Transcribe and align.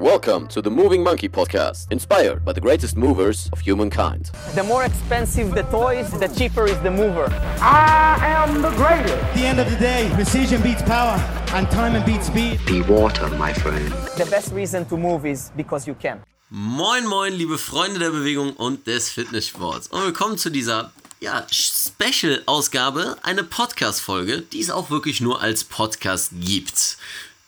Welcome 0.00 0.48
to 0.48 0.60
the 0.60 0.72
Moving 0.72 1.04
Monkey 1.04 1.28
podcast, 1.28 1.92
inspired 1.92 2.44
by 2.44 2.52
the 2.52 2.60
greatest 2.60 2.96
movers 2.96 3.48
of 3.52 3.60
humankind. 3.60 4.32
The 4.56 4.64
more 4.64 4.82
expensive 4.82 5.54
the 5.54 5.62
toys, 5.70 6.10
the 6.18 6.26
cheaper 6.26 6.66
is 6.66 6.76
the 6.80 6.90
mover. 6.90 7.28
I 7.60 8.18
am 8.20 8.60
the 8.60 8.70
greatest. 8.70 9.14
At 9.14 9.34
the 9.36 9.46
end 9.46 9.60
of 9.60 9.70
the 9.70 9.76
day, 9.76 10.10
precision 10.14 10.62
beats 10.62 10.82
power 10.82 11.16
and 11.54 11.70
time 11.70 12.04
beats 12.04 12.26
speed. 12.26 12.58
Be 12.66 12.82
water, 12.82 13.28
my 13.38 13.52
friend. 13.52 13.86
The 14.16 14.26
best 14.28 14.52
reason 14.52 14.84
to 14.86 14.96
move 14.96 15.24
is 15.26 15.52
because 15.56 15.86
you 15.86 15.94
can. 15.94 16.20
Moin, 16.50 17.06
moin, 17.06 17.32
liebe 17.32 17.56
Freunde 17.56 18.00
der 18.00 18.10
Bewegung 18.10 18.54
und 18.54 18.88
des 18.88 19.10
Fitnesssports. 19.10 19.86
Und 19.86 20.02
willkommen 20.02 20.38
zu 20.38 20.50
dieser 20.50 20.90
ja, 21.20 21.46
Special-Ausgabe, 21.48 23.16
eine 23.22 23.44
Podcast-Folge, 23.44 24.42
die 24.42 24.60
es 24.60 24.70
auch 24.70 24.90
wirklich 24.90 25.20
nur 25.20 25.40
als 25.40 25.62
Podcast 25.62 26.32
gibt. 26.40 26.98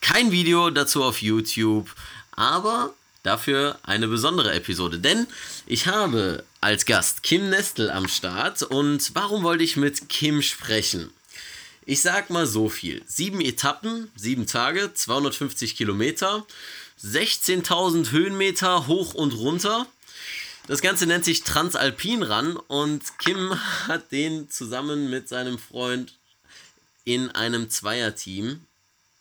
Kein 0.00 0.30
Video 0.30 0.70
dazu 0.70 1.02
auf 1.02 1.20
YouTube 1.20 1.92
aber 2.36 2.94
dafür 3.22 3.78
eine 3.82 4.06
besondere 4.06 4.52
Episode, 4.52 5.00
denn 5.00 5.26
ich 5.66 5.88
habe 5.88 6.44
als 6.60 6.86
Gast 6.86 7.22
Kim 7.22 7.50
Nestel 7.50 7.90
am 7.90 8.08
Start 8.08 8.62
und 8.62 9.14
warum 9.14 9.42
wollte 9.42 9.64
ich 9.64 9.76
mit 9.76 10.08
Kim 10.08 10.42
sprechen? 10.42 11.10
Ich 11.84 12.02
sag 12.02 12.30
mal 12.30 12.46
so 12.46 12.68
viel. 12.68 13.02
Sieben 13.06 13.40
Etappen, 13.40 14.10
sieben 14.16 14.46
Tage, 14.46 14.92
250 14.92 15.76
Kilometer, 15.76 16.44
16.000 17.02 18.10
Höhenmeter 18.10 18.86
hoch 18.86 19.14
und 19.14 19.34
runter. 19.34 19.86
Das 20.66 20.80
Ganze 20.80 21.06
nennt 21.06 21.24
sich 21.24 21.44
Transalpin 21.44 22.24
Run 22.24 22.56
und 22.56 23.18
Kim 23.18 23.54
hat 23.86 24.10
den 24.10 24.50
zusammen 24.50 25.10
mit 25.10 25.28
seinem 25.28 25.58
Freund 25.58 26.14
in 27.04 27.30
einem 27.30 27.70
Zweierteam 27.70 28.60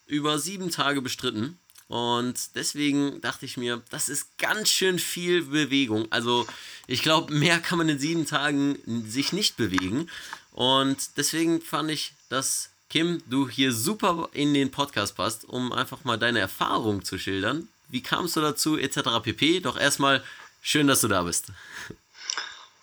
über 0.08 0.40
sieben 0.40 0.72
Tage 0.72 1.02
bestritten. 1.02 1.60
Und 1.88 2.56
deswegen 2.56 3.22
dachte 3.22 3.46
ich 3.46 3.58
mir, 3.58 3.82
das 3.92 4.10
ist 4.10 4.38
ganz 4.38 4.70
schön 4.70 4.98
viel 4.98 5.44
Bewegung. 5.44 6.08
Also 6.12 6.48
ich 6.88 7.04
glaube, 7.04 7.34
mehr 7.34 7.60
kann 7.60 7.78
man 7.78 7.90
in 7.90 8.00
sieben 8.00 8.26
Tagen 8.26 8.80
sich 9.08 9.34
nicht 9.34 9.56
bewegen. 9.56 10.10
Und 10.52 11.18
deswegen 11.18 11.62
fand 11.62 11.92
ich, 11.92 12.14
dass 12.30 12.70
Kim, 12.90 13.22
du 13.28 13.50
hier 13.50 13.74
super 13.74 14.30
in 14.32 14.54
den 14.54 14.72
Podcast 14.72 15.16
passt, 15.16 15.46
um 15.46 15.72
einfach 15.72 16.04
mal 16.04 16.18
deine 16.18 16.40
Erfahrung 16.40 17.04
zu 17.04 17.18
schildern. 17.18 17.68
Wie 17.90 18.02
kamst 18.02 18.36
du 18.36 18.42
dazu, 18.42 18.78
etc. 18.78 19.22
pp. 19.22 19.60
Doch 19.60 19.78
erstmal 19.78 20.24
schön, 20.62 20.88
dass 20.88 21.02
du 21.02 21.08
da 21.08 21.24
bist. 21.24 21.48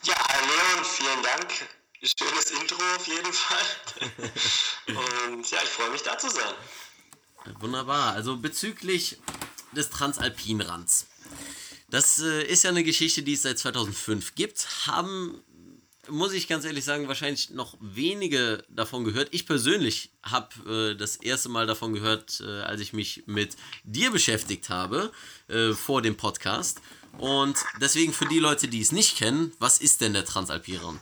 Ja, 0.04 0.14
hallo 0.28 0.78
und 0.78 0.86
vielen 0.86 1.22
Dank. 1.22 1.52
Schönes 2.02 2.50
Intro 2.50 2.82
auf 2.96 3.06
jeden 3.06 3.32
Fall. 3.32 3.66
und 5.32 5.50
ja, 5.50 5.58
ich 5.62 5.68
freue 5.70 5.90
mich 5.90 6.02
da 6.02 6.18
zu 6.18 6.28
sein. 6.28 6.54
Wunderbar. 7.60 8.14
Also 8.14 8.36
bezüglich 8.36 9.18
des 9.72 9.90
Transalpinrands. 9.90 11.06
Das 11.88 12.20
äh, 12.20 12.42
ist 12.44 12.64
ja 12.64 12.70
eine 12.70 12.84
Geschichte, 12.84 13.22
die 13.22 13.34
es 13.34 13.42
seit 13.42 13.58
2005 13.58 14.34
gibt. 14.34 14.86
Haben, 14.86 15.42
muss 16.08 16.32
ich 16.32 16.48
ganz 16.48 16.64
ehrlich 16.64 16.84
sagen, 16.84 17.08
wahrscheinlich 17.08 17.50
noch 17.50 17.76
wenige 17.80 18.64
davon 18.70 19.04
gehört. 19.04 19.28
Ich 19.32 19.46
persönlich 19.46 20.10
habe 20.22 20.92
äh, 20.92 20.96
das 20.96 21.16
erste 21.16 21.48
Mal 21.48 21.66
davon 21.66 21.92
gehört, 21.92 22.40
äh, 22.40 22.62
als 22.62 22.80
ich 22.80 22.92
mich 22.92 23.24
mit 23.26 23.56
dir 23.84 24.10
beschäftigt 24.10 24.70
habe 24.70 25.12
äh, 25.48 25.72
vor 25.72 26.00
dem 26.00 26.16
Podcast. 26.16 26.80
Und 27.18 27.58
deswegen 27.80 28.14
für 28.14 28.26
die 28.26 28.38
Leute, 28.38 28.68
die 28.68 28.80
es 28.80 28.92
nicht 28.92 29.18
kennen, 29.18 29.52
was 29.58 29.78
ist 29.78 30.00
denn 30.00 30.14
der 30.14 30.24
Transalpinrand? 30.24 30.98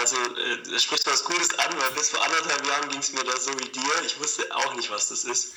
Also 0.00 0.16
äh, 0.16 0.62
da 0.62 0.78
spricht 0.78 1.06
was 1.06 1.24
Gutes 1.24 1.52
an, 1.58 1.78
weil 1.78 1.90
bis 1.90 2.08
vor 2.08 2.22
anderthalb 2.22 2.66
Jahren 2.66 2.88
ging 2.88 3.00
es 3.00 3.12
mir 3.12 3.22
da 3.22 3.38
so 3.38 3.50
wie 3.60 3.68
dir. 3.68 4.02
Ich 4.06 4.18
wusste 4.18 4.46
auch 4.56 4.74
nicht, 4.74 4.90
was 4.90 5.10
das 5.10 5.24
ist. 5.24 5.52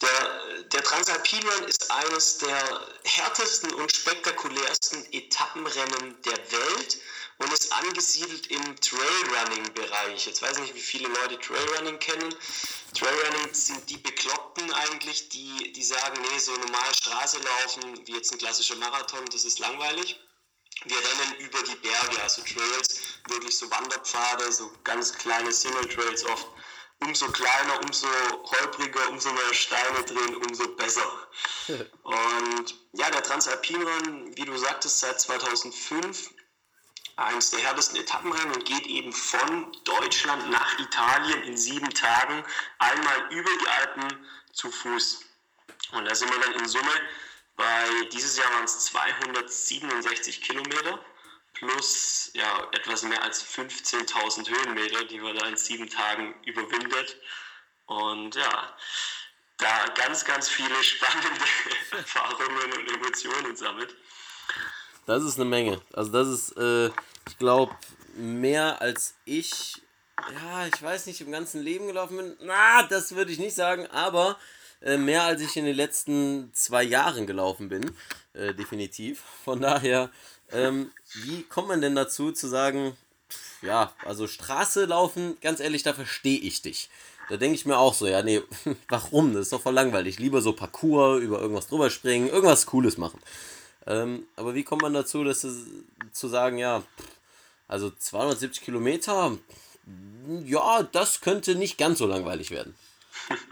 Der, 0.00 0.62
der 0.66 0.84
Transalpinrun 0.84 1.64
ist 1.64 1.90
eines 1.90 2.38
der 2.38 2.86
härtesten 3.04 3.74
und 3.74 3.94
spektakulärsten 3.94 5.12
Etappenrennen 5.12 6.22
der 6.22 6.52
Welt 6.52 6.98
und 7.38 7.52
ist 7.52 7.72
angesiedelt 7.72 8.46
im 8.48 8.76
Trailrunning-Bereich. 8.80 10.26
Jetzt 10.26 10.42
weiß 10.42 10.58
ich 10.58 10.62
nicht, 10.62 10.74
wie 10.76 10.80
viele 10.80 11.08
Leute 11.08 11.40
Trailrunning 11.40 11.98
kennen. 11.98 12.32
Trailrunning 12.96 13.52
sind 13.52 13.90
die 13.90 13.96
Bekloppten 13.96 14.72
eigentlich, 14.72 15.28
die, 15.30 15.72
die 15.72 15.82
sagen, 15.82 16.22
nee, 16.30 16.38
so 16.38 16.52
normal 16.52 16.94
Straße 16.94 17.38
laufen, 17.38 18.06
wie 18.06 18.12
jetzt 18.12 18.32
ein 18.32 18.38
klassischer 18.38 18.76
Marathon, 18.76 19.24
das 19.32 19.44
ist 19.44 19.58
langweilig. 19.58 20.20
Wir 20.84 20.96
rennen 20.96 21.36
über 21.38 21.62
die 21.62 21.76
Berge, 21.76 22.22
also 22.22 22.42
Trails, 22.42 23.00
wirklich 23.28 23.56
so 23.56 23.70
Wanderpfade, 23.70 24.50
so 24.50 24.70
ganz 24.84 25.12
kleine 25.12 25.52
Single 25.52 25.88
Trails 25.88 26.24
oft. 26.24 26.46
Umso 27.00 27.26
kleiner, 27.32 27.80
umso 27.82 28.06
holpriger, 28.44 29.08
umso 29.08 29.32
mehr 29.32 29.54
Steine 29.54 30.04
drin, 30.04 30.36
umso 30.36 30.68
besser. 30.76 31.28
Und 32.02 32.74
ja, 32.92 33.10
der 33.10 33.22
Transalpinrennen, 33.22 34.36
wie 34.36 34.44
du 34.44 34.56
sagtest, 34.56 35.00
seit 35.00 35.20
2005 35.20 36.30
eines 37.16 37.50
der 37.50 37.60
härtesten 37.60 37.98
Etappenrennen 37.98 38.54
und 38.54 38.64
geht 38.64 38.86
eben 38.86 39.12
von 39.12 39.76
Deutschland 39.84 40.50
nach 40.50 40.78
Italien 40.78 41.42
in 41.42 41.56
sieben 41.56 41.90
Tagen 41.90 42.44
einmal 42.78 43.32
über 43.32 43.50
die 43.60 43.68
Alpen 43.68 44.26
zu 44.52 44.70
Fuß. 44.70 45.20
Und 45.92 46.04
da 46.06 46.14
sind 46.14 46.32
wir 46.32 46.40
dann 46.40 46.54
in 46.54 46.68
Summe 46.68 46.92
bei 47.56 47.86
dieses 48.12 48.36
Jahr 48.38 48.50
waren 48.52 48.64
es 48.64 48.78
267 48.86 50.40
Kilometer 50.42 50.98
plus 51.52 52.30
ja, 52.34 52.68
etwas 52.72 53.02
mehr 53.02 53.22
als 53.22 53.44
15.000 53.44 54.48
Höhenmeter, 54.48 55.04
die 55.04 55.20
man 55.20 55.36
da 55.36 55.46
in 55.46 55.56
sieben 55.56 55.88
Tagen 55.88 56.34
überwindet. 56.44 57.16
Und 57.86 58.34
ja, 58.34 58.76
da 59.58 59.86
ganz, 59.94 60.24
ganz 60.24 60.48
viele 60.48 60.74
spannende 60.82 61.44
Erfahrungen 61.92 62.72
und 62.72 62.94
Emotionen 62.94 63.56
sammelt. 63.56 63.94
Das 65.06 65.22
ist 65.22 65.36
eine 65.36 65.44
Menge. 65.44 65.80
Also 65.92 66.12
das 66.12 66.28
ist, 66.28 66.56
äh, 66.56 66.86
ich 67.28 67.38
glaube, 67.38 67.74
mehr 68.14 68.80
als 68.80 69.14
ich, 69.24 69.82
ja, 70.32 70.66
ich 70.66 70.82
weiß 70.82 71.06
nicht, 71.06 71.20
im 71.20 71.32
ganzen 71.32 71.62
Leben 71.62 71.86
gelaufen 71.86 72.16
bin. 72.16 72.36
Na, 72.40 72.82
das 72.84 73.14
würde 73.14 73.32
ich 73.32 73.38
nicht 73.38 73.54
sagen, 73.54 73.86
aber 73.88 74.38
äh, 74.84 74.96
mehr 74.96 75.22
als 75.22 75.40
ich 75.40 75.56
in 75.56 75.64
den 75.64 75.76
letzten 75.76 76.50
zwei 76.52 76.82
Jahren 76.82 77.26
gelaufen 77.26 77.68
bin. 77.68 77.92
Äh, 78.34 78.54
definitiv. 78.54 79.22
Von 79.44 79.60
daher, 79.60 80.10
ähm, 80.50 80.90
wie 81.14 81.42
kommt 81.44 81.68
man 81.68 81.80
denn 81.80 81.94
dazu 81.94 82.32
zu 82.32 82.48
sagen, 82.48 82.96
pff, 83.30 83.62
ja, 83.62 83.92
also 84.04 84.26
Straße 84.26 84.86
laufen, 84.86 85.36
ganz 85.40 85.60
ehrlich, 85.60 85.82
da 85.82 85.92
verstehe 85.92 86.38
ich 86.38 86.62
dich. 86.62 86.88
Da 87.28 87.36
denke 87.36 87.54
ich 87.54 87.66
mir 87.66 87.78
auch 87.78 87.94
so, 87.94 88.06
ja, 88.06 88.22
nee, 88.22 88.42
warum? 88.88 89.32
Das 89.32 89.42
ist 89.42 89.52
doch 89.52 89.62
voll 89.62 89.74
langweilig. 89.74 90.18
Lieber 90.18 90.42
so 90.42 90.52
Parcours, 90.52 91.22
über 91.22 91.40
irgendwas 91.40 91.68
drüber 91.68 91.90
springen, 91.90 92.28
irgendwas 92.28 92.66
Cooles 92.66 92.98
machen. 92.98 93.20
Ähm, 93.86 94.26
aber 94.36 94.54
wie 94.54 94.64
kommt 94.64 94.82
man 94.82 94.94
dazu, 94.94 95.24
dass 95.24 95.44
es, 95.44 95.66
zu 96.12 96.28
sagen, 96.28 96.58
ja, 96.58 96.82
also 97.68 97.90
270 97.90 98.62
Kilometer, 98.62 99.38
ja, 100.44 100.82
das 100.82 101.20
könnte 101.20 101.54
nicht 101.54 101.78
ganz 101.78 101.98
so 101.98 102.06
langweilig 102.06 102.50
werden. 102.50 102.74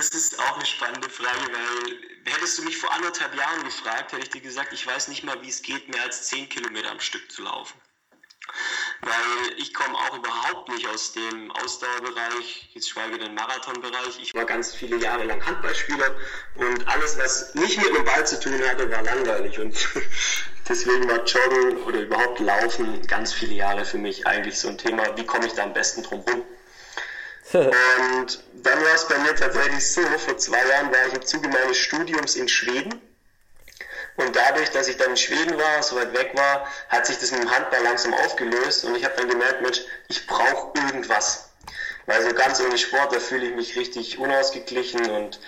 Das 0.00 0.08
ist 0.08 0.40
auch 0.40 0.56
eine 0.56 0.64
spannende 0.64 1.10
Frage, 1.10 1.52
weil 1.52 2.32
hättest 2.32 2.56
du 2.56 2.62
mich 2.62 2.78
vor 2.78 2.90
anderthalb 2.90 3.34
Jahren 3.34 3.62
gefragt, 3.64 4.12
hätte 4.12 4.22
ich 4.22 4.30
dir 4.30 4.40
gesagt, 4.40 4.72
ich 4.72 4.86
weiß 4.86 5.08
nicht 5.08 5.24
mal, 5.24 5.42
wie 5.42 5.50
es 5.50 5.60
geht, 5.60 5.90
mehr 5.90 6.02
als 6.02 6.26
10 6.28 6.48
Kilometer 6.48 6.90
am 6.90 7.00
Stück 7.00 7.30
zu 7.30 7.42
laufen. 7.42 7.78
Weil 9.02 9.58
ich 9.58 9.74
komme 9.74 9.94
auch 9.94 10.16
überhaupt 10.16 10.70
nicht 10.70 10.86
aus 10.86 11.12
dem 11.12 11.50
Ausdauerbereich, 11.50 12.70
jetzt 12.72 12.88
schweige 12.88 13.18
den 13.18 13.34
Marathonbereich. 13.34 14.18
Ich 14.22 14.32
war 14.32 14.46
ganz 14.46 14.74
viele 14.74 14.96
Jahre 14.96 15.24
lang 15.24 15.44
Handballspieler 15.44 16.16
und 16.54 16.88
alles, 16.88 17.18
was 17.18 17.54
nicht 17.54 17.76
mit 17.76 17.94
dem 17.94 18.06
Ball 18.06 18.26
zu 18.26 18.40
tun 18.40 18.58
hatte, 18.66 18.90
war 18.90 19.02
langweilig. 19.02 19.58
Und 19.58 19.76
deswegen 20.66 21.10
war 21.10 21.22
Joggen 21.26 21.82
oder 21.82 22.00
überhaupt 22.00 22.40
Laufen 22.40 23.06
ganz 23.06 23.34
viele 23.34 23.52
Jahre 23.52 23.84
für 23.84 23.98
mich 23.98 24.26
eigentlich 24.26 24.58
so 24.58 24.68
ein 24.68 24.78
Thema, 24.78 25.14
wie 25.18 25.26
komme 25.26 25.46
ich 25.46 25.52
da 25.52 25.64
am 25.64 25.74
besten 25.74 26.02
drum 26.02 26.20
rum. 26.20 26.46
Und 27.52 28.44
dann 28.62 28.84
war 28.84 28.94
es 28.94 29.08
bei 29.08 29.18
mir 29.18 29.34
tatsächlich 29.34 29.92
so, 29.92 30.02
vor 30.02 30.38
zwei 30.38 30.64
Jahren 30.66 30.92
war 30.92 31.06
ich 31.08 31.14
im 31.14 31.22
Zuge 31.26 31.48
meines 31.48 31.78
Studiums 31.78 32.36
in 32.36 32.48
Schweden. 32.48 33.00
Und 34.16 34.36
dadurch, 34.36 34.70
dass 34.70 34.88
ich 34.88 34.96
dann 34.96 35.10
in 35.10 35.16
Schweden 35.16 35.58
war, 35.58 35.82
so 35.82 35.96
weit 35.96 36.12
weg 36.12 36.32
war, 36.34 36.68
hat 36.88 37.06
sich 37.06 37.18
das 37.18 37.30
mit 37.32 37.42
dem 37.42 37.50
Handball 37.50 37.82
langsam 37.82 38.12
aufgelöst 38.12 38.84
und 38.84 38.94
ich 38.94 39.04
habe 39.04 39.14
dann 39.16 39.28
gemerkt, 39.28 39.62
Mensch, 39.62 39.80
ich 40.08 40.26
brauche 40.26 40.78
irgendwas. 40.78 41.50
Weil 42.06 42.22
so 42.22 42.34
ganz 42.34 42.60
ohne 42.60 42.76
Sport, 42.76 43.14
da 43.14 43.20
fühle 43.20 43.46
ich 43.46 43.54
mich 43.54 43.76
richtig 43.76 44.18
unausgeglichen 44.18 45.10
und 45.10 45.40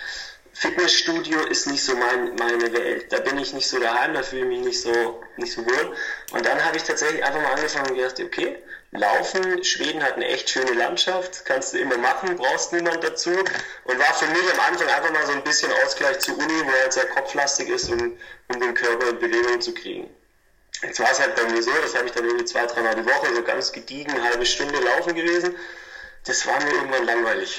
Fitnessstudio 0.53 1.39
ist 1.47 1.67
nicht 1.67 1.83
so 1.83 1.95
mein, 1.95 2.35
meine 2.35 2.73
Welt. 2.73 3.11
Da 3.11 3.19
bin 3.19 3.37
ich 3.37 3.53
nicht 3.53 3.67
so 3.67 3.79
daheim, 3.79 4.13
da 4.13 4.23
fühle 4.23 4.43
ich 4.43 4.47
mich 4.47 4.59
nicht 4.65 4.81
so, 4.81 5.21
nicht 5.37 5.51
so 5.51 5.65
wohl. 5.65 5.95
Und 6.31 6.45
dann 6.45 6.63
habe 6.63 6.77
ich 6.77 6.83
tatsächlich 6.83 7.23
einfach 7.23 7.41
mal 7.41 7.53
angefangen 7.53 7.89
und 7.89 7.95
gedacht, 7.95 8.19
okay, 8.19 8.57
Laufen, 8.95 9.63
Schweden 9.63 10.03
hat 10.03 10.13
eine 10.13 10.27
echt 10.27 10.49
schöne 10.49 10.73
Landschaft, 10.73 11.45
kannst 11.45 11.73
du 11.73 11.79
immer 11.79 11.97
machen, 11.97 12.35
brauchst 12.35 12.73
niemand 12.73 13.03
dazu. 13.03 13.31
Und 13.31 13.99
war 13.99 14.13
für 14.13 14.27
mich 14.27 14.53
am 14.53 14.59
Anfang 14.71 14.87
einfach 14.87 15.11
mal 15.11 15.25
so 15.25 15.31
ein 15.33 15.43
bisschen 15.43 15.71
Ausgleich 15.83 16.19
zur 16.19 16.37
Uni, 16.37 16.61
weil 16.65 16.87
es 16.87 16.95
ja 16.95 17.05
kopflastig 17.05 17.69
ist, 17.69 17.89
um, 17.89 18.17
um 18.49 18.59
den 18.59 18.73
Körper 18.75 19.09
in 19.09 19.19
Bewegung 19.19 19.61
zu 19.61 19.73
kriegen. 19.73 20.09
Jetzt 20.83 20.99
war 20.99 21.11
es 21.11 21.19
halt 21.19 21.35
bei 21.35 21.43
mir 21.45 21.63
so, 21.63 21.71
das 21.81 21.95
habe 21.95 22.05
ich 22.05 22.11
dann 22.11 22.25
irgendwie 22.25 22.45
zwei, 22.45 22.65
dreimal 22.65 22.95
die 22.95 23.05
Woche, 23.05 23.33
so 23.33 23.41
ganz 23.41 23.71
gediegen, 23.71 24.21
halbe 24.21 24.45
Stunde 24.45 24.79
laufen 24.79 25.15
gewesen. 25.15 25.55
Das 26.25 26.45
war 26.45 26.61
mir 26.63 26.71
irgendwann 26.71 27.05
langweilig. 27.05 27.57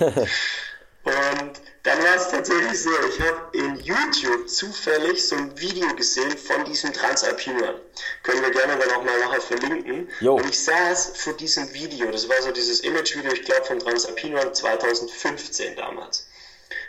und 1.04 1.52
dann 1.84 2.02
war 2.02 2.16
es 2.16 2.28
tatsächlich 2.30 2.80
so, 2.80 2.90
ich 3.08 3.20
habe 3.20 3.50
in 3.52 3.76
YouTube 3.76 4.48
zufällig 4.48 5.22
so 5.22 5.36
ein 5.36 5.58
Video 5.60 5.94
gesehen 5.94 6.36
von 6.36 6.64
diesem 6.64 6.94
Transalpinern. 6.94 7.78
Können 8.22 8.40
wir 8.40 8.50
gerne 8.50 8.78
dann 8.78 8.90
auch 8.92 9.04
mal 9.04 9.18
nachher 9.20 9.42
verlinken. 9.42 10.08
Jo. 10.20 10.36
Und 10.36 10.48
ich 10.48 10.58
saß 10.64 11.12
vor 11.16 11.34
diesem 11.34 11.72
Video, 11.74 12.10
das 12.10 12.26
war 12.26 12.40
so 12.40 12.52
dieses 12.52 12.80
Image-Video, 12.80 13.32
ich 13.32 13.42
glaube 13.42 13.66
von 13.66 13.78
Transalpinern 13.78 14.54
2015 14.54 15.76
damals. 15.76 16.26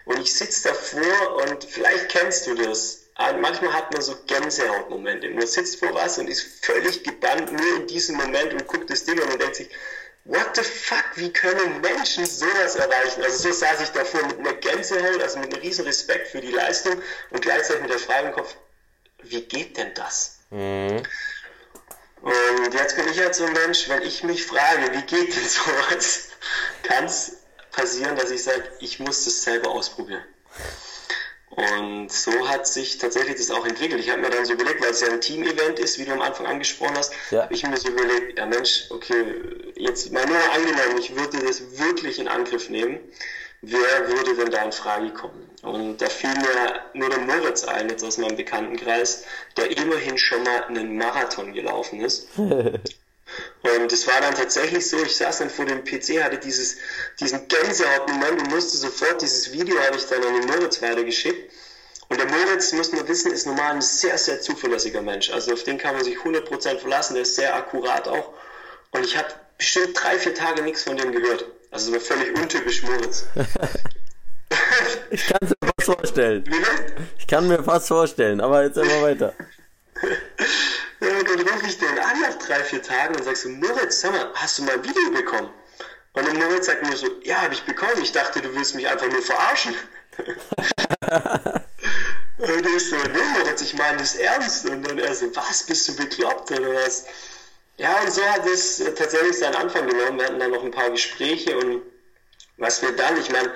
Und 0.06 0.20
ich 0.20 0.34
sitze 0.34 0.70
davor 0.70 1.44
und 1.44 1.66
vielleicht 1.66 2.08
kennst 2.10 2.48
du 2.48 2.56
das. 2.56 3.02
Ah, 3.16 3.34
Manchmal 3.34 3.74
hat 3.74 3.92
man 3.92 4.02
so 4.02 4.16
Gänsehautmomente. 4.28 5.30
Man 5.30 5.48
sitzt 5.48 5.78
vor 5.78 5.94
was 5.94 6.18
und 6.20 6.30
ist 6.30 6.66
völlig 6.66 7.04
gebannt 7.04 7.52
nur 7.52 7.76
in 7.78 7.88
diesem 7.88 8.16
Moment 8.16 8.54
und 8.54 8.68
guckt 8.68 8.90
das 8.90 9.04
Ding 9.04 9.20
und 9.20 9.42
denkt 9.42 9.56
sich, 9.58 9.70
what 10.26 10.56
the 10.56 10.64
fuck, 10.64 11.06
wie 11.16 11.32
können 11.32 11.82
Menschen 11.82 12.26
sowas 12.26 12.76
erreichen? 12.76 13.24
Also 13.24 13.50
so 13.50 13.52
saß 13.52 13.82
ich 13.82 13.90
davor 13.90 14.26
mit 14.28 14.40
einer 14.40 14.54
Gänsehaut, 14.54 15.22
also 15.22 15.40
mit 15.40 15.54
einem 15.54 15.62
riesen 15.62 15.86
Respekt 15.86 16.28
für 16.28 16.42
die 16.42 16.52
Leistung 16.52 17.02
und 17.30 17.42
gleichzeitig 17.42 17.84
mit 17.84 17.92
der 17.92 18.00
Frage 18.00 18.28
im 18.28 18.34
Kopf, 18.34 18.56
wie 19.24 19.42
geht 19.42 19.78
denn 19.78 19.94
das? 19.94 20.40
Und 22.22 22.74
jetzt 22.74 22.96
bin 22.96 23.08
ich 23.08 23.20
halt 23.20 23.36
so 23.36 23.46
ein 23.46 23.54
Mensch, 23.54 23.88
wenn 23.88 24.02
ich 24.02 24.24
mich 24.24 24.46
frage, 24.46 24.94
wie 24.94 25.02
geht 25.04 25.36
denn 25.36 25.48
sowas, 25.48 26.30
kann 26.84 27.06
es 27.06 27.38
passieren, 27.72 28.16
dass 28.16 28.32
ich 28.32 28.44
sage, 28.44 28.64
ich 28.80 29.00
muss 29.00 29.26
das 29.26 29.44
selber 29.44 29.70
ausprobieren. 29.70 30.24
Und 31.56 32.12
so 32.12 32.50
hat 32.50 32.68
sich 32.68 32.98
tatsächlich 32.98 33.38
das 33.38 33.50
auch 33.50 33.66
entwickelt. 33.66 34.00
Ich 34.02 34.10
habe 34.10 34.22
mir 34.22 34.30
dann 34.30 34.46
so 34.46 34.54
überlegt, 34.54 34.82
weil 34.82 34.90
es 34.92 35.00
ja 35.02 35.08
ein 35.08 35.22
Team-Event 35.22 35.80
ist, 35.80 35.98
wie 35.98 36.06
du 36.06 36.12
am 36.12 36.22
Anfang 36.22 36.46
angesprochen 36.46 36.96
hast, 36.98 37.14
Ja. 37.32 37.44
habe 37.44 37.54
ich 37.54 37.66
mir 37.66 37.78
so 37.78 37.88
überlegt, 37.90 38.38
ja 38.38 38.46
Mensch, 38.46 38.86
okay, 38.90 39.24
jetzt 39.78 40.12
mal 40.12 40.26
nur 40.26 40.38
angenommen, 40.54 40.98
ich 41.00 41.16
würde 41.16 41.40
das 41.40 41.62
wirklich 41.80 42.20
in 42.20 42.28
Angriff 42.28 42.70
nehmen, 42.70 43.00
wer 43.62 44.08
würde 44.08 44.36
denn 44.36 44.52
da 44.52 44.64
in 44.64 44.72
Frage 44.74 45.12
kommen? 45.12 45.50
Und 45.62 46.02
da 46.02 46.08
fiel 46.10 46.30
mir 46.32 46.82
nur 46.94 47.10
der 47.10 47.20
Moritz 47.20 47.64
ein, 47.64 47.90
jetzt 47.90 48.04
aus 48.04 48.18
meinem 48.18 48.36
Bekanntenkreis, 48.36 49.24
der 49.56 49.76
immerhin 49.78 50.18
schon 50.18 50.44
mal 50.44 50.66
einen 50.66 50.98
Marathon 50.98 51.54
gelaufen 51.54 52.02
ist. 52.02 52.28
Und 53.66 53.92
es 53.92 54.08
war 54.08 54.22
dann 54.22 54.36
tatsächlich 54.36 54.88
so, 54.88 55.02
ich 55.02 55.16
saß 55.16 55.40
dann 55.40 55.50
vor 55.50 55.66
dem 55.66 55.84
PC, 55.84 56.24
hatte 56.24 56.38
dieses, 56.38 56.78
diesen 57.20 57.48
Gänsehautmoment 57.48 58.42
und 58.42 58.50
musste 58.52 58.78
sofort, 58.78 59.22
dieses 59.22 59.52
Video 59.52 59.80
habe 59.80 59.98
ich 59.98 60.06
dann 60.08 60.24
an 60.24 60.42
den 60.42 60.46
Moritz 60.48 60.82
weitergeschickt. 60.82 61.52
Und 62.08 62.20
der 62.20 62.28
Moritz, 62.28 62.72
muss 62.74 62.92
man 62.92 63.08
wissen, 63.08 63.32
ist 63.32 63.48
normal 63.48 63.76
ein 63.76 63.82
sehr, 63.82 64.18
sehr 64.18 64.40
zuverlässiger 64.40 65.02
Mensch. 65.02 65.32
Also 65.32 65.54
auf 65.54 65.64
den 65.64 65.78
kann 65.78 65.96
man 65.96 66.04
sich 66.04 66.18
100% 66.18 66.78
verlassen, 66.80 67.16
der 67.16 67.24
ist 67.24 67.36
sehr 67.36 67.56
akkurat 67.56 68.08
auch. 68.08 68.34
Und 68.92 69.04
ich 69.04 69.18
habe 69.18 69.28
bestimmt 69.58 70.00
drei, 70.00 70.20
vier 70.20 70.36
Tage 70.36 70.62
nichts 70.62 70.84
von 70.84 70.96
dem 70.96 71.12
gehört. 71.12 71.46
Also 71.72 71.92
so 71.92 72.00
völlig 72.00 72.38
untypisch 72.38 72.84
Moritz. 72.84 73.26
Ich 75.10 75.26
kann 75.28 75.38
es 75.42 75.50
mir 75.50 75.72
fast 75.78 75.86
vorstellen. 75.86 76.44
Ich 77.18 77.28
kann 77.28 77.48
mir 77.48 77.64
fast 77.64 77.88
vorstellen, 77.88 78.42
aber 78.42 78.64
jetzt 78.64 78.78
immer 78.78 79.02
weiter. 79.02 79.34
Und 81.06 81.30
dann 81.30 81.48
rufe 81.48 81.68
ich 81.68 81.78
den 81.78 82.00
an 82.00 82.22
nach 82.22 82.36
drei, 82.36 82.64
vier 82.64 82.82
Tagen 82.82 83.16
und 83.16 83.24
sag 83.24 83.38
so, 83.38 83.50
Moritz, 83.50 84.02
sag 84.02 84.12
mal, 84.12 84.32
hast 84.34 84.58
du 84.58 84.64
mal 84.64 84.74
ein 84.74 84.84
Video 84.84 85.12
bekommen? 85.12 85.54
Und 86.14 86.28
dann 86.28 86.38
Moritz 86.38 86.66
sagt 86.66 86.84
mir 86.88 86.96
so, 86.96 87.08
ja, 87.24 87.42
habe 87.42 87.54
ich 87.54 87.64
bekommen. 87.64 88.02
Ich 88.02 88.12
dachte, 88.12 88.42
du 88.42 88.54
willst 88.56 88.76
mich 88.76 88.88
einfach 88.88 89.08
nur 89.08 89.22
verarschen. 89.22 89.76
und 92.38 92.66
ich 92.66 92.90
so, 92.90 92.96
nee, 92.96 93.40
Moritz, 93.40 93.62
ich 93.62 93.76
meine 93.76 93.98
das 93.98 94.16
ernst. 94.16 94.70
Und 94.70 94.84
dann 94.84 94.98
er 94.98 95.14
so, 95.14 95.36
was, 95.36 95.64
bist 95.64 95.88
du 95.90 95.96
bekloppt 95.96 96.52
oder 96.52 96.74
was? 96.74 97.06
Ja, 97.78 98.02
und 98.02 98.12
so 98.12 98.24
hat 98.24 98.46
es 98.48 98.80
äh, 98.80 98.94
tatsächlich 98.94 99.38
seinen 99.38 99.56
Anfang 99.56 99.88
genommen. 99.88 100.18
Wir 100.18 100.28
hatten 100.28 100.40
dann 100.40 100.52
noch 100.52 100.64
ein 100.64 100.72
paar 100.72 100.90
Gespräche 100.90 101.58
und 101.58 101.82
was 102.58 102.82
wir 102.82 102.94
dann, 102.94 103.20
ich 103.20 103.30
meine, 103.30 103.54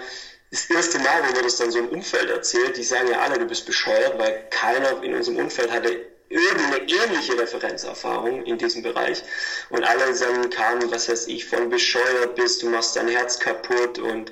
das 0.51 0.69
erste 0.69 0.99
Mal, 0.99 1.23
wo 1.29 1.35
wir 1.35 1.43
das 1.43 1.57
dann 1.57 1.71
so 1.71 1.79
im 1.79 1.89
Umfeld 1.89 2.29
erzählt, 2.29 2.75
die 2.75 2.83
sagen 2.83 3.09
ja 3.09 3.19
alle, 3.19 3.39
du 3.39 3.45
bist 3.45 3.65
bescheuert, 3.65 4.17
weil 4.19 4.47
keiner 4.49 5.01
in 5.03 5.13
unserem 5.13 5.37
Umfeld 5.37 5.71
hatte 5.71 6.05
irgendeine 6.29 6.87
ähnliche 6.87 7.37
Referenzerfahrung 7.37 8.45
in 8.45 8.57
diesem 8.57 8.83
Bereich. 8.83 9.23
Und 9.69 9.83
alle 9.83 10.13
dann 10.17 10.49
kamen, 10.49 10.91
was 10.91 11.09
weiß 11.09 11.27
ich, 11.27 11.45
von 11.45 11.69
bescheuert 11.69 12.35
bist, 12.35 12.61
du 12.61 12.69
machst 12.69 12.95
dein 12.95 13.07
Herz 13.07 13.39
kaputt 13.39 13.99
und 13.99 14.31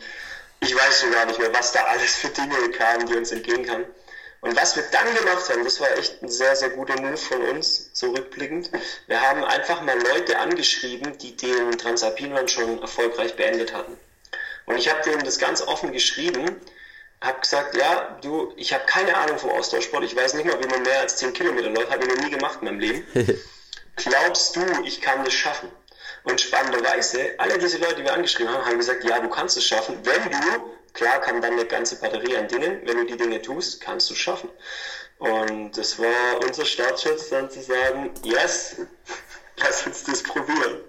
ich 0.60 0.76
weiß 0.76 1.02
schon 1.02 1.12
gar 1.12 1.26
nicht 1.26 1.40
mehr, 1.40 1.54
was 1.54 1.72
da 1.72 1.84
alles 1.84 2.16
für 2.16 2.30
Dinge 2.30 2.70
kamen, 2.72 3.06
die 3.08 3.16
uns 3.16 3.32
entgegenkamen. 3.32 3.86
Und 4.42 4.56
was 4.56 4.76
wir 4.76 4.84
dann 4.92 5.14
gemacht 5.16 5.50
haben, 5.50 5.64
das 5.64 5.80
war 5.80 5.92
echt 5.98 6.22
ein 6.22 6.30
sehr, 6.30 6.56
sehr 6.56 6.70
guter 6.70 7.00
Move 7.02 7.18
von 7.18 7.42
uns, 7.42 7.90
so 7.94 8.12
rückblickend. 8.12 8.70
Wir 9.08 9.20
haben 9.20 9.44
einfach 9.44 9.82
mal 9.82 9.98
Leute 10.00 10.38
angeschrieben, 10.38 11.18
die 11.18 11.36
den 11.36 11.78
Transalpin 11.78 12.48
schon 12.48 12.80
erfolgreich 12.82 13.36
beendet 13.36 13.74
hatten. 13.74 13.98
Und 14.68 14.78
ich 14.78 14.90
habe 14.90 15.02
denen 15.02 15.24
das 15.24 15.40
ganz 15.40 15.62
offen 15.62 15.92
geschrieben, 15.92 16.62
habe 17.22 17.40
gesagt, 17.40 17.75
ja, 17.75 18.18
du, 18.22 18.54
ich 18.56 18.74
habe 18.74 18.86
keine 18.86 19.16
Ahnung 19.18 19.40
vom 19.40 19.50
Ausdauersport, 19.50 20.04
ich 20.04 20.16
weiß 20.16 20.36
nicht 20.36 20.46
mal, 20.46 20.62
wie 20.64 20.68
man 20.68 20.84
mehr 20.84 21.02
als 21.02 21.18
10 21.18 21.34
Kilometer 21.34 21.69
läuft, 21.69 21.92
habe 21.92 22.06
ich 22.06 22.16
noch 22.16 22.24
nie 22.24 22.30
gemacht 22.31 22.60
in 22.62 22.66
meinem 22.66 22.80
Leben. 22.80 23.06
Glaubst 23.96 24.56
du, 24.56 24.62
ich 24.84 25.02
kann 25.02 25.24
das 25.24 25.34
schaffen? 25.34 25.72
Und 26.24 26.40
spannenderweise, 26.40 27.36
alle 27.38 27.58
diese 27.58 27.78
Leute, 27.78 27.96
die 27.96 28.04
wir 28.04 28.14
angeschrieben 28.14 28.54
haben, 28.54 28.66
haben 28.66 28.78
gesagt, 28.78 29.04
ja, 29.04 29.19
du 29.19 29.30
kannst 29.30 29.58
es 29.58 29.66
schaffen, 29.66 29.98
wenn 30.04 30.31
du, 30.31 30.74
klar 30.94 31.22
kam 31.22 31.42
dann 31.42 31.54
eine 31.54 31.66
ganze 31.66 32.00
Batterie 32.00 32.38
an 32.38 32.48
Dingen, 32.48 32.81
wenn 32.84 32.98
du 32.98 33.06
die 33.06 33.18
Dinge 33.18 33.42
tust, 33.42 33.81
kannst 33.81 34.10
du 34.10 34.13
es 34.13 34.20
schaffen. 34.20 34.50
Und 35.20 35.75
das 35.78 35.98
war 35.98 36.42
unser 36.46 36.66
Startschuss, 36.66 37.30
dann 37.30 37.50
zu 37.50 37.62
sagen, 37.62 38.12
yes, 38.24 38.75
lass 39.58 39.88
uns 39.88 40.04
das 40.04 40.22
probieren. 40.22 40.81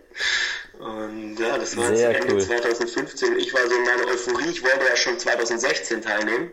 Und 0.79 1.37
ja, 1.39 1.59
das 1.59 1.77
war 1.77 1.95
Sehr 1.95 2.13
jetzt 2.13 2.23
Ende 2.23 2.35
cool. 2.35 2.43
2015. 2.43 3.39
Ich 3.39 3.53
war 3.53 3.67
so 3.67 3.75
in 3.75 3.85
meiner 3.85 4.07
Euphorie, 4.07 4.51
ich 4.51 4.63
wollte 4.63 4.87
ja 4.89 4.97
schon 4.97 5.19
2016 5.19 6.03
teilnehmen. 6.03 6.51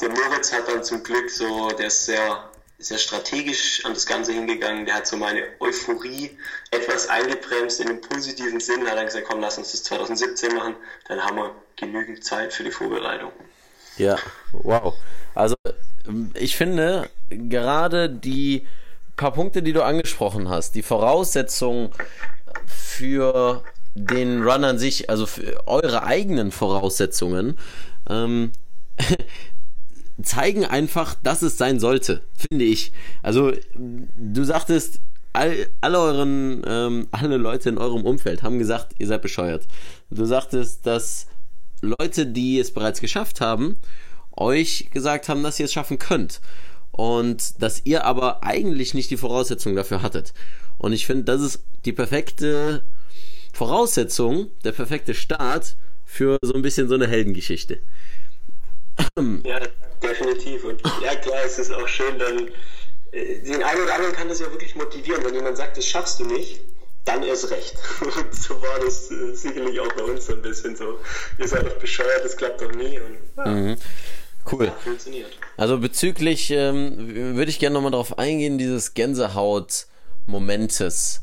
Der 0.00 0.10
Moritz 0.10 0.52
hat 0.52 0.68
dann 0.68 0.82
zum 0.82 1.02
Glück 1.02 1.30
so, 1.30 1.70
der 1.70 1.88
ist 1.88 2.06
sehr, 2.06 2.50
sehr 2.78 2.98
strategisch 2.98 3.84
an 3.84 3.94
das 3.94 4.06
Ganze 4.06 4.32
hingegangen. 4.32 4.84
Der 4.86 4.94
hat 4.94 5.06
so 5.06 5.16
meine 5.16 5.42
Euphorie 5.60 6.36
etwas 6.70 7.08
eingebremst 7.08 7.80
in 7.80 7.88
dem 7.88 8.00
positiven 8.00 8.60
Sinn. 8.60 8.84
Da 8.84 8.92
hat 8.92 8.98
er 8.98 9.04
gesagt, 9.04 9.26
komm, 9.28 9.40
lass 9.40 9.58
uns 9.58 9.72
das 9.72 9.82
2017 9.84 10.54
machen. 10.54 10.76
Dann 11.08 11.20
haben 11.22 11.36
wir 11.36 11.54
genügend 11.76 12.24
Zeit 12.24 12.52
für 12.52 12.64
die 12.64 12.70
Vorbereitung. 12.70 13.32
Ja, 13.96 14.18
wow. 14.52 14.94
Also 15.34 15.56
ähm, 16.06 16.30
ich 16.34 16.56
finde 16.56 17.10
gerade 17.28 18.08
die 18.08 18.66
paar 19.18 19.32
Punkte, 19.32 19.62
die 19.62 19.74
du 19.74 19.82
angesprochen 19.82 20.48
hast, 20.48 20.74
die 20.74 20.82
Voraussetzungen 20.82 21.90
für 22.66 23.62
den 23.94 24.42
Run 24.42 24.64
an 24.64 24.78
sich, 24.78 25.10
also 25.10 25.26
für 25.26 25.66
eure 25.66 26.04
eigenen 26.04 26.50
Voraussetzungen, 26.50 27.58
ähm, 28.08 28.52
zeigen 30.22 30.64
einfach, 30.64 31.14
dass 31.22 31.42
es 31.42 31.58
sein 31.58 31.78
sollte, 31.78 32.22
finde 32.50 32.64
ich. 32.64 32.92
Also 33.22 33.52
du 33.74 34.44
sagtest, 34.44 35.00
all, 35.32 35.68
alle 35.80 35.98
euren, 35.98 36.62
ähm, 36.66 37.08
alle 37.10 37.36
Leute 37.36 37.68
in 37.68 37.78
eurem 37.78 38.04
Umfeld 38.04 38.42
haben 38.42 38.58
gesagt, 38.58 38.94
ihr 38.98 39.06
seid 39.06 39.22
bescheuert. 39.22 39.66
Du 40.10 40.24
sagtest, 40.24 40.86
dass 40.86 41.26
Leute, 41.80 42.26
die 42.26 42.58
es 42.58 42.72
bereits 42.72 43.00
geschafft 43.00 43.40
haben, 43.40 43.78
euch 44.36 44.88
gesagt 44.92 45.28
haben, 45.28 45.42
dass 45.42 45.58
ihr 45.58 45.66
es 45.66 45.72
schaffen 45.72 45.98
könnt. 45.98 46.40
Und 46.98 47.62
dass 47.62 47.82
ihr 47.84 48.04
aber 48.04 48.42
eigentlich 48.42 48.92
nicht 48.92 49.08
die 49.12 49.16
Voraussetzungen 49.16 49.76
dafür 49.76 50.02
hattet. 50.02 50.34
Und 50.78 50.92
ich 50.92 51.06
finde, 51.06 51.22
das 51.22 51.40
ist 51.40 51.62
die 51.84 51.92
perfekte 51.92 52.82
Voraussetzung, 53.52 54.50
der 54.64 54.72
perfekte 54.72 55.14
Start 55.14 55.76
für 56.04 56.38
so 56.42 56.54
ein 56.54 56.62
bisschen 56.62 56.88
so 56.88 56.96
eine 56.96 57.06
Heldengeschichte. 57.06 57.80
Ja, 59.44 59.60
definitiv. 60.02 60.64
Und 60.64 60.82
ja, 61.00 61.14
klar, 61.14 61.38
es 61.46 61.60
ist 61.60 61.70
auch 61.72 61.86
schön, 61.86 62.18
dann 62.18 62.48
äh, 63.12 63.42
den 63.42 63.62
einen 63.62 63.82
oder 63.84 63.94
anderen 63.94 64.14
kann 64.16 64.28
das 64.28 64.40
ja 64.40 64.50
wirklich 64.50 64.74
motivieren. 64.74 65.24
Wenn 65.24 65.34
jemand 65.34 65.56
sagt, 65.56 65.76
das 65.76 65.86
schaffst 65.86 66.18
du 66.18 66.24
nicht, 66.24 66.60
dann 67.04 67.22
erst 67.22 67.48
recht. 67.52 67.76
Und 68.00 68.34
so 68.34 68.60
war 68.60 68.80
das 68.80 69.08
äh, 69.12 69.34
sicherlich 69.36 69.78
auch 69.78 69.92
bei 69.92 70.02
uns 70.02 70.26
so 70.26 70.32
ein 70.32 70.42
bisschen 70.42 70.74
so. 70.74 70.98
Ihr 71.38 71.46
seid 71.46 71.64
doch 71.64 71.78
bescheuert, 71.78 72.24
das 72.24 72.36
klappt 72.36 72.60
doch 72.60 72.72
nie. 72.72 72.98
Und 72.98 73.18
ja, 73.36 73.76
Cool. 74.50 74.72
funktioniert. 74.82 75.30
Also 75.56 75.78
bezüglich, 75.78 76.50
ähm, 76.50 77.36
würde 77.36 77.50
ich 77.50 77.58
gerne 77.58 77.74
nochmal 77.74 77.90
drauf 77.90 78.18
eingehen, 78.18 78.58
dieses 78.58 78.94
Gänsehaut-Momentes. 78.94 81.22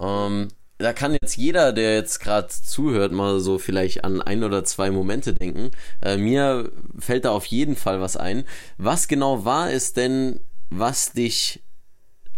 Ähm, 0.00 0.48
da 0.78 0.92
kann 0.92 1.16
jetzt 1.20 1.36
jeder, 1.36 1.72
der 1.72 1.94
jetzt 1.94 2.20
gerade 2.20 2.48
zuhört, 2.48 3.12
mal 3.12 3.40
so 3.40 3.58
vielleicht 3.58 4.04
an 4.04 4.20
ein 4.20 4.42
oder 4.42 4.64
zwei 4.64 4.90
Momente 4.90 5.34
denken. 5.34 5.70
Äh, 6.02 6.16
mir 6.16 6.70
fällt 6.98 7.24
da 7.24 7.30
auf 7.30 7.46
jeden 7.46 7.76
Fall 7.76 8.00
was 8.00 8.16
ein. 8.16 8.44
Was 8.76 9.08
genau 9.08 9.44
war 9.44 9.70
es 9.70 9.92
denn, 9.92 10.40
was 10.70 11.12
dich 11.12 11.62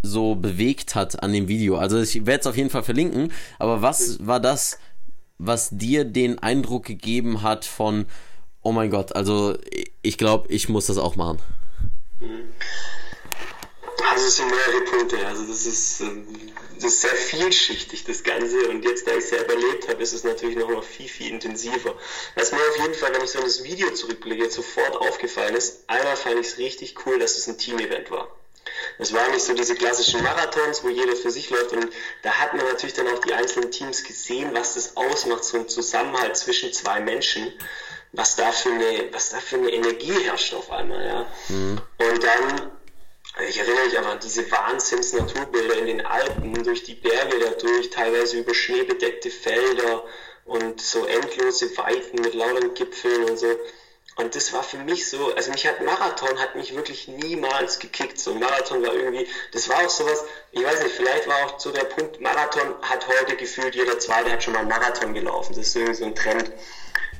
so 0.03 0.35
bewegt 0.35 0.95
hat 0.95 1.23
an 1.23 1.33
dem 1.33 1.47
Video? 1.47 1.77
Also 1.77 1.99
ich 1.99 2.25
werde 2.25 2.41
es 2.41 2.47
auf 2.47 2.57
jeden 2.57 2.69
Fall 2.69 2.83
verlinken, 2.83 3.31
aber 3.57 3.81
was 3.81 4.25
war 4.25 4.39
das, 4.39 4.77
was 5.39 5.69
dir 5.71 6.05
den 6.05 6.39
Eindruck 6.39 6.85
gegeben 6.85 7.41
hat 7.41 7.65
von, 7.65 8.05
oh 8.67 8.73
mein 8.73 8.89
Gott, 8.89 9.15
also 9.15 9.57
ich 10.01 10.17
glaube, 10.17 10.49
ich 10.49 10.67
muss 10.67 10.87
das 10.87 10.97
auch 10.97 11.15
machen. 11.15 11.39
Also 14.11 14.27
es 14.27 14.35
sind 14.35 14.49
mehrere 14.49 14.81
Punkte. 14.81 15.25
Also 15.25 15.45
das 15.45 15.65
ist, 15.65 16.01
ähm, 16.01 16.27
das 16.75 16.83
ist 16.83 17.01
sehr 17.01 17.15
vielschichtig, 17.15 18.03
das 18.03 18.23
Ganze. 18.23 18.67
Und 18.67 18.83
jetzt, 18.83 19.07
da 19.07 19.11
ich 19.11 19.19
es 19.19 19.29
selber 19.29 19.53
erlebt 19.53 19.87
habe, 19.87 20.03
ist 20.03 20.11
es 20.11 20.25
natürlich 20.25 20.57
noch, 20.57 20.83
viel, 20.83 21.07
viel 21.07 21.31
intensiver. 21.31 21.95
Was 22.35 22.51
mir 22.51 22.57
auf 22.57 22.77
jeden 22.81 22.93
Fall, 22.93 23.13
wenn 23.13 23.23
ich 23.23 23.31
so 23.31 23.39
an 23.39 23.45
das 23.45 23.63
Video 23.63 23.89
zurückblicke, 23.91 24.49
sofort 24.49 24.97
aufgefallen 24.97 25.55
ist, 25.55 25.85
einmal 25.87 26.17
fand 26.17 26.41
ich 26.41 26.47
es 26.47 26.57
richtig 26.57 27.05
cool, 27.05 27.19
dass 27.19 27.37
es 27.37 27.47
ein 27.47 27.57
Team-Event 27.57 28.11
war. 28.11 28.27
Es 28.99 29.13
waren 29.13 29.31
nicht 29.31 29.45
so 29.45 29.53
diese 29.53 29.75
klassischen 29.75 30.21
Marathons, 30.23 30.83
wo 30.83 30.89
jeder 30.89 31.15
für 31.15 31.31
sich 31.31 31.49
läuft. 31.49 31.71
Und 31.71 31.87
da 32.23 32.31
hat 32.31 32.53
man 32.53 32.65
natürlich 32.65 32.95
dann 32.95 33.07
auch 33.07 33.19
die 33.19 33.33
einzelnen 33.33 33.71
Teams 33.71 34.03
gesehen, 34.03 34.49
was 34.53 34.73
das 34.73 34.97
ausmacht, 34.97 35.45
so 35.45 35.57
ein 35.57 35.69
Zusammenhalt 35.69 36.35
zwischen 36.35 36.73
zwei 36.73 36.99
Menschen, 36.99 37.53
was 38.11 38.35
da 38.35 38.51
für 38.51 38.69
eine, 38.69 39.09
was 39.11 39.29
da 39.29 39.37
für 39.39 39.57
eine 39.57 39.71
Energie 39.71 40.13
herrscht 40.23 40.53
auf 40.53 40.71
einmal, 40.71 41.05
ja. 41.05 41.25
Mhm. 41.49 41.81
Und 41.97 42.23
dann, 42.23 42.71
ich 43.47 43.59
erinnere 43.59 43.85
mich 43.85 43.97
aber 43.97 44.09
an 44.09 44.19
diese 44.19 44.49
Wahnsinns-Naturbilder 44.49 45.77
in 45.77 45.85
den 45.87 46.05
Alpen, 46.05 46.63
durch 46.63 46.83
die 46.83 46.95
Berge 46.95 47.39
dadurch, 47.39 47.89
teilweise 47.89 48.37
über 48.37 48.53
schneebedeckte 48.53 49.29
Felder 49.29 50.03
und 50.45 50.81
so 50.81 51.05
endlose 51.05 51.75
Weiten 51.77 52.21
mit 52.21 52.33
lauter 52.33 52.69
Gipfeln 52.69 53.25
und 53.25 53.37
so. 53.37 53.47
Und 54.17 54.33
das 54.33 54.51
war 54.51 54.63
für 54.63 54.77
mich 54.77 55.07
so, 55.07 55.35
also 55.35 55.51
mich 55.51 55.67
hat 55.67 55.79
Marathon 55.81 56.39
hat 56.39 56.55
mich 56.55 56.75
wirklich 56.75 57.07
niemals 57.07 57.77
gekickt. 57.77 58.19
So 58.19 58.33
Marathon 58.33 58.83
war 58.83 58.91
irgendwie, 58.91 59.27
das 59.51 59.69
war 59.69 59.85
auch 59.85 59.89
sowas, 59.89 60.25
ich 60.51 60.63
weiß 60.63 60.81
nicht, 60.81 60.95
vielleicht 60.95 61.27
war 61.27 61.45
auch 61.45 61.59
so 61.59 61.71
der 61.71 61.83
Punkt, 61.83 62.19
Marathon 62.19 62.81
hat 62.81 63.07
heute 63.07 63.35
gefühlt, 63.35 63.75
jeder 63.75 63.99
Zweite 63.99 64.31
hat 64.31 64.41
schon 64.41 64.53
mal 64.53 64.65
Marathon 64.65 65.13
gelaufen. 65.13 65.53
Das 65.55 65.67
ist 65.67 65.75
irgendwie 65.75 65.93
so 65.93 66.05
ein 66.05 66.15
Trend. 66.15 66.51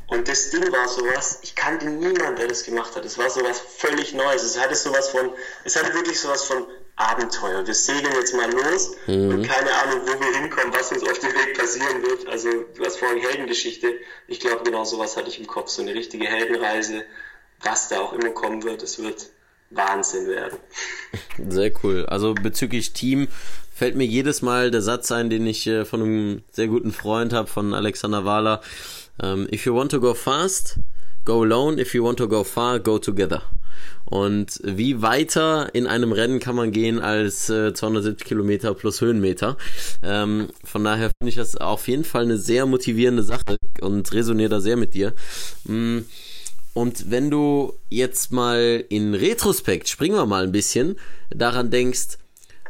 Und 0.08 0.28
das 0.28 0.50
Ding 0.52 0.72
war 0.72 0.88
sowas, 0.88 1.40
ich 1.44 1.54
kannte 1.56 1.90
niemanden, 1.90 2.38
der 2.38 2.48
das 2.48 2.64
gemacht 2.64 2.96
hat. 2.96 3.04
Es 3.04 3.18
war 3.18 3.30
sowas 3.30 3.60
völlig 3.60 4.14
Neues. 4.14 4.44
Es 4.44 4.60
hatte 4.60 4.76
sowas 4.76 5.10
von, 5.10 5.32
es 5.66 5.76
hatte 5.76 5.94
wirklich 5.94 6.20
sowas 6.20 6.44
von 6.44 6.66
Abenteuer. 6.96 7.66
Wir 7.68 7.74
segeln 7.74 8.14
jetzt 8.14 8.34
mal 8.34 8.52
los 8.52 8.96
mhm. 9.06 9.30
und 9.30 9.44
keine 9.44 9.72
Ahnung, 9.72 10.02
wo 10.06 10.20
wir 10.20 10.40
hinkommen, 10.40 10.74
was 10.74 10.92
uns 10.92 11.04
auf 11.04 11.20
dem 11.20 11.30
Weg 11.30 11.58
passieren 11.58 12.02
wird. 12.04 12.28
Also 12.28 12.50
du 12.76 12.86
hast 12.86 12.98
vorhin 12.98 13.22
Heldengeschichte. 13.22 13.96
Ich 14.28 14.40
glaube, 14.40 14.64
genau 14.64 14.84
sowas 14.84 15.18
hatte 15.18 15.30
ich 15.30 15.40
im 15.40 15.48
Kopf. 15.48 15.70
So 15.70 15.82
eine 15.82 15.94
richtige 15.94 16.26
Heldenreise, 16.26 17.04
was 17.62 17.90
da 17.90 18.00
auch 18.00 18.14
immer 18.14 18.30
kommen 18.30 18.64
wird. 18.64 18.82
Es 18.84 19.00
wird 19.00 19.30
Wahnsinn 19.70 20.28
werden. 20.28 20.58
Sehr 21.50 21.72
cool. 21.84 22.06
Also 22.06 22.34
bezüglich 22.34 22.94
Team 22.94 23.28
fällt 23.76 23.96
mir 23.96 24.06
jedes 24.06 24.42
Mal 24.42 24.72
der 24.72 24.82
Satz 24.82 25.12
ein, 25.12 25.30
den 25.30 25.46
ich 25.46 25.68
äh, 25.68 25.86
von 25.86 26.02
einem 26.02 26.44
sehr 26.52 26.68
guten 26.68 26.92
Freund 26.92 27.32
habe, 27.32 27.48
von 27.48 27.76
Alexander 27.76 28.26
Wahler. 28.26 28.62
Um, 29.22 29.42
ähm, 29.42 29.48
if 29.52 29.66
you 29.66 29.76
want 29.76 29.92
to 29.92 30.00
go 30.00 30.14
fast, 30.14 30.80
go 31.26 31.44
alone. 31.44 31.80
If 31.80 31.94
you 31.94 32.04
want 32.04 32.18
to 32.20 32.28
go 32.28 32.44
far, 32.44 32.80
go 32.80 33.00
together. 33.00 33.44
Und 34.06 34.62
wie 34.64 35.02
weiter 35.02 35.70
in 35.74 35.86
einem 35.86 36.14
Rennen 36.14 36.40
kann 36.40 36.56
man 36.56 36.72
gehen 36.72 37.00
als 37.00 37.50
äh, 37.50 37.74
270 37.74 38.26
Kilometer 38.26 38.74
plus 38.74 39.02
Höhenmeter? 39.02 39.58
Ähm, 40.02 40.48
von 40.64 40.84
daher 40.84 41.12
finde 41.20 41.30
ich 41.30 41.36
das 41.36 41.58
auf 41.58 41.88
jeden 41.88 42.06
Fall 42.06 42.24
eine 42.24 42.38
sehr 42.38 42.66
motivierende 42.66 43.24
Sache 43.24 43.58
und 43.82 44.14
resoniere 44.14 44.50
da 44.50 44.62
sehr 44.62 44.78
mit 44.78 44.94
dir. 44.94 45.14
Mm, 45.66 46.00
und 46.74 47.12
wenn 47.12 47.30
du 47.30 47.74
jetzt 47.90 48.32
mal 48.32 48.86
in 48.88 49.14
Retrospekt, 49.14 49.90
springen 49.90 50.16
wir 50.16 50.26
mal 50.26 50.44
ein 50.44 50.52
bisschen, 50.52 50.96
daran 51.30 51.70
denkst, 51.70 52.18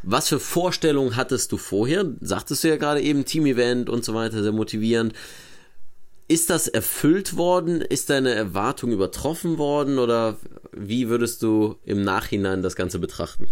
was 0.01 0.29
für 0.29 0.39
Vorstellungen 0.39 1.15
hattest 1.17 1.51
du 1.51 1.57
vorher? 1.57 2.05
Sagtest 2.21 2.63
du 2.63 2.69
ja 2.69 2.77
gerade 2.77 3.01
eben 3.01 3.25
Team-Event 3.25 3.89
und 3.89 4.05
so 4.05 4.13
weiter, 4.13 4.41
sehr 4.41 4.53
motivierend. 4.53 5.13
Ist 6.27 6.49
das 6.49 6.67
erfüllt 6.67 7.37
worden? 7.37 7.81
Ist 7.81 8.09
deine 8.09 8.33
Erwartung 8.33 8.91
übertroffen 8.91 9.57
worden? 9.57 9.97
Oder 9.97 10.37
wie 10.71 11.07
würdest 11.07 11.41
du 11.41 11.77
im 11.85 12.03
Nachhinein 12.03 12.61
das 12.61 12.75
Ganze 12.75 12.99
betrachten? 12.99 13.49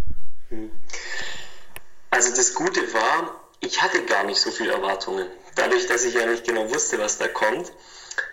Also 2.09 2.35
das 2.35 2.53
Gute 2.53 2.81
war, 2.93 3.41
ich 3.61 3.81
hatte 3.81 4.03
gar 4.03 4.25
nicht 4.25 4.39
so 4.39 4.51
viele 4.51 4.73
Erwartungen. 4.73 5.27
Dadurch, 5.55 5.87
dass 5.87 6.03
ich 6.03 6.15
ja 6.15 6.25
nicht 6.25 6.45
genau 6.45 6.69
wusste, 6.69 6.99
was 6.99 7.17
da 7.17 7.29
kommt, 7.29 7.71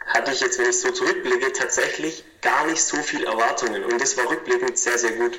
hatte 0.06 0.32
ich 0.32 0.40
jetzt, 0.40 0.58
wenn 0.58 0.70
ich 0.70 0.80
so 0.80 0.90
zurückblicke, 0.90 1.52
tatsächlich 1.52 2.24
gar 2.40 2.66
nicht 2.66 2.82
so 2.82 2.96
viele 2.96 3.26
Erwartungen. 3.26 3.84
Und 3.84 4.00
das 4.00 4.16
war 4.16 4.28
rückblickend 4.28 4.76
sehr, 4.76 4.98
sehr 4.98 5.12
gut. 5.12 5.38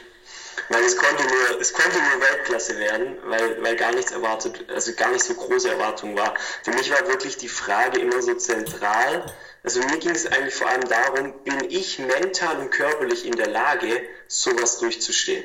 Weil 0.70 0.84
es 0.84 0.98
konnte 0.98 1.24
nur, 1.24 1.62
es 1.62 1.74
konnte 1.74 1.98
nur 1.98 2.22
Weltklasse 2.22 2.78
werden, 2.80 3.18
weil, 3.26 3.62
weil 3.64 3.76
gar 3.76 3.92
nichts 3.94 4.12
erwartet, 4.12 4.66
also 4.70 4.94
gar 4.94 5.12
nicht 5.12 5.24
so 5.24 5.34
große 5.34 5.70
Erwartung 5.70 6.16
war. 6.16 6.34
Für 6.64 6.72
mich 6.72 6.92
war 6.92 7.08
wirklich 7.08 7.38
die 7.38 7.50
Frage 7.50 8.00
immer 8.00 8.22
so 8.22 8.34
zentral. 8.36 9.26
Also 9.64 9.80
mir 9.82 9.98
ging 9.98 10.12
es 10.12 10.26
eigentlich 10.26 10.56
vor 10.56 10.68
allem 10.68 10.88
darum, 10.88 11.44
bin 11.44 11.70
ich 11.70 12.00
mental 12.00 12.60
und 12.60 12.70
körperlich 12.72 13.26
in 13.26 13.34
der 13.34 13.48
Lage, 13.48 14.02
sowas 14.28 14.80
durchzustehen? 14.80 15.44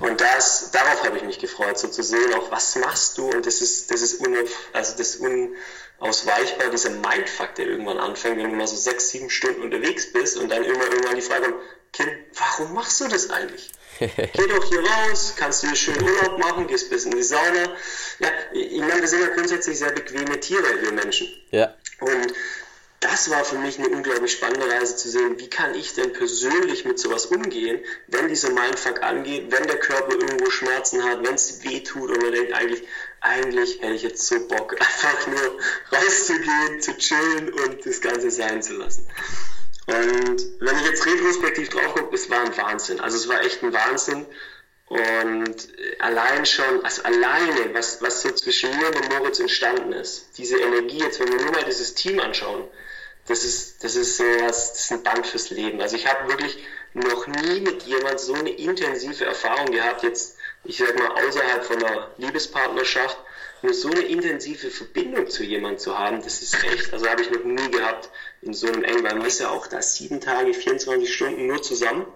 Und 0.00 0.20
das, 0.20 0.70
darauf 0.70 1.04
habe 1.04 1.16
ich 1.18 1.24
mich 1.24 1.38
gefreut, 1.38 1.78
so 1.78 1.88
zu 1.88 2.02
sehen, 2.02 2.34
auch 2.34 2.50
was 2.50 2.76
machst 2.76 3.18
du? 3.18 3.28
Und 3.28 3.46
das 3.46 3.60
ist, 3.60 3.90
das 3.90 4.02
ist, 4.02 4.20
unauf, 4.20 4.48
also 4.72 4.96
das 4.96 5.16
unausweichbar, 5.16 6.70
dieser 6.70 6.90
Mindfuck, 6.90 7.54
der 7.56 7.66
irgendwann 7.66 7.98
anfängt, 7.98 8.38
wenn 8.38 8.50
du 8.50 8.56
mal 8.56 8.66
so 8.66 8.76
sechs, 8.76 9.10
sieben 9.10 9.30
Stunden 9.30 9.62
unterwegs 9.62 10.12
bist 10.12 10.36
und 10.36 10.48
dann 10.50 10.64
immer 10.64 10.84
irgendwann 10.84 11.16
die 11.16 11.22
Frage 11.22 11.50
kommt, 11.50 11.62
Kind, 11.92 12.10
warum 12.34 12.74
machst 12.74 13.00
du 13.00 13.08
das 13.08 13.30
eigentlich? 13.30 13.72
Geh 13.98 14.46
doch 14.46 14.64
hier 14.64 14.80
raus, 14.80 15.34
kannst 15.36 15.62
du 15.62 15.66
hier 15.66 15.76
schön 15.76 16.02
Urlaub 16.02 16.38
machen, 16.38 16.66
gehst 16.68 16.88
bis 16.88 17.04
in 17.04 17.10
die 17.10 17.22
Sauna. 17.22 17.74
Ja, 18.20 18.28
ich 18.52 18.80
meine, 18.80 19.00
wir 19.00 19.08
sind 19.08 19.22
ja 19.22 19.28
grundsätzlich 19.28 19.78
sehr 19.78 19.90
bequeme 19.90 20.38
Tiere, 20.38 20.80
wir 20.80 20.92
Menschen. 20.92 21.28
Ja. 21.50 21.74
Und 22.00 22.32
das 23.10 23.28
war 23.28 23.44
für 23.44 23.58
mich 23.58 23.78
eine 23.78 23.88
unglaublich 23.88 24.32
spannende 24.32 24.70
Reise 24.70 24.94
zu 24.96 25.10
sehen, 25.10 25.38
wie 25.38 25.50
kann 25.50 25.74
ich 25.74 25.94
denn 25.94 26.12
persönlich 26.12 26.84
mit 26.84 26.98
sowas 26.98 27.26
umgehen, 27.26 27.80
wenn 28.06 28.28
dieser 28.28 28.50
Mindfuck 28.50 29.02
angeht, 29.02 29.50
wenn 29.50 29.66
der 29.66 29.78
Körper 29.80 30.12
irgendwo 30.12 30.48
Schmerzen 30.48 31.02
hat, 31.02 31.26
wenn 31.26 31.34
es 31.34 31.64
weh 31.64 31.80
tut 31.80 32.10
und 32.10 32.22
man 32.22 32.32
denkt 32.32 32.52
eigentlich, 32.52 32.84
eigentlich 33.20 33.82
hätte 33.82 33.94
ich 33.94 34.02
jetzt 34.02 34.26
so 34.26 34.46
Bock, 34.46 34.76
einfach 34.80 35.26
nur 35.26 35.58
rauszugehen, 35.92 36.80
zu 36.80 36.96
chillen 36.98 37.52
und 37.52 37.84
das 37.84 38.00
Ganze 38.00 38.30
sein 38.30 38.62
zu 38.62 38.74
lassen. 38.74 39.06
Und 39.86 40.40
wenn 40.60 40.76
ich 40.76 40.86
jetzt 40.86 41.04
retrospektiv 41.04 41.68
drauf 41.70 41.94
gucke, 41.94 42.14
es 42.14 42.30
war 42.30 42.42
ein 42.42 42.56
Wahnsinn. 42.56 43.00
Also 43.00 43.16
es 43.16 43.28
war 43.28 43.42
echt 43.44 43.62
ein 43.64 43.72
Wahnsinn. 43.72 44.24
Und 44.86 45.68
allein 45.98 46.46
schon, 46.46 46.84
also 46.84 47.02
alleine, 47.02 47.74
was, 47.74 48.00
was 48.02 48.22
so 48.22 48.30
zwischen 48.30 48.70
mir 48.76 48.86
und 48.86 49.08
Moritz 49.08 49.40
entstanden 49.40 49.92
ist, 49.92 50.28
diese 50.38 50.58
Energie, 50.58 50.98
jetzt 50.98 51.18
wenn 51.18 51.32
wir 51.32 51.42
nur 51.42 51.52
mal 51.52 51.64
dieses 51.64 51.94
Team 51.94 52.20
anschauen, 52.20 52.68
das 53.30 53.44
ist, 53.44 53.84
das 53.84 53.94
ist 53.94 54.20
das 54.20 54.74
ist 54.74 54.92
ein 54.92 55.02
Band 55.04 55.24
fürs 55.24 55.50
Leben. 55.50 55.80
Also 55.80 55.94
ich 55.96 56.06
habe 56.06 56.28
wirklich 56.28 56.58
noch 56.94 57.28
nie 57.28 57.60
mit 57.60 57.84
jemand 57.84 58.18
so 58.18 58.34
eine 58.34 58.50
intensive 58.50 59.24
Erfahrung 59.24 59.70
gehabt, 59.70 60.02
jetzt, 60.02 60.36
ich 60.64 60.78
sag 60.78 60.98
mal, 60.98 61.10
außerhalb 61.24 61.64
von 61.64 61.82
einer 61.82 62.10
Liebespartnerschaft, 62.18 63.16
nur 63.62 63.72
so 63.72 63.88
eine 63.88 64.00
intensive 64.00 64.70
Verbindung 64.70 65.30
zu 65.30 65.44
jemandem 65.44 65.78
zu 65.78 65.96
haben, 65.96 66.22
das 66.22 66.42
ist 66.42 66.64
echt, 66.64 66.92
also 66.92 67.06
habe 67.08 67.22
ich 67.22 67.30
noch 67.30 67.44
nie 67.44 67.70
gehabt 67.70 68.10
in 68.42 68.52
so 68.52 68.66
einem 68.66 68.82
eng, 68.82 69.04
weil 69.04 69.14
man 69.14 69.26
ist 69.26 69.38
ja 69.38 69.50
auch 69.50 69.68
da 69.68 69.80
sieben 69.80 70.20
Tage, 70.20 70.52
24 70.52 71.12
Stunden 71.12 71.46
nur 71.46 71.62
zusammen, 71.62 72.06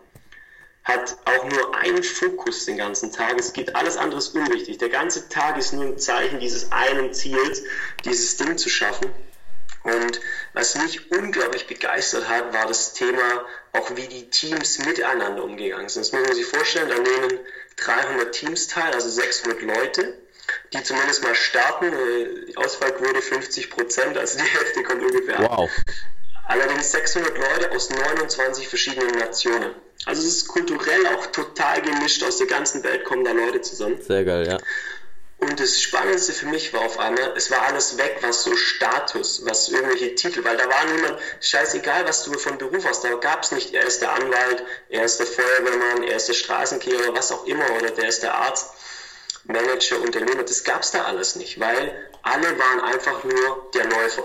hat 0.82 1.16
auch 1.26 1.44
nur 1.44 1.76
einen 1.76 2.02
Fokus 2.02 2.64
den 2.66 2.76
ganzen 2.76 3.12
Tag, 3.12 3.38
es 3.38 3.52
geht 3.52 3.76
alles 3.76 3.96
andere 3.96 4.20
unwichtig. 4.34 4.78
Der 4.78 4.88
ganze 4.88 5.28
Tag 5.28 5.58
ist 5.58 5.72
nur 5.72 5.84
ein 5.84 5.98
Zeichen 5.98 6.40
dieses 6.40 6.72
einen 6.72 7.14
Ziels, 7.14 7.62
dieses 8.04 8.36
Ding 8.36 8.58
zu 8.58 8.68
schaffen. 8.68 9.10
Und 9.84 10.20
was 10.54 10.74
mich 10.76 11.12
unglaublich 11.12 11.66
begeistert 11.66 12.28
hat, 12.28 12.52
war 12.52 12.66
das 12.66 12.94
Thema, 12.94 13.44
auch 13.72 13.94
wie 13.96 14.08
die 14.08 14.30
Teams 14.30 14.78
miteinander 14.78 15.44
umgegangen 15.44 15.88
sind. 15.88 16.04
Das 16.04 16.12
muss 16.12 16.26
man 16.26 16.34
sich 16.34 16.46
vorstellen, 16.46 16.88
da 16.88 16.96
nehmen 16.96 17.38
300 17.76 18.32
Teams 18.32 18.66
teil, 18.66 18.92
also 18.92 19.08
600 19.08 19.62
Leute 19.62 20.18
die 20.72 20.82
zumindest 20.82 21.22
mal 21.22 21.34
starten. 21.34 21.86
Äh, 21.86 22.46
die 22.48 22.56
Ausfallquote 22.56 23.22
50 23.22 23.70
Prozent, 23.70 24.18
also 24.18 24.38
die 24.38 24.44
Hälfte 24.44 24.82
kommt 24.82 25.02
ungefähr 25.02 25.38
wow. 25.40 25.70
Allerdings 26.46 26.92
600 26.92 27.38
Leute 27.38 27.70
aus 27.72 27.88
29 27.88 28.68
verschiedenen 28.68 29.18
Nationen. 29.18 29.74
Also 30.04 30.20
es 30.22 30.36
ist 30.36 30.48
kulturell 30.48 31.06
auch 31.16 31.26
total 31.26 31.80
gemischt, 31.80 32.22
aus 32.22 32.36
der 32.36 32.46
ganzen 32.46 32.84
Welt 32.84 33.04
kommen 33.04 33.24
da 33.24 33.32
Leute 33.32 33.62
zusammen. 33.62 34.02
Sehr 34.02 34.24
geil, 34.24 34.46
ja. 34.46 34.58
Und 35.44 35.60
das 35.60 35.78
Spannendste 35.78 36.32
für 36.32 36.46
mich 36.46 36.72
war 36.72 36.80
auf 36.80 36.98
einmal, 36.98 37.34
es 37.36 37.50
war 37.50 37.60
alles 37.66 37.98
weg, 37.98 38.16
was 38.22 38.44
so 38.44 38.56
Status, 38.56 39.44
was 39.44 39.68
irgendwelche 39.68 40.14
Titel, 40.14 40.42
weil 40.42 40.56
da 40.56 40.66
war 40.66 40.84
niemand, 40.86 41.18
scheißegal, 41.42 42.06
was 42.06 42.24
du 42.24 42.32
von 42.38 42.56
Beruf 42.56 42.86
hast, 42.86 43.04
da 43.04 43.12
gab 43.16 43.42
es 43.42 43.52
nicht, 43.52 43.74
er 43.74 43.84
ist 43.84 44.00
der 44.00 44.12
Anwalt, 44.12 44.64
er 44.88 45.04
ist 45.04 45.18
der 45.18 45.26
Feuerwehrmann, 45.26 46.02
er 46.04 46.16
ist 46.16 46.28
der 46.28 46.32
Straßenkehrer, 46.32 47.14
was 47.14 47.30
auch 47.30 47.44
immer, 47.44 47.70
oder 47.76 47.90
der 47.90 48.08
ist 48.08 48.22
der 48.22 48.34
Arzt. 48.34 48.70
Manager, 49.44 50.00
Unternehmer, 50.00 50.44
das 50.44 50.64
gab 50.64 50.80
es 50.80 50.92
da 50.92 51.04
alles 51.04 51.36
nicht, 51.36 51.60
weil 51.60 52.10
alle 52.22 52.58
waren 52.58 52.80
einfach 52.80 53.22
nur 53.24 53.70
der 53.74 53.84
Läufer. 53.84 54.24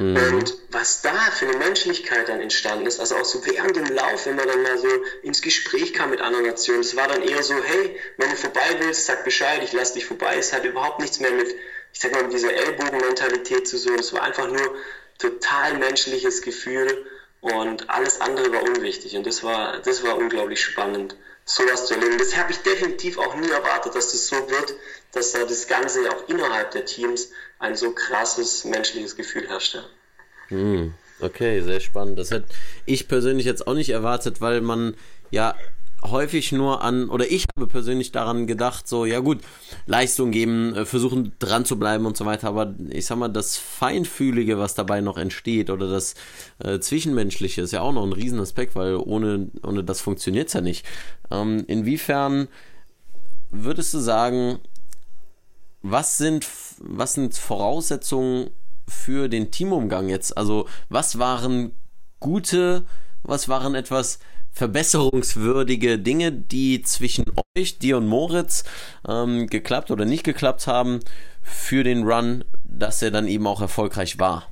Mhm. 0.00 0.16
Und 0.16 0.54
was 0.70 1.02
da 1.02 1.12
für 1.30 1.46
eine 1.46 1.58
Menschlichkeit 1.58 2.30
dann 2.30 2.40
entstanden 2.40 2.86
ist, 2.86 3.00
also 3.00 3.16
auch 3.16 3.24
so 3.26 3.44
während 3.44 3.76
dem 3.76 3.84
Lauf, 3.84 4.24
wenn 4.24 4.36
man 4.36 4.48
dann 4.48 4.62
mal 4.62 4.78
so 4.78 4.88
ins 5.22 5.42
Gespräch 5.42 5.92
kam 5.92 6.08
mit 6.08 6.22
anderen 6.22 6.46
Nationen, 6.46 6.80
es 6.80 6.96
war 6.96 7.06
dann 7.06 7.22
eher 7.22 7.42
so, 7.42 7.54
hey, 7.62 8.00
wenn 8.16 8.30
du 8.30 8.36
vorbei 8.36 8.76
willst, 8.78 9.04
sag 9.04 9.24
Bescheid, 9.24 9.60
ich 9.62 9.74
lass 9.74 9.92
dich 9.92 10.06
vorbei. 10.06 10.36
Es 10.38 10.54
hat 10.54 10.64
überhaupt 10.64 11.00
nichts 11.00 11.20
mehr 11.20 11.32
mit, 11.32 11.48
ich 11.92 12.00
sag 12.00 12.12
mal, 12.12 12.22
mit 12.22 12.32
dieser 12.32 12.50
Ellbogenmentalität 12.50 13.68
zu 13.68 13.78
tun. 13.78 13.98
Es 13.98 14.14
war 14.14 14.22
einfach 14.22 14.48
nur 14.48 14.74
total 15.18 15.76
menschliches 15.76 16.40
Gefühl 16.40 17.06
und 17.42 17.90
alles 17.90 18.22
andere 18.22 18.50
war 18.54 18.62
unwichtig. 18.62 19.16
Und 19.16 19.26
das 19.26 19.42
war, 19.42 19.80
das 19.80 20.02
war 20.02 20.16
unglaublich 20.16 20.64
spannend, 20.64 21.14
sowas 21.56 21.86
zu 21.86 21.94
erleben. 21.94 22.18
Das 22.18 22.36
habe 22.36 22.52
ich 22.52 22.58
definitiv 22.58 23.18
auch 23.18 23.34
nie 23.34 23.50
erwartet, 23.50 23.94
dass 23.94 24.12
das 24.12 24.26
so 24.28 24.36
wird, 24.36 24.74
dass 25.12 25.32
da 25.32 25.44
das 25.44 25.66
Ganze 25.66 26.10
auch 26.10 26.28
innerhalb 26.28 26.70
der 26.70 26.84
Teams 26.84 27.30
ein 27.58 27.74
so 27.76 27.92
krasses 27.92 28.64
menschliches 28.64 29.16
Gefühl 29.16 29.48
herrscht. 29.48 29.78
Hm, 30.48 30.94
okay, 31.20 31.60
sehr 31.60 31.80
spannend. 31.80 32.18
Das 32.18 32.30
hätte 32.30 32.46
ich 32.86 33.08
persönlich 33.08 33.46
jetzt 33.46 33.66
auch 33.66 33.74
nicht 33.74 33.90
erwartet, 33.90 34.40
weil 34.40 34.60
man 34.60 34.96
ja 35.30 35.56
häufig 36.02 36.52
nur 36.52 36.82
an, 36.82 37.08
oder 37.08 37.30
ich 37.30 37.44
habe 37.54 37.66
persönlich 37.66 38.12
daran 38.12 38.46
gedacht, 38.46 38.88
so, 38.88 39.04
ja 39.04 39.20
gut, 39.20 39.40
Leistung 39.86 40.30
geben, 40.30 40.74
äh, 40.74 40.84
versuchen 40.86 41.32
dran 41.38 41.64
zu 41.64 41.78
bleiben 41.78 42.06
und 42.06 42.16
so 42.16 42.24
weiter, 42.24 42.48
aber 42.48 42.74
ich 42.88 43.06
sag 43.06 43.18
mal, 43.18 43.28
das 43.28 43.56
Feinfühlige, 43.56 44.58
was 44.58 44.74
dabei 44.74 45.00
noch 45.00 45.18
entsteht, 45.18 45.70
oder 45.70 45.88
das 45.88 46.14
äh, 46.58 46.78
Zwischenmenschliche, 46.78 47.62
ist 47.62 47.72
ja 47.72 47.82
auch 47.82 47.92
noch 47.92 48.04
ein 48.04 48.12
Riesenaspekt, 48.12 48.74
weil 48.74 48.96
ohne, 48.96 49.48
ohne 49.62 49.84
das 49.84 50.00
funktioniert 50.00 50.48
es 50.48 50.54
ja 50.54 50.60
nicht. 50.60 50.86
Ähm, 51.30 51.64
inwiefern 51.66 52.48
würdest 53.50 53.92
du 53.94 53.98
sagen, 53.98 54.58
was 55.82 56.18
sind, 56.18 56.46
was 56.78 57.14
sind 57.14 57.34
Voraussetzungen 57.34 58.50
für 58.86 59.28
den 59.28 59.50
Teamumgang 59.50 60.08
jetzt? 60.08 60.36
Also, 60.36 60.66
was 60.88 61.18
waren 61.18 61.72
gute, 62.20 62.84
was 63.22 63.48
waren 63.48 63.74
etwas 63.74 64.18
verbesserungswürdige 64.52 65.98
Dinge, 65.98 66.32
die 66.32 66.82
zwischen 66.82 67.26
euch, 67.56 67.78
dir 67.78 67.96
und 67.96 68.06
Moritz, 68.06 68.64
ähm, 69.08 69.46
geklappt 69.46 69.90
oder 69.90 70.04
nicht 70.04 70.24
geklappt 70.24 70.66
haben 70.66 71.00
für 71.42 71.84
den 71.84 72.04
Run, 72.04 72.44
dass 72.64 73.02
er 73.02 73.10
dann 73.10 73.28
eben 73.28 73.46
auch 73.46 73.60
erfolgreich 73.60 74.18
war? 74.18 74.50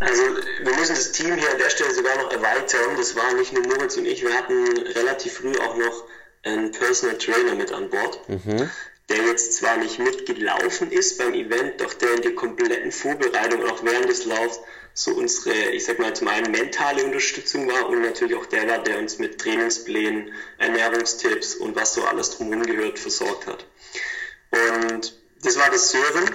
Also 0.00 0.22
wir 0.62 0.74
müssen 0.76 0.94
das 0.94 1.12
Team 1.12 1.34
hier 1.34 1.50
an 1.50 1.58
der 1.58 1.70
Stelle 1.70 1.92
sogar 1.92 2.16
noch 2.16 2.30
erweitern. 2.30 2.96
Das 2.96 3.16
waren 3.16 3.36
nicht 3.36 3.52
nur 3.52 3.66
Moritz 3.66 3.96
und 3.96 4.06
ich, 4.06 4.22
wir 4.22 4.32
hatten 4.32 4.54
relativ 4.94 5.34
früh 5.34 5.52
auch 5.58 5.76
noch 5.76 6.04
einen 6.44 6.70
Personal 6.70 7.18
Trainer 7.18 7.54
mit 7.54 7.72
an 7.72 7.90
Bord. 7.90 8.28
Mhm 8.28 8.70
der 9.08 9.18
jetzt 9.24 9.54
zwar 9.54 9.76
nicht 9.78 9.98
mitgelaufen 9.98 10.92
ist 10.92 11.18
beim 11.18 11.34
Event, 11.34 11.80
doch 11.80 11.94
der 11.94 12.14
in 12.14 12.22
der 12.22 12.34
kompletten 12.34 12.92
Vorbereitung 12.92 13.62
und 13.62 13.70
auch 13.70 13.82
während 13.82 14.08
des 14.08 14.26
Laufs 14.26 14.60
so 14.92 15.12
unsere, 15.12 15.54
ich 15.70 15.84
sag 15.84 15.98
mal, 15.98 16.14
zum 16.14 16.28
einen 16.28 16.50
mentale 16.50 17.04
Unterstützung 17.04 17.68
war 17.68 17.88
und 17.88 18.02
natürlich 18.02 18.36
auch 18.36 18.46
der 18.46 18.68
war, 18.68 18.82
der 18.82 18.98
uns 18.98 19.18
mit 19.18 19.38
Trainingsplänen, 19.38 20.32
Ernährungstipps 20.58 21.54
und 21.54 21.76
was 21.76 21.94
so 21.94 22.02
alles 22.04 22.30
drumherum 22.30 22.64
gehört, 22.64 22.98
versorgt 22.98 23.46
hat. 23.46 23.64
Und 24.50 25.16
das 25.42 25.56
war 25.56 25.70
das 25.70 25.92
Sören, 25.92 26.34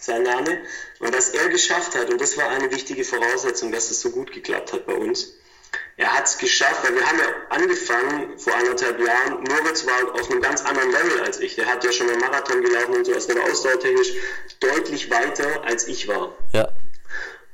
sein 0.00 0.22
Name. 0.22 0.62
Und 1.00 1.14
was 1.14 1.30
er 1.30 1.48
geschafft 1.50 1.94
hat, 1.94 2.10
und 2.10 2.20
das 2.20 2.38
war 2.38 2.48
eine 2.48 2.70
wichtige 2.70 3.04
Voraussetzung, 3.04 3.72
dass 3.72 3.90
es 3.90 4.00
so 4.00 4.10
gut 4.10 4.32
geklappt 4.32 4.72
hat 4.72 4.86
bei 4.86 4.94
uns, 4.94 5.34
er 5.96 6.14
hat 6.14 6.26
es 6.26 6.38
geschafft, 6.38 6.84
weil 6.84 6.94
wir 6.94 7.04
haben 7.04 7.18
ja 7.18 7.26
angefangen 7.48 8.38
vor 8.38 8.54
anderthalb 8.54 9.00
Jahren, 9.00 9.44
Moritz 9.48 9.84
war 9.84 10.14
auf 10.14 10.30
einem 10.30 10.40
ganz 10.40 10.64
anderen 10.64 10.92
Level 10.92 11.20
als 11.22 11.40
ich. 11.40 11.56
Der 11.56 11.66
hat 11.66 11.82
ja 11.84 11.92
schon 11.92 12.08
einen 12.08 12.20
Marathon 12.20 12.62
gelaufen 12.62 12.94
und 12.94 13.04
so, 13.04 13.12
also 13.12 13.32
der 13.32 13.42
war 13.42 13.50
ausdauertechnisch 13.50 14.12
deutlich 14.60 15.10
weiter 15.10 15.64
als 15.64 15.88
ich 15.88 16.06
war. 16.06 16.36
Ja. 16.52 16.72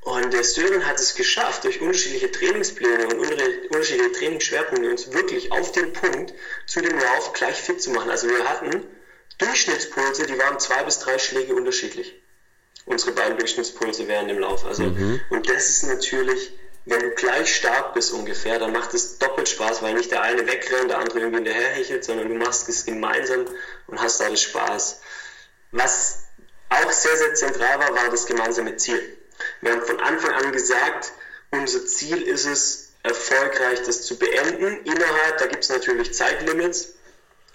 Und 0.03 0.35
der 0.35 0.45
Sören 0.45 0.87
hat 0.87 1.01
es 1.01 1.15
geschafft, 1.15 1.65
durch 1.65 1.81
unterschiedliche 1.81 2.31
Trainingspläne 2.31 3.07
und 3.07 3.19
unterschiedliche 3.71 4.13
Trainingsschwerpunkte 4.13 4.91
uns 4.91 5.13
wirklich 5.15 5.51
auf 5.51 5.73
den 5.73 5.95
Punkt 5.95 6.35
zu 6.67 6.83
dem 6.83 6.99
Lauf 6.99 7.33
gleich 7.33 7.57
fit 7.57 7.81
zu 7.81 7.91
machen. 7.91 8.11
Also 8.11 8.29
wir 8.29 8.47
hatten 8.47 8.87
Durchschnittspulse, 9.39 10.27
die 10.27 10.39
waren 10.39 10.61
zwei 10.61 10.83
bis 10.83 10.99
drei 10.99 11.19
Schläge 11.19 11.55
unterschiedlich. 11.55 12.15
Unsere 12.85 13.13
beiden 13.13 13.39
Durchschnittspulse 13.39 14.07
während 14.07 14.29
dem 14.29 14.39
Lauf. 14.39 14.67
Also, 14.67 14.83
mhm. 14.83 15.23
Und 15.31 15.49
das 15.49 15.71
ist 15.71 15.85
natürlich, 15.85 16.53
wenn 16.87 17.01
du 17.01 17.11
gleich 17.11 17.55
stark 17.55 17.95
bist 17.95 18.13
ungefähr, 18.13 18.59
dann 18.59 18.73
macht 18.73 18.93
es 18.93 19.19
doppelt 19.19 19.49
Spaß, 19.49 19.83
weil 19.83 19.95
nicht 19.95 20.11
der 20.11 20.23
eine 20.23 20.47
wegrennt, 20.47 20.91
der 20.91 20.99
andere 20.99 21.21
irgendwie 21.21 21.45
hinterherhechelt, 21.45 22.05
sondern 22.05 22.29
du 22.29 22.35
machst 22.35 22.69
es 22.69 22.85
gemeinsam 22.85 23.47
und 23.87 24.01
hast 24.01 24.21
dadurch 24.21 24.43
Spaß. 24.43 25.01
Was 25.73 26.25
auch 26.69 26.91
sehr, 26.93 27.17
sehr 27.17 27.35
zentral 27.35 27.79
war, 27.79 27.95
war 27.95 28.11
das 28.11 28.27
gemeinsame 28.27 28.77
Ziel. 28.77 29.17
Wir 29.61 29.73
haben 29.73 29.83
von 29.83 30.01
Anfang 30.01 30.33
an 30.33 30.53
gesagt, 30.53 31.13
unser 31.51 31.87
Ziel 31.87 32.23
ist 32.23 32.45
es, 32.45 32.93
erfolgreich 33.03 33.83
das 33.83 34.03
zu 34.03 34.19
beenden. 34.19 34.85
Innerhalb, 34.85 35.39
da 35.39 35.47
gibt 35.47 35.63
es 35.63 35.71
natürlich 35.71 36.15
Zeitlimits. 36.15 36.95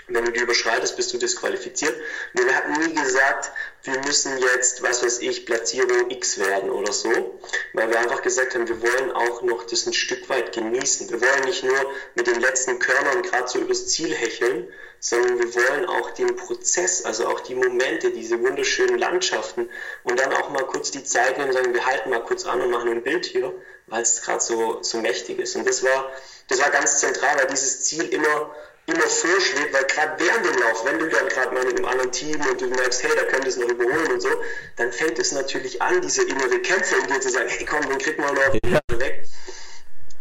Wenn 0.09 0.25
du 0.25 0.31
die 0.31 0.41
überschreitest, 0.41 0.95
bist 0.95 1.13
du 1.13 1.17
disqualifiziert. 1.17 1.95
Nur 2.33 2.45
wir 2.45 2.55
hatten 2.55 2.73
nie 2.73 2.93
gesagt, 2.93 3.51
wir 3.83 3.99
müssen 3.99 4.37
jetzt, 4.37 4.83
was 4.83 5.03
weiß 5.03 5.19
ich, 5.19 5.45
Platzierung 5.45 6.09
X 6.09 6.37
werden 6.39 6.69
oder 6.69 6.91
so, 6.91 7.39
weil 7.73 7.89
wir 7.89 7.99
einfach 7.99 8.21
gesagt 8.21 8.55
haben, 8.55 8.67
wir 8.67 8.81
wollen 8.81 9.11
auch 9.11 9.41
noch 9.41 9.63
das 9.65 9.85
ein 9.85 9.93
Stück 9.93 10.27
weit 10.29 10.53
genießen. 10.53 11.09
Wir 11.09 11.21
wollen 11.21 11.45
nicht 11.45 11.63
nur 11.63 11.77
mit 12.15 12.27
den 12.27 12.39
letzten 12.39 12.79
Körnern 12.79 13.21
gerade 13.21 13.47
so 13.47 13.59
übers 13.59 13.87
Ziel 13.87 14.13
hecheln, 14.13 14.67
sondern 14.99 15.39
wir 15.39 15.55
wollen 15.55 15.85
auch 15.85 16.11
den 16.11 16.35
Prozess, 16.35 17.05
also 17.05 17.27
auch 17.27 17.39
die 17.39 17.55
Momente, 17.55 18.11
diese 18.11 18.39
wunderschönen 18.41 18.97
Landschaften 18.97 19.69
und 20.03 20.19
dann 20.19 20.33
auch 20.33 20.49
mal 20.49 20.65
kurz 20.65 20.91
die 20.91 21.03
Zeit 21.03 21.37
nehmen 21.37 21.49
und 21.49 21.55
sagen, 21.55 21.73
wir 21.73 21.85
halten 21.85 22.09
mal 22.09 22.23
kurz 22.23 22.45
an 22.45 22.61
und 22.61 22.69
machen 22.69 22.91
ein 22.91 23.03
Bild 23.03 23.25
hier, 23.25 23.53
weil 23.87 24.01
es 24.01 24.21
gerade 24.21 24.41
so, 24.41 24.79
so 24.81 24.99
mächtig 24.99 25.39
ist. 25.39 25.55
Und 25.55 25.67
das 25.67 25.83
war, 25.83 26.11
das 26.49 26.59
war 26.59 26.69
ganz 26.69 26.99
zentral, 26.99 27.37
weil 27.37 27.47
dieses 27.47 27.83
Ziel 27.83 28.03
immer, 28.09 28.53
immer 28.89 29.07
vorschwebt, 29.07 29.73
weil 29.73 29.85
gerade 29.85 30.23
während 30.23 30.45
dem 30.45 30.57
Lauf, 30.61 30.85
wenn 30.85 30.99
du 30.99 31.07
dann 31.07 31.27
gerade 31.27 31.53
mal 31.53 31.63
mit 31.63 31.77
einem 31.77 31.85
anderen 31.85 32.11
Team 32.11 32.39
und 32.49 32.59
du 32.59 32.67
merkst, 32.67 33.03
hey, 33.03 33.11
da 33.15 33.23
könnte 33.23 33.47
es 33.47 33.57
noch 33.57 33.69
überholen 33.69 34.11
und 34.11 34.21
so, 34.21 34.29
dann 34.77 34.91
fängt 34.91 35.19
es 35.19 35.31
natürlich 35.31 35.81
an, 35.81 36.01
diese 36.01 36.23
innere 36.23 36.59
Kämpfe 36.59 36.95
in 36.95 37.07
dir 37.07 37.21
zu 37.21 37.29
sagen, 37.29 37.49
hey 37.49 37.65
komm, 37.65 37.87
den 37.87 37.97
kriegen 37.97 38.23
wir 38.23 38.31
noch 38.31 38.53
ja. 38.65 38.99
weg. 38.99 39.23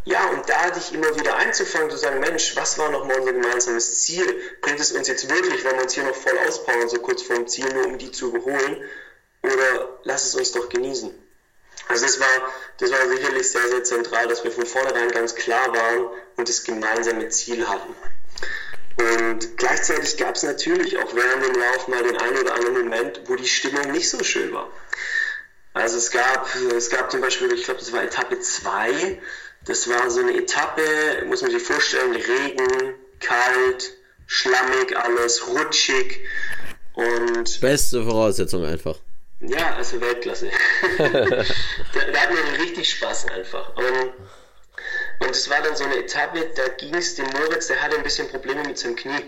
Ja, 0.04 0.26
und 0.30 0.48
da 0.48 0.70
dich 0.70 0.94
immer 0.94 1.14
wieder 1.18 1.36
einzufangen, 1.36 1.90
zu 1.90 1.98
sagen, 1.98 2.20
Mensch, 2.20 2.56
was 2.56 2.78
war 2.78 2.90
nochmal 2.90 3.18
unser 3.20 3.32
gemeinsames 3.32 4.00
Ziel? 4.00 4.40
Bringt 4.62 4.80
es 4.80 4.92
uns 4.92 5.06
jetzt 5.06 5.28
wirklich, 5.28 5.64
wenn 5.64 5.76
wir 5.76 5.82
uns 5.82 5.92
hier 5.92 6.04
noch 6.04 6.14
voll 6.14 6.38
auspowern, 6.46 6.88
so 6.88 6.98
kurz 6.98 7.22
vor 7.22 7.36
dem 7.36 7.46
Ziel, 7.46 7.68
nur 7.74 7.86
um 7.86 7.98
die 7.98 8.10
zu 8.10 8.28
überholen? 8.28 8.82
Oder 9.42 9.98
lass 10.04 10.24
es 10.24 10.34
uns 10.34 10.52
doch 10.52 10.68
genießen? 10.70 11.12
Also 11.88 12.06
das 12.06 12.20
war, 12.20 12.52
das 12.78 12.90
war 12.90 13.08
sicherlich 13.08 13.50
sehr, 13.50 13.68
sehr 13.68 13.84
zentral, 13.84 14.28
dass 14.28 14.44
wir 14.44 14.50
von 14.50 14.66
vornherein 14.66 15.10
ganz 15.10 15.34
klar 15.34 15.74
waren 15.74 16.08
und 16.36 16.48
das 16.48 16.64
gemeinsame 16.64 17.28
Ziel 17.28 17.68
hatten. 17.68 17.94
Und 18.98 19.56
gleichzeitig 19.56 20.16
gab 20.16 20.34
es 20.34 20.42
natürlich 20.42 20.98
auch 20.98 21.14
während 21.14 21.44
dem 21.44 21.60
Lauf 21.60 21.88
mal 21.88 22.02
den 22.02 22.16
einen 22.16 22.38
oder 22.38 22.54
anderen 22.54 22.78
Moment, 22.78 23.20
wo 23.26 23.36
die 23.36 23.46
Stimmung 23.46 23.92
nicht 23.92 24.10
so 24.10 24.22
schön 24.24 24.52
war. 24.52 24.70
Also 25.72 25.98
es 25.98 26.10
gab, 26.10 26.48
es 26.76 26.90
gab 26.90 27.10
zum 27.10 27.20
Beispiel, 27.20 27.52
ich 27.52 27.64
glaube, 27.64 27.78
das 27.78 27.92
war 27.92 28.02
Etappe 28.02 28.40
2, 28.40 29.20
das 29.64 29.88
war 29.88 30.10
so 30.10 30.20
eine 30.20 30.36
Etappe, 30.36 30.82
muss 31.26 31.42
man 31.42 31.52
sich 31.52 31.62
vorstellen, 31.62 32.16
Regen, 32.16 32.94
kalt, 33.20 33.92
schlammig 34.26 34.96
alles, 34.96 35.46
rutschig 35.46 36.20
und... 36.94 37.60
Beste 37.60 38.02
Voraussetzung 38.02 38.64
einfach. 38.64 38.96
Ja, 39.40 39.76
also 39.76 40.00
Weltklasse. 40.00 40.50
da, 40.98 41.04
da 41.06 42.20
hat 42.20 42.30
man 42.34 42.60
richtig 42.60 42.90
Spaß 42.90 43.28
einfach. 43.28 43.76
Und, 43.76 44.12
und 45.20 45.30
es 45.30 45.48
war 45.50 45.60
dann 45.62 45.76
so 45.76 45.84
eine 45.84 45.96
Etappe, 45.96 46.50
da 46.54 46.68
ging 46.68 46.94
es 46.94 47.14
dem 47.16 47.26
Moritz, 47.30 47.66
der 47.66 47.80
hatte 47.82 47.96
ein 47.96 48.02
bisschen 48.02 48.28
Probleme 48.28 48.62
mit 48.64 48.78
seinem 48.78 48.96
Knie. 48.96 49.24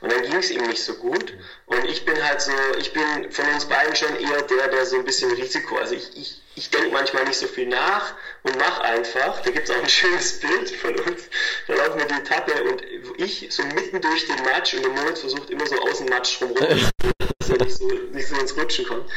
Und 0.00 0.12
dann 0.12 0.22
ging 0.22 0.36
es 0.36 0.50
ihm 0.50 0.62
nicht 0.66 0.84
so 0.84 0.94
gut. 0.94 1.32
Und 1.66 1.84
ich 1.86 2.04
bin 2.04 2.22
halt 2.22 2.40
so, 2.40 2.52
ich 2.78 2.92
bin 2.92 3.30
von 3.30 3.46
uns 3.48 3.64
beiden 3.64 3.96
schon 3.96 4.14
eher 4.20 4.42
der, 4.42 4.68
der 4.68 4.84
so 4.84 4.96
ein 4.96 5.04
bisschen 5.04 5.30
Risiko. 5.32 5.76
Also 5.78 5.94
ich, 5.94 6.16
ich, 6.16 6.42
ich 6.54 6.70
denke 6.70 6.90
manchmal 6.90 7.24
nicht 7.24 7.38
so 7.38 7.46
viel 7.46 7.66
nach 7.66 8.14
und 8.42 8.56
mache 8.58 8.82
einfach. 8.82 9.40
Da 9.40 9.50
gibt 9.50 9.68
es 9.68 9.74
auch 9.74 9.82
ein 9.82 9.88
schönes 9.88 10.38
Bild 10.38 10.70
von 10.70 10.94
uns. 11.00 11.24
Da 11.66 11.74
laufen 11.74 11.98
wir 11.98 12.06
die 12.06 12.14
Etappe 12.14 12.62
und 12.64 12.82
ich 13.16 13.48
so 13.50 13.62
mitten 13.64 14.00
durch 14.00 14.26
den 14.26 14.42
Matsch 14.44 14.74
und 14.74 14.82
der 14.82 14.92
Moritz 14.92 15.20
versucht 15.20 15.50
immer 15.50 15.66
so 15.66 15.80
aus 15.80 15.98
dem 15.98 16.08
Matsch 16.08 16.40
rumrum, 16.42 16.90
nicht 17.54 17.76
so, 17.76 17.86
nicht 17.86 18.28
so 18.28 18.36
ins 18.36 18.56
Rutschen 18.56 18.86
kommt. 18.86 19.10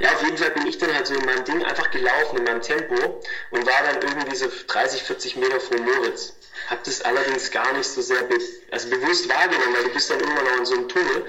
Ja, 0.00 0.12
auf 0.12 0.22
jeden 0.22 0.36
Fall 0.36 0.50
bin 0.50 0.66
ich 0.66 0.78
dann 0.78 0.94
halt 0.94 1.06
so 1.06 1.14
in 1.14 1.24
meinem 1.24 1.44
Ding 1.44 1.64
einfach 1.64 1.90
gelaufen, 1.90 2.38
in 2.38 2.44
meinem 2.44 2.60
Tempo 2.60 3.22
und 3.50 3.66
war 3.66 3.82
dann 3.84 4.02
irgendwie 4.02 4.36
so 4.36 4.46
30, 4.66 5.02
40 5.02 5.36
Meter 5.36 5.60
vor 5.60 5.78
Moritz 5.78 6.34
habe 6.68 6.80
das 6.84 7.02
allerdings 7.02 7.50
gar 7.50 7.72
nicht 7.72 7.88
so 7.88 8.00
sehr 8.02 8.22
be 8.24 8.38
also 8.70 8.88
bewusst 8.90 9.28
wahrgenommen, 9.28 9.74
weil 9.74 9.84
du 9.84 9.90
bist 9.90 10.10
dann 10.10 10.20
irgendwann 10.20 10.44
noch 10.44 10.58
in 10.58 10.66
so 10.66 10.74
einem 10.74 10.88
Tunnel. 10.88 11.24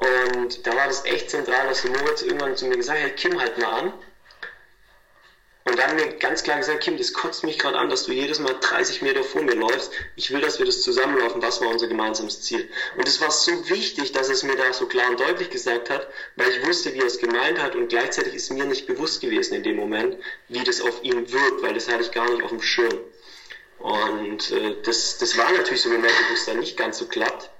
Und 0.00 0.66
da 0.66 0.76
war 0.76 0.86
das 0.86 1.04
echt 1.04 1.30
zentral, 1.30 1.68
dass 1.68 1.84
Moritz 1.84 2.22
irgendwann 2.22 2.56
zu 2.56 2.66
mir 2.66 2.76
gesagt 2.76 2.98
hat, 2.98 3.06
hey 3.06 3.14
Kim, 3.14 3.40
halt 3.40 3.56
mal 3.58 3.80
an. 3.80 3.92
Und 5.66 5.78
dann 5.78 5.96
mir 5.96 6.12
ganz 6.18 6.42
klar 6.42 6.58
gesagt, 6.58 6.82
Kim, 6.82 6.98
das 6.98 7.14
kotzt 7.14 7.42
mich 7.42 7.58
gerade 7.58 7.78
an, 7.78 7.88
dass 7.88 8.04
du 8.04 8.12
jedes 8.12 8.38
Mal 8.38 8.54
30 8.60 9.00
Meter 9.00 9.24
vor 9.24 9.42
mir 9.42 9.54
läufst. 9.54 9.92
Ich 10.14 10.30
will, 10.30 10.42
dass 10.42 10.58
wir 10.58 10.66
das 10.66 10.82
zusammenlaufen. 10.82 11.40
Was 11.40 11.62
war 11.62 11.68
unser 11.68 11.86
gemeinsames 11.86 12.42
Ziel? 12.42 12.68
Und 12.98 13.08
es 13.08 13.22
war 13.22 13.30
so 13.30 13.70
wichtig, 13.70 14.12
dass 14.12 14.28
es 14.28 14.42
mir 14.42 14.56
da 14.56 14.74
so 14.74 14.86
klar 14.86 15.08
und 15.08 15.20
deutlich 15.20 15.48
gesagt 15.48 15.88
hat, 15.88 16.06
weil 16.36 16.50
ich 16.50 16.66
wusste, 16.66 16.92
wie 16.92 16.98
er 16.98 17.06
es 17.06 17.18
gemeint 17.18 17.58
hat 17.62 17.76
und 17.76 17.88
gleichzeitig 17.88 18.34
ist 18.34 18.52
mir 18.52 18.66
nicht 18.66 18.86
bewusst 18.86 19.22
gewesen 19.22 19.54
in 19.54 19.62
dem 19.62 19.76
Moment, 19.76 20.18
wie 20.48 20.62
das 20.64 20.82
auf 20.82 21.02
ihn 21.02 21.32
wirkt, 21.32 21.62
weil 21.62 21.72
das 21.72 21.88
hatte 21.88 22.02
ich 22.02 22.12
gar 22.12 22.28
nicht 22.30 22.42
auf 22.42 22.50
dem 22.50 22.60
Schirm. 22.60 23.00
Und 23.78 24.50
äh, 24.50 24.76
das, 24.82 25.16
das 25.16 25.38
war 25.38 25.50
natürlich 25.50 25.80
so 25.80 25.88
Momente, 25.88 26.14
wo 26.28 26.34
es 26.34 26.44
dann 26.44 26.58
nicht 26.58 26.76
ganz 26.76 26.98
so 26.98 27.06
klappt. 27.06 27.50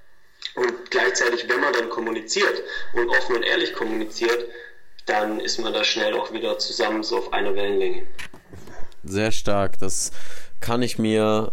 Und 0.55 0.91
gleichzeitig, 0.91 1.49
wenn 1.49 1.61
man 1.61 1.73
dann 1.73 1.89
kommuniziert 1.89 2.63
und 2.93 3.09
offen 3.09 3.37
und 3.37 3.43
ehrlich 3.45 3.73
kommuniziert, 3.73 4.47
dann 5.07 5.41
ist 5.41 5.59
man 5.59 5.73
da 5.73 5.85
schnell 5.85 6.15
auch 6.15 6.33
wieder 6.33 6.59
zusammen 6.59 7.03
so 7.03 7.19
auf 7.19 7.33
einer 7.33 7.55
Wellenlänge. 7.55 8.07
sehr 9.03 9.33
stark. 9.33 9.79
Das 9.79 10.13
kann 10.61 10.83
ich 10.83 10.99
mir 10.99 11.53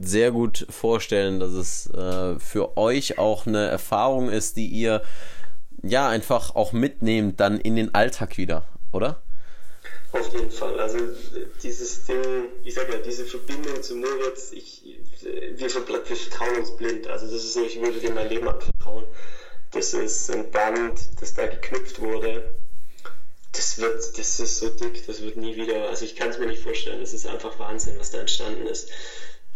sehr 0.00 0.30
gut 0.30 0.66
vorstellen, 0.70 1.40
dass 1.40 1.52
es 1.52 1.86
äh, 1.92 2.38
für 2.38 2.76
euch 2.76 3.18
auch 3.18 3.46
eine 3.46 3.66
Erfahrung 3.66 4.28
ist, 4.28 4.56
die 4.56 4.66
ihr 4.66 5.02
ja 5.82 6.08
einfach 6.08 6.54
auch 6.54 6.72
mitnehmt 6.72 7.40
dann 7.40 7.60
in 7.60 7.76
den 7.76 7.94
Alltag 7.94 8.36
wieder, 8.36 8.66
oder? 8.92 9.22
Auf 10.12 10.32
jeden 10.32 10.50
Fall. 10.50 10.78
Also 10.80 10.98
dieses 11.62 12.04
Ding, 12.04 12.16
ich 12.64 12.74
sag 12.74 12.90
ja, 12.90 12.98
diese 12.98 13.24
Verbindung 13.24 13.82
zu 13.82 13.96
Moritz, 13.96 14.52
ich, 14.52 14.82
wir, 15.20 15.58
wir 15.58 15.70
vertrauen 15.70 16.56
uns 16.58 16.76
blind. 16.76 17.06
Also 17.08 17.26
das 17.26 17.44
ist 17.44 17.54
so, 17.54 17.64
ich 17.64 17.80
würde 17.80 17.98
dir 17.98 18.12
mein 18.12 18.28
Leben 18.28 18.48
anvertrauen. 18.48 19.04
Das 19.76 19.92
ist 19.92 20.30
ein 20.30 20.50
Band, 20.50 20.98
das 21.20 21.34
da 21.34 21.46
geknüpft 21.46 22.00
wurde. 22.00 22.56
Das 23.52 23.78
wird, 23.78 24.18
das 24.18 24.40
ist 24.40 24.58
so 24.58 24.70
dick, 24.70 25.06
das 25.06 25.22
wird 25.22 25.36
nie 25.36 25.54
wieder, 25.56 25.88
also 25.88 26.04
ich 26.04 26.16
kann 26.16 26.30
es 26.30 26.38
mir 26.38 26.46
nicht 26.46 26.62
vorstellen. 26.62 27.00
Das 27.00 27.12
ist 27.12 27.26
einfach 27.26 27.58
Wahnsinn, 27.58 27.98
was 27.98 28.10
da 28.10 28.18
entstanden 28.18 28.66
ist. 28.66 28.90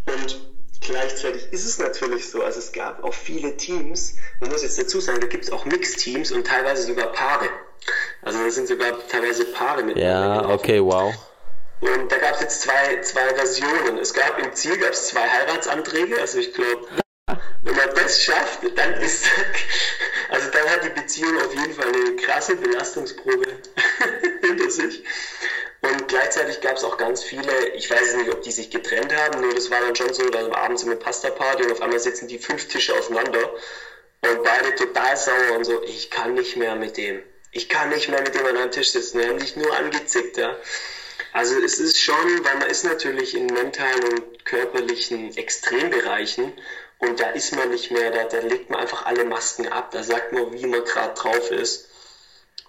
Und 0.07 0.41
gleichzeitig 0.81 1.53
ist 1.53 1.65
es 1.65 1.79
natürlich 1.79 2.29
so, 2.29 2.43
also 2.43 2.59
es 2.59 2.73
gab 2.73 3.03
auch 3.03 3.15
viele 3.15 3.57
Teams, 3.57 4.17
man 4.41 4.51
muss 4.51 4.63
jetzt 4.63 4.79
dazu 4.79 5.01
sagen, 5.01 5.21
da 5.21 5.27
gibt 5.27 5.45
es 5.45 5.53
auch 5.53 5.65
Mixteams 5.65 6.33
und 6.33 6.47
teilweise 6.47 6.83
sogar 6.83 7.13
Paare. 7.13 7.49
Also 8.23 8.43
da 8.43 8.51
sind 8.51 8.69
sogar 8.69 9.07
teilweise 9.09 9.47
Paare 9.47 9.83
mit. 9.83 9.97
Ja, 9.97 10.49
okay, 10.51 10.83
wow. 10.83 11.15
Und 11.81 12.13
da 12.13 12.19
gab 12.19 12.35
es 12.35 12.43
jetzt 12.43 12.61
zwei, 12.61 13.01
zwei 13.01 13.35
Versionen. 13.35 13.97
Es 13.99 14.13
gab 14.13 14.39
im 14.39 14.53
Ziel 14.53 14.77
gab 14.77 14.91
es 14.91 15.09
zwei 15.09 15.27
Heiratsanträge, 15.27 16.21
also 16.21 16.39
ich 16.39 16.53
glaube, 16.53 16.87
wenn 17.63 17.77
man 17.77 17.95
das 17.95 18.23
schafft, 18.23 18.61
dann 18.77 18.95
ist 18.95 19.25
also 20.31 20.51
dann 20.51 20.69
hat 20.71 20.85
die 20.85 21.01
Beziehung 21.01 21.37
auf 21.41 21.55
jeden 21.55 21.75
Fall 21.75 21.89
eine 21.89 22.17
krasse 22.17 22.57
Belastungsprobe 22.57 23.47
hinter 24.41 24.71
sich. 24.71 25.05
Und 25.83 26.09
gleichzeitig 26.09 26.61
gab 26.61 26.77
es 26.77 26.85
auch 26.85 26.99
ganz 26.99 27.23
viele, 27.23 27.69
ich 27.71 27.91
weiß 27.91 28.17
nicht, 28.17 28.31
ob 28.31 28.43
die 28.43 28.53
sich 28.53 28.71
getrennt 28.71 29.15
haben, 29.15 29.41
nur 29.41 29.55
das 29.55 29.71
war 29.71 29.81
dann 29.81 29.97
schon 29.97 30.13
so, 30.13 30.29
da 30.29 30.51
abends 30.53 30.85
eine 30.85 30.97
Pasta-Party 30.97 31.65
und 31.65 31.73
auf 31.73 31.81
einmal 31.81 32.01
sitzen 32.01 32.29
die 32.29 32.39
fünf 32.39 32.69
Tische 32.69 32.95
aufeinander 32.95 33.55
und 34.23 34.43
beide 34.45 34.75
total 34.75 35.17
sauer 35.17 35.57
und 35.57 35.65
so, 35.65 35.83
ich 35.85 36.11
kann 36.11 36.35
nicht 36.35 36.57
mehr 36.57 36.77
mit 36.77 36.99
dem. 36.99 37.23
Ich 37.53 37.69
kann 37.69 37.89
nicht 37.89 38.09
mehr 38.09 38.21
mit 38.21 38.35
dem 38.35 38.45
an 38.45 38.57
einem 38.57 38.71
Tisch 38.71 38.91
sitzen. 38.91 39.19
Die 39.19 39.27
haben 39.27 39.41
sich 39.41 39.57
nur 39.57 39.75
angezickt, 39.77 40.37
ja. 40.37 40.57
Also 41.33 41.59
es 41.61 41.79
ist 41.79 41.99
schon, 42.01 42.45
weil 42.45 42.59
man 42.59 42.69
ist 42.69 42.85
natürlich 42.85 43.35
in 43.35 43.47
mentalen 43.47 44.05
und 44.05 44.45
körperlichen 44.45 45.37
Extrembereichen 45.37 46.53
und 47.01 47.19
da 47.19 47.31
ist 47.31 47.55
man 47.57 47.71
nicht 47.71 47.91
mehr, 47.91 48.11
da, 48.11 48.25
da 48.25 48.47
legt 48.47 48.71
man 48.71 48.81
einfach 48.81 49.07
alle 49.07 49.25
Masken 49.25 49.69
ab, 49.69 49.91
da 49.91 50.03
sagt 50.03 50.33
man, 50.33 50.53
wie 50.53 50.67
man 50.67 50.85
gerade 50.85 51.15
drauf 51.15 51.51
ist. 51.51 51.89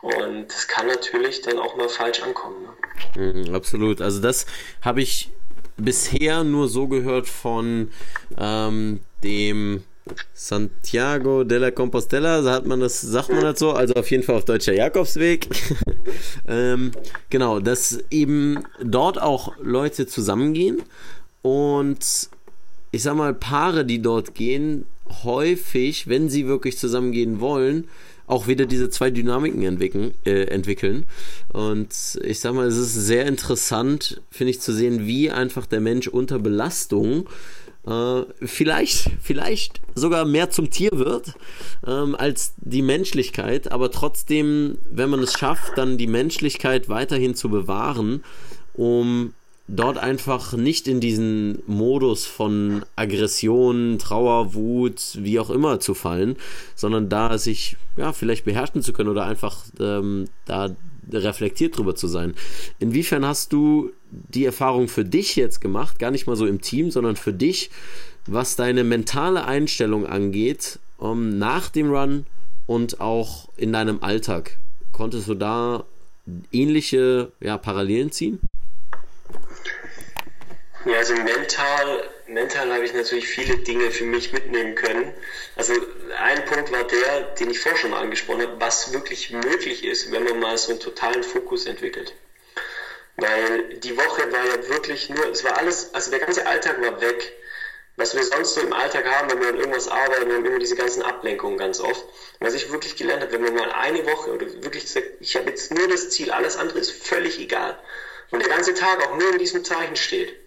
Und 0.02 0.48
das 0.48 0.68
kann 0.68 0.88
natürlich 0.88 1.42
dann 1.42 1.60
auch 1.60 1.76
mal 1.76 1.90
falsch 1.90 2.22
ankommen. 2.22 2.68
Ne? 3.16 3.34
Mhm, 3.34 3.54
absolut. 3.56 4.02
Also 4.02 4.20
das 4.20 4.48
habe 4.82 5.02
ich 5.02 5.30
bisher 5.78 6.44
nur 6.44 6.68
so 6.70 6.88
gehört 6.88 7.28
von 7.28 7.92
ähm, 8.38 9.02
dem 9.24 9.84
Santiago 10.34 11.44
de 11.44 11.60
la 11.60 11.72
Compostela, 11.72 12.42
so 12.42 12.50
hat 12.50 12.66
man 12.66 12.80
das, 12.80 13.02
sagt 13.02 13.30
man 13.30 13.42
das 13.42 13.60
so, 13.60 13.72
also 13.72 13.94
auf 13.94 14.10
jeden 14.10 14.24
Fall 14.24 14.36
auf 14.36 14.46
deutscher 14.46 14.74
Jakobsweg. 14.74 15.48
ähm, 16.48 16.92
genau, 17.30 17.60
dass 17.60 18.00
eben 18.10 18.64
dort 18.84 19.22
auch 19.22 19.56
Leute 19.60 20.08
zusammengehen 20.08 20.82
und 21.44 22.30
ich 22.92 23.04
sag 23.04 23.16
mal, 23.16 23.34
Paare, 23.34 23.86
die 23.86 24.02
dort 24.02 24.36
gehen, 24.36 24.86
häufig, 25.24 26.08
wenn 26.08 26.30
sie 26.30 26.48
wirklich 26.48 26.78
zusammengehen 26.78 27.40
wollen, 27.40 27.88
auch 28.28 28.48
wieder 28.48 28.66
diese 28.66 28.90
zwei 28.90 29.12
Dynamiken 29.12 29.64
entwickeln, 29.64 30.14
äh, 30.26 30.44
entwickeln. 30.46 31.06
Und 31.52 31.90
ich 32.24 32.40
sag 32.40 32.54
mal, 32.54 32.68
es 32.68 32.78
ist 32.78 32.94
sehr 32.94 33.26
interessant, 33.26 34.22
finde 34.30 34.52
ich, 34.52 34.62
zu 34.62 34.74
sehen, 34.74 35.06
wie 35.06 35.30
einfach 35.30 35.66
der 35.66 35.82
Mensch 35.82 36.08
unter 36.08 36.40
Belastung 36.40 37.28
äh, 37.86 38.22
vielleicht, 38.44 39.10
vielleicht 39.22 39.82
sogar 39.96 40.26
mehr 40.26 40.50
zum 40.50 40.70
Tier 40.70 40.92
wird 40.94 41.34
ähm, 41.86 42.16
als 42.16 42.54
die 42.58 42.84
Menschlichkeit, 42.84 43.72
aber 43.72 43.92
trotzdem, 43.92 44.78
wenn 44.90 45.10
man 45.10 45.22
es 45.22 45.34
schafft, 45.34 45.78
dann 45.78 45.98
die 45.98 46.08
Menschlichkeit 46.08 46.90
weiterhin 46.90 47.36
zu 47.36 47.50
bewahren, 47.50 48.24
um 48.74 49.34
dort 49.74 49.98
einfach 49.98 50.54
nicht 50.54 50.88
in 50.88 51.00
diesen 51.00 51.60
Modus 51.66 52.26
von 52.26 52.84
Aggression, 52.96 53.98
Trauer, 54.00 54.54
Wut, 54.54 55.18
wie 55.20 55.40
auch 55.40 55.50
immer 55.50 55.80
zu 55.80 55.94
fallen, 55.94 56.36
sondern 56.76 57.08
da 57.08 57.38
sich 57.38 57.78
ja 57.96 58.12
vielleicht 58.12 58.44
beherrschen 58.44 58.82
zu 58.82 58.92
können 58.92 59.10
oder 59.10 59.26
einfach 59.26 59.64
ähm, 59.80 60.26
da 60.46 60.76
reflektiert 61.12 61.78
drüber 61.78 61.96
zu 61.96 62.08
sein. 62.08 62.34
Inwiefern 62.80 63.26
hast 63.26 63.54
du 63.54 63.92
die 64.12 64.46
Erfahrung 64.46 64.90
für 64.90 65.06
dich 65.06 65.38
jetzt 65.38 65.62
gemacht, 65.62 66.00
gar 66.00 66.12
nicht 66.12 66.28
mal 66.28 66.36
so 66.36 66.46
im 66.46 66.62
Team, 66.62 66.92
sondern 66.92 67.16
für 67.16 67.34
dich, 67.34 67.70
was 68.26 68.58
deine 68.58 68.84
mentale 68.84 69.46
Einstellung 69.46 70.06
angeht, 70.06 70.80
um, 70.98 71.30
ähm, 71.30 71.40
nach 71.40 71.70
dem 71.70 71.90
Run 71.90 72.26
und 72.68 73.00
auch 73.00 73.48
in 73.56 73.72
deinem 73.72 74.04
Alltag? 74.04 74.58
Konntest 74.92 75.30
du 75.30 75.34
da 75.34 75.86
ähnliche 76.52 77.32
ja, 77.40 77.58
Parallelen 77.58 78.12
ziehen? 78.12 78.40
Ja, 80.84 80.98
also 80.98 81.14
mental, 81.14 82.10
mental 82.26 82.74
habe 82.74 82.84
ich 82.84 82.94
natürlich 82.94 83.28
viele 83.28 83.58
Dinge 83.58 83.92
für 83.92 84.04
mich 84.04 84.34
mitnehmen 84.34 84.74
können. 84.74 85.14
Also 85.56 85.74
ein 86.18 86.44
Punkt 86.46 86.72
war 86.72 86.84
der, 86.86 87.22
den 87.36 87.52
ich 87.52 87.60
vorher 87.60 87.80
schon 87.80 87.92
mal 87.92 88.02
angesprochen 88.02 88.42
habe, 88.42 88.60
was 88.60 88.92
wirklich 88.92 89.30
möglich 89.30 89.84
ist, 89.86 90.12
wenn 90.12 90.24
man 90.24 90.40
mal 90.40 90.58
so 90.58 90.72
einen 90.72 90.80
totalen 90.80 91.22
Fokus 91.22 91.68
entwickelt. 91.68 92.16
Weil 93.16 93.76
die 93.76 93.96
Woche 93.96 94.32
war 94.32 94.44
ja 94.44 94.70
wirklich 94.70 95.10
nur, 95.12 95.30
es 95.30 95.44
war 95.44 95.58
alles, 95.58 95.94
also 95.94 96.10
der 96.10 96.20
ganze 96.20 96.48
Alltag 96.48 96.82
war 96.82 97.00
weg. 97.00 97.34
Was 97.98 98.16
wir 98.16 98.24
sonst 98.24 98.56
so 98.56 98.62
im 98.62 98.74
Alltag 98.74 99.06
haben, 99.06 99.30
wenn 99.30 99.40
wir 99.40 99.50
an 99.50 99.58
irgendwas 99.58 99.88
arbeiten, 99.88 100.28
wir 100.30 100.36
haben 100.36 100.46
immer 100.46 100.58
diese 100.58 100.76
ganzen 100.76 101.04
Ablenkungen 101.04 101.60
ganz 101.60 101.80
oft. 101.80 102.04
was 102.40 102.56
ich 102.56 102.72
wirklich 102.72 102.96
gelernt 102.96 103.22
habe, 103.22 103.34
wenn 103.34 103.44
man 103.44 103.54
mal 103.54 103.72
eine 103.74 104.04
Woche 104.08 104.32
oder 104.32 104.48
wirklich 104.64 104.90
sagt, 104.90 105.06
ich 105.20 105.36
habe 105.36 105.50
jetzt 105.52 105.72
nur 105.72 105.88
das 105.88 106.10
Ziel, 106.10 106.32
alles 106.32 106.58
andere 106.58 106.80
ist 106.80 106.92
völlig 106.92 107.38
egal. 107.40 107.78
Und 108.32 108.42
der 108.42 108.50
ganze 108.50 108.74
Tag 108.74 109.06
auch 109.06 109.16
nur 109.16 109.32
in 109.34 109.38
diesem 109.38 109.64
Zeichen 109.64 109.96
steht 109.96 110.42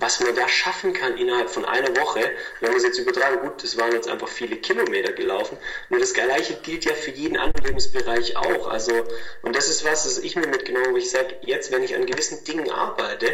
was 0.00 0.20
man 0.20 0.34
da 0.34 0.48
schaffen 0.48 0.94
kann 0.94 1.18
innerhalb 1.18 1.50
von 1.50 1.64
einer 1.64 1.94
Woche, 1.96 2.20
wenn 2.60 2.70
wir 2.70 2.78
es 2.78 2.84
jetzt 2.84 2.98
übertragen, 2.98 3.40
gut, 3.40 3.62
das 3.62 3.76
waren 3.76 3.92
jetzt 3.92 4.08
einfach 4.08 4.28
viele 4.28 4.56
Kilometer 4.56 5.12
gelaufen, 5.12 5.58
nur 5.90 6.00
das 6.00 6.14
Gleiche 6.14 6.54
gilt 6.54 6.86
ja 6.86 6.94
für 6.94 7.10
jeden 7.10 7.36
anderen 7.36 7.66
Lebensbereich 7.66 8.36
auch. 8.36 8.66
Also, 8.68 8.92
und 9.42 9.54
das 9.54 9.68
ist 9.68 9.84
was, 9.84 10.04
das 10.04 10.18
ich 10.18 10.36
mir 10.36 10.46
mitgenommen 10.46 10.86
habe, 10.86 10.94
wo 10.94 10.98
ich 10.98 11.10
sage, 11.10 11.36
jetzt, 11.42 11.70
wenn 11.70 11.82
ich 11.82 11.94
an 11.94 12.06
gewissen 12.06 12.42
Dingen 12.44 12.70
arbeite, 12.70 13.26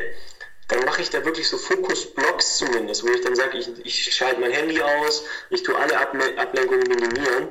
dann 0.68 0.84
mache 0.84 1.02
ich 1.02 1.10
da 1.10 1.24
wirklich 1.24 1.48
so 1.48 1.56
Fokusblocks 1.56 2.58
zumindest, 2.58 3.04
wo 3.04 3.12
ich 3.12 3.20
dann 3.20 3.36
sage, 3.36 3.58
ich, 3.58 3.68
ich 3.84 4.14
schalte 4.14 4.40
mein 4.40 4.50
Handy 4.50 4.80
aus, 4.82 5.24
ich 5.50 5.62
tue 5.62 5.76
alle 5.76 5.96
Ablenkungen 5.96 6.88
minimieren 6.88 7.48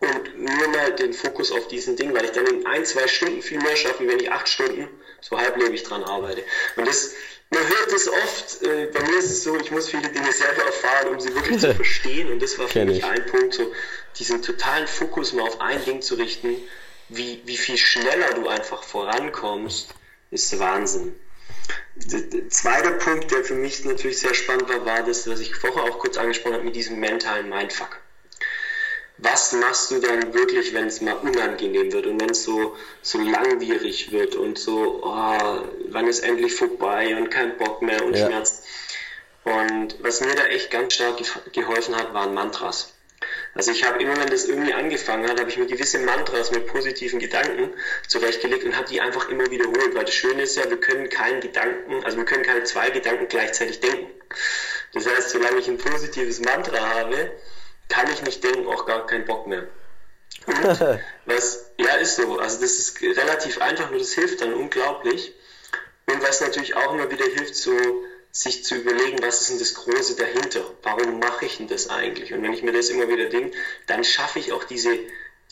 und 0.00 0.38
nur 0.38 0.68
mal 0.68 0.92
den 0.94 1.12
Fokus 1.12 1.52
auf 1.52 1.68
diesen 1.68 1.96
Ding, 1.96 2.14
weil 2.14 2.24
ich 2.24 2.32
dann 2.32 2.46
in 2.46 2.66
ein, 2.66 2.86
zwei 2.86 3.06
Stunden 3.06 3.42
viel 3.42 3.58
mehr 3.58 3.76
schaffe, 3.76 4.08
wenn 4.08 4.18
ich 4.18 4.32
acht 4.32 4.48
Stunden 4.48 4.88
so 5.20 5.38
halblebig 5.38 5.82
dran 5.82 6.02
arbeite. 6.04 6.42
Und 6.76 6.88
das, 6.88 7.12
man 7.50 7.62
hört 7.68 7.92
es 7.92 8.08
oft, 8.08 8.62
äh, 8.62 8.86
bei 8.86 9.02
mir 9.02 9.18
ist 9.18 9.30
es 9.30 9.42
so, 9.42 9.56
ich 9.56 9.70
muss 9.70 9.88
viele 9.88 10.08
Dinge 10.08 10.32
selber 10.32 10.64
erfahren, 10.64 11.08
um 11.08 11.20
sie 11.20 11.34
wirklich 11.34 11.60
zu 11.60 11.74
verstehen. 11.74 12.30
Und 12.30 12.40
das 12.40 12.58
war 12.58 12.68
für 12.68 12.84
mich 12.84 13.04
ein 13.04 13.26
Punkt, 13.26 13.54
so 13.54 13.72
diesen 14.18 14.42
totalen 14.42 14.86
Fokus 14.86 15.32
mal 15.32 15.42
auf 15.42 15.60
ein 15.60 15.84
Ding 15.84 16.00
zu 16.00 16.14
richten, 16.14 16.56
wie, 17.08 17.42
wie 17.44 17.56
viel 17.56 17.76
schneller 17.76 18.34
du 18.34 18.48
einfach 18.48 18.84
vorankommst, 18.84 19.94
ist 20.30 20.58
Wahnsinn. 20.60 21.16
Der 21.96 22.48
zweite 22.48 22.92
Punkt, 22.92 23.32
der 23.32 23.44
für 23.44 23.54
mich 23.54 23.84
natürlich 23.84 24.20
sehr 24.20 24.34
spannend 24.34 24.68
war, 24.68 24.86
war 24.86 25.02
das, 25.02 25.28
was 25.28 25.40
ich 25.40 25.54
vorher 25.54 25.82
auch 25.82 25.98
kurz 25.98 26.16
angesprochen 26.16 26.54
habe, 26.54 26.64
mit 26.64 26.76
diesem 26.76 27.00
mentalen 27.00 27.48
Mindfuck 27.48 28.00
was 29.22 29.52
machst 29.52 29.90
du 29.90 30.00
dann 30.00 30.32
wirklich, 30.32 30.72
wenn 30.72 30.86
es 30.86 31.00
mal 31.00 31.14
unangenehm 31.14 31.92
wird 31.92 32.06
und 32.06 32.20
wenn 32.20 32.30
es 32.30 32.44
so, 32.44 32.76
so 33.02 33.18
langwierig 33.18 34.12
wird 34.12 34.34
und 34.34 34.58
so, 34.58 35.00
oh, 35.02 35.68
wann 35.88 36.06
ist 36.06 36.20
endlich 36.20 36.54
vorbei 36.54 37.16
und 37.16 37.30
kein 37.30 37.56
Bock 37.58 37.82
mehr 37.82 38.04
und 38.04 38.16
ja. 38.16 38.26
schmerzt. 38.26 38.64
Und 39.44 39.96
was 40.02 40.20
mir 40.20 40.34
da 40.34 40.44
echt 40.46 40.70
ganz 40.70 40.94
stark 40.94 41.20
geholfen 41.52 41.96
hat, 41.96 42.14
waren 42.14 42.34
Mantras. 42.34 42.94
Also 43.54 43.72
ich 43.72 43.84
habe 43.84 44.02
immer, 44.02 44.16
wenn 44.16 44.28
das 44.28 44.46
irgendwie 44.46 44.72
angefangen 44.72 45.28
hat, 45.28 45.38
habe 45.38 45.50
ich 45.50 45.58
mir 45.58 45.66
gewisse 45.66 45.98
Mantras 45.98 46.50
mit 46.52 46.66
positiven 46.66 47.18
Gedanken 47.18 47.70
zurechtgelegt 48.06 48.64
und 48.64 48.76
habe 48.76 48.88
die 48.88 49.00
einfach 49.00 49.28
immer 49.28 49.50
wiederholt, 49.50 49.94
weil 49.94 50.04
das 50.04 50.14
Schöne 50.14 50.42
ist 50.42 50.56
ja, 50.56 50.68
wir 50.70 50.78
können 50.78 51.08
keinen 51.10 51.40
Gedanken, 51.40 52.04
also 52.04 52.16
wir 52.16 52.24
können 52.24 52.44
keine 52.44 52.64
zwei 52.64 52.90
Gedanken 52.90 53.28
gleichzeitig 53.28 53.80
denken. 53.80 54.08
Das 54.94 55.06
heißt, 55.06 55.30
solange 55.30 55.58
ich 55.58 55.68
ein 55.68 55.78
positives 55.78 56.40
Mantra 56.40 56.80
habe, 56.80 57.32
kann 57.90 58.10
ich 58.10 58.22
nicht 58.22 58.42
denken, 58.42 58.66
auch 58.66 58.86
gar 58.86 59.06
keinen 59.06 59.26
Bock 59.26 59.46
mehr. 59.46 59.66
Und 60.46 60.80
was, 61.26 61.70
ja, 61.76 61.96
ist 61.96 62.16
so. 62.16 62.38
Also 62.38 62.60
das 62.60 62.78
ist 62.78 63.02
relativ 63.02 63.60
einfach, 63.60 63.90
nur 63.90 63.98
das 63.98 64.14
hilft 64.14 64.40
dann 64.40 64.54
unglaublich. 64.54 65.34
Und 66.06 66.22
was 66.22 66.40
natürlich 66.40 66.74
auch 66.76 66.94
immer 66.94 67.10
wieder 67.10 67.26
hilft, 67.26 67.54
so 67.54 67.72
sich 68.32 68.64
zu 68.64 68.76
überlegen, 68.76 69.22
was 69.22 69.40
ist 69.40 69.50
denn 69.50 69.58
das 69.58 69.74
Große 69.74 70.16
dahinter? 70.16 70.62
Warum 70.82 71.18
mache 71.18 71.46
ich 71.46 71.58
denn 71.58 71.68
das 71.68 71.90
eigentlich? 71.90 72.32
Und 72.32 72.42
wenn 72.42 72.52
ich 72.52 72.62
mir 72.62 72.72
das 72.72 72.88
immer 72.88 73.08
wieder 73.08 73.28
denke, 73.28 73.56
dann 73.86 74.04
schaffe 74.04 74.38
ich 74.38 74.52
auch 74.52 74.64
diese, 74.64 74.96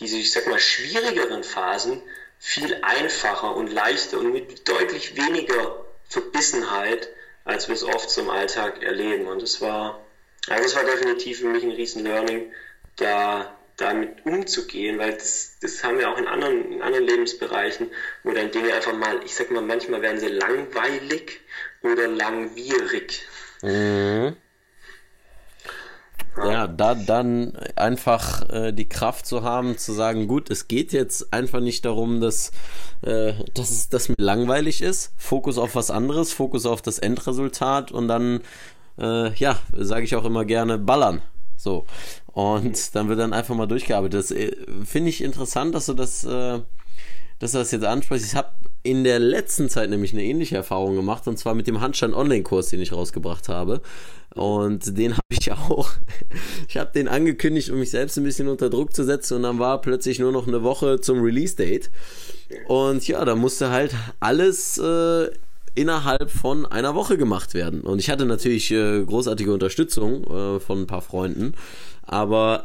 diese, 0.01 0.17
ich 0.17 0.33
sag 0.33 0.47
mal, 0.47 0.59
schwierigeren 0.59 1.43
Phasen 1.43 2.03
viel 2.39 2.79
einfacher 2.83 3.57
und 3.57 3.73
leichter 3.73 4.19
und 4.19 4.33
mit 4.33 4.69
deutlich 4.69 5.17
weniger 5.17 5.85
Verbissenheit, 6.09 7.09
als 7.45 7.69
wir 7.69 7.75
es 7.75 7.83
oft 7.83 8.09
zum 8.11 8.31
Alltag 8.31 8.83
erleben. 8.83 9.27
Und 9.27 9.43
das 9.43 9.61
war, 9.61 10.05
also 10.51 10.65
das 10.65 10.77
war 10.77 10.85
definitiv 10.85 11.41
für 11.41 11.49
mich 11.49 11.63
ein 11.65 11.73
riesen 11.73 12.05
Learning, 12.05 12.53
da 12.97 13.55
damit 13.77 14.27
umzugehen, 14.27 14.99
weil 14.99 15.15
das, 15.15 15.53
das 15.61 15.85
haben 15.85 15.99
wir 15.99 16.11
auch 16.11 16.19
in 16.19 16.27
anderen, 16.27 16.73
in 16.73 16.83
anderen 16.83 17.07
Lebensbereichen, 17.07 17.89
wo 18.25 18.33
dann 18.33 18.51
Dinge 18.51 18.75
einfach 18.75 18.97
mal, 18.97 19.21
ich 19.25 19.35
sag 19.35 19.51
mal, 19.53 19.63
manchmal 19.63 20.03
werden 20.03 20.19
sie 20.19 20.29
langweilig 20.29 21.41
oder 21.83 22.09
langwierig. 22.09 23.23
Mhm. 23.63 24.37
Ja, 26.37 26.69
da 26.69 26.95
dann 26.95 27.57
einfach 27.75 28.49
äh, 28.49 28.73
die 28.73 28.89
Kraft 28.89 29.27
zu 29.27 29.43
haben, 29.43 29.77
zu 29.77 29.93
sagen, 29.93 30.29
gut, 30.29 30.51
es 30.51 30.69
geht 30.69 30.93
jetzt 30.93 31.33
einfach 31.33 31.61
nicht 31.61 31.85
darum, 31.85 32.21
dass, 32.21 32.53
äh, 33.03 33.33
dass, 33.55 33.71
es, 33.71 33.89
dass 33.89 34.09
mir 34.09 34.15
langweilig 34.19 34.83
ist. 34.83 35.13
Fokus 35.17 35.59
auf 35.59 35.75
was 35.75 35.91
anderes, 35.91 36.33
Fokus 36.33 36.65
auf 36.65 36.81
das 36.81 36.99
Endresultat 36.99 37.91
und 37.91 38.07
dann, 38.07 38.41
äh, 38.99 39.33
ja, 39.35 39.59
sage 39.73 40.05
ich 40.05 40.15
auch 40.17 40.25
immer 40.25 40.45
gerne, 40.45 40.79
ballern. 40.79 41.23
So. 41.57 41.87
Und 42.27 42.95
dann 42.95 43.09
wird 43.09 43.19
dann 43.19 43.33
einfach 43.33 43.55
mal 43.55 43.67
durchgearbeitet. 43.67 44.19
Das 44.19 44.31
äh, 44.31 44.53
finde 44.85 45.11
ich 45.11 45.23
interessant, 45.23 45.75
dass 45.75 45.87
du 45.87 45.95
das, 45.95 46.25
äh, 46.25 46.61
dass 47.39 47.53
du 47.53 47.59
das 47.59 47.73
jetzt 47.73 47.85
ansprichst. 47.85 48.27
Ich 48.27 48.35
habe 48.35 48.51
in 48.83 49.05
der 49.05 49.19
letzten 49.19 49.69
Zeit 49.69 49.91
nämlich 49.91 50.13
eine 50.13 50.23
ähnliche 50.23 50.57
Erfahrung 50.57 50.95
gemacht 50.95 51.27
und 51.27 51.37
zwar 51.39 51.55
mit 51.55 51.67
dem 51.67 51.81
Handstand-Online-Kurs, 51.81 52.69
den 52.69 52.81
ich 52.81 52.93
rausgebracht 52.93 53.49
habe. 53.49 53.83
Und 54.35 54.97
den 54.97 55.13
habe 55.15 55.23
ich 55.31 55.51
auch, 55.51 55.91
ich 56.69 56.77
habe 56.77 56.93
den 56.93 57.09
angekündigt, 57.09 57.71
um 57.71 57.81
mich 57.81 57.91
selbst 57.91 58.17
ein 58.19 58.25
bisschen 58.25 58.49
unter 58.49 58.71
Druck 58.71 58.95
zu 58.95 59.05
setzen 59.05 59.35
und 59.35 59.43
dann 59.43 59.59
war 59.59 59.81
plötzlich 59.81 60.21
nur 60.21 60.33
noch 60.33 60.47
eine 60.47 60.63
Woche 60.63 61.01
zum 61.01 61.21
Release-Date. 61.21 61.91
Und 62.69 63.07
ja, 63.09 63.25
da 63.25 63.35
musste 63.35 63.71
halt 63.71 63.95
alles 64.21 64.79
äh, 64.79 65.29
innerhalb 65.75 66.31
von 66.31 66.67
einer 66.67 66.95
Woche 66.95 67.17
gemacht 67.17 67.55
werden. 67.55 67.81
Und 67.83 67.99
ich 67.99 68.11
hatte 68.11 68.27
natürlich 68.27 68.71
äh, 68.71 69.05
großartige 69.05 69.53
Unterstützung 69.53 70.25
äh, 70.25 70.61
von 70.61 70.83
ein 70.83 70.87
paar 70.87 71.03
Freunden, 71.03 71.55
aber 72.03 72.65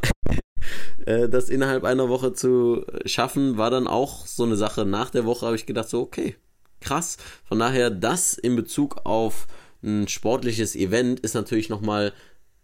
äh, 1.06 1.30
das 1.30 1.50
innerhalb 1.50 1.84
einer 1.84 2.10
Woche 2.10 2.34
zu 2.34 2.86
schaffen, 3.06 3.58
war 3.58 3.70
dann 3.70 3.88
auch 3.88 4.26
so 4.26 4.44
eine 4.44 4.56
Sache. 4.56 4.86
Nach 4.86 5.10
der 5.10 5.26
Woche 5.26 5.46
habe 5.46 5.56
ich 5.56 5.66
gedacht, 5.66 5.89
so, 5.89 6.02
okay, 6.02 6.36
krass. 6.82 7.18
Von 7.46 7.60
daher, 7.60 7.89
das 7.89 8.34
in 8.34 8.56
Bezug 8.56 9.06
auf 9.06 9.48
ein 9.84 10.08
sportliches 10.08 10.76
Event 10.76 11.20
ist 11.20 11.34
natürlich 11.34 11.70
nochmal, 11.70 12.13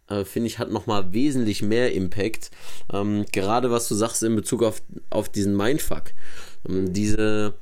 äh, 0.08 0.24
finde 0.24 0.48
ich, 0.48 0.60
hat 0.60 0.72
nochmal 0.72 1.14
wesentlich 1.14 1.62
mehr 1.62 1.94
Impact. 1.94 2.52
Ähm, 2.94 3.26
gerade 3.32 3.72
was 3.72 3.88
du 3.88 3.96
sagst 3.96 4.24
in 4.24 4.36
Bezug 4.36 4.64
auf, 4.64 4.82
auf 5.10 5.30
diesen 5.30 5.56
Mindfuck. 5.56 6.14
Ähm, 6.68 6.94
diese 6.94 7.56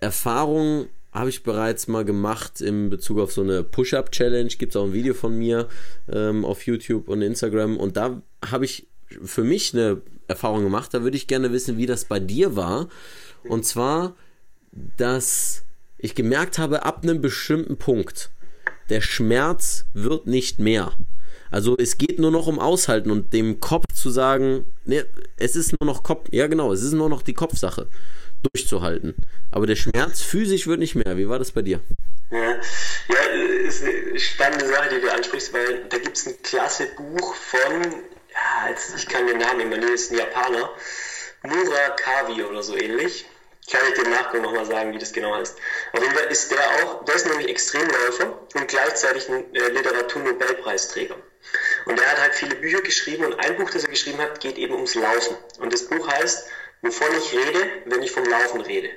Erfahrung 0.00 0.86
habe 1.16 1.30
ich 1.30 1.42
bereits 1.42 1.88
mal 1.88 2.04
gemacht 2.04 2.60
in 2.60 2.90
Bezug 2.90 3.18
auf 3.18 3.32
so 3.32 3.42
eine 3.42 3.62
Push-Up-Challenge. 3.62 4.48
Gibt 4.58 4.72
es 4.72 4.76
auch 4.76 4.84
ein 4.84 4.92
Video 4.92 5.14
von 5.14 5.36
mir 5.36 5.68
ähm, 6.12 6.44
auf 6.44 6.66
YouTube 6.66 7.08
und 7.08 7.22
Instagram. 7.22 7.76
Und 7.76 7.96
da 7.96 8.22
habe 8.44 8.64
ich 8.64 8.86
für 9.22 9.42
mich 9.42 9.72
eine 9.72 10.02
Erfahrung 10.28 10.62
gemacht. 10.62 10.92
Da 10.92 11.02
würde 11.02 11.16
ich 11.16 11.26
gerne 11.26 11.52
wissen, 11.52 11.78
wie 11.78 11.86
das 11.86 12.04
bei 12.04 12.20
dir 12.20 12.54
war. 12.54 12.88
Und 13.44 13.64
zwar, 13.64 14.14
dass 14.96 15.64
ich 15.98 16.14
gemerkt 16.14 16.58
habe, 16.58 16.84
ab 16.84 17.00
einem 17.02 17.20
bestimmten 17.20 17.76
Punkt, 17.78 18.30
der 18.90 19.00
Schmerz 19.00 19.86
wird 19.94 20.26
nicht 20.26 20.58
mehr. 20.58 20.92
Also 21.50 21.76
es 21.78 21.96
geht 21.96 22.18
nur 22.18 22.30
noch 22.30 22.46
um 22.46 22.58
Aushalten 22.58 23.10
und 23.10 23.32
dem 23.32 23.60
Kopf 23.60 23.84
zu 23.94 24.10
sagen, 24.10 24.66
ne, 24.84 25.06
es 25.36 25.56
ist 25.56 25.74
nur 25.80 25.86
noch 25.86 26.02
Kopf, 26.02 26.28
ja 26.32 26.48
genau, 26.48 26.72
es 26.72 26.82
ist 26.82 26.92
nur 26.92 27.08
noch 27.08 27.22
die 27.22 27.34
Kopfsache, 27.34 27.88
durchzuhalten. 28.42 29.14
Aber 29.50 29.66
der 29.66 29.76
Schmerz 29.76 30.22
physisch 30.22 30.66
wird 30.66 30.80
nicht 30.80 30.94
mehr. 30.94 31.16
Wie 31.16 31.28
war 31.28 31.38
das 31.38 31.52
bei 31.52 31.62
dir? 31.62 31.80
Ja, 32.30 32.38
ja 33.08 33.20
ist 33.66 33.84
eine 33.84 34.18
spannende 34.18 34.66
Sache, 34.66 34.94
die 34.94 35.00
du 35.00 35.12
ansprichst, 35.12 35.52
weil 35.52 35.84
da 35.88 35.98
gibt 35.98 36.16
es 36.16 36.26
ein 36.26 36.34
klasse 36.42 36.86
Buch 36.96 37.34
von, 37.34 37.82
ja, 37.82 38.68
jetzt, 38.70 38.96
ich 38.96 39.06
kann 39.08 39.26
den 39.26 39.38
Namen 39.38 39.60
immer 39.60 39.92
ist 39.92 40.10
ein 40.10 40.18
Japaner, 40.18 40.70
Murakami 41.42 42.42
oder 42.42 42.62
so 42.62 42.76
ähnlich 42.76 43.26
kann 43.70 43.80
ich 43.88 44.00
dem 44.00 44.10
Nachgang 44.10 44.42
nochmal 44.42 44.64
sagen, 44.64 44.92
wie 44.92 44.98
das 44.98 45.12
genau 45.12 45.34
heißt. 45.34 45.58
Auf 45.92 46.00
jeden 46.00 46.14
Fall 46.14 46.26
ist 46.26 46.50
der 46.50 46.60
auch, 46.60 47.04
der 47.04 47.14
ist 47.14 47.26
nämlich 47.26 47.48
Extremläufer 47.48 48.38
und 48.54 48.68
gleichzeitig 48.68 49.28
ein 49.28 49.54
äh, 49.54 49.68
Literatur-Nobelpreisträger. 49.68 51.16
Und 51.86 52.00
er 52.00 52.10
hat 52.10 52.20
halt 52.20 52.34
viele 52.34 52.56
Bücher 52.56 52.80
geschrieben 52.80 53.24
und 53.24 53.34
ein 53.34 53.56
Buch, 53.56 53.70
das 53.70 53.84
er 53.84 53.90
geschrieben 53.90 54.18
hat, 54.18 54.40
geht 54.40 54.58
eben 54.58 54.74
ums 54.74 54.94
Laufen. 54.94 55.36
Und 55.58 55.72
das 55.72 55.88
Buch 55.88 56.06
heißt, 56.08 56.48
wovon 56.86 57.08
ich 57.18 57.32
rede, 57.32 57.82
wenn 57.86 58.02
ich 58.02 58.12
vom 58.12 58.24
Laufen 58.24 58.60
rede. 58.60 58.90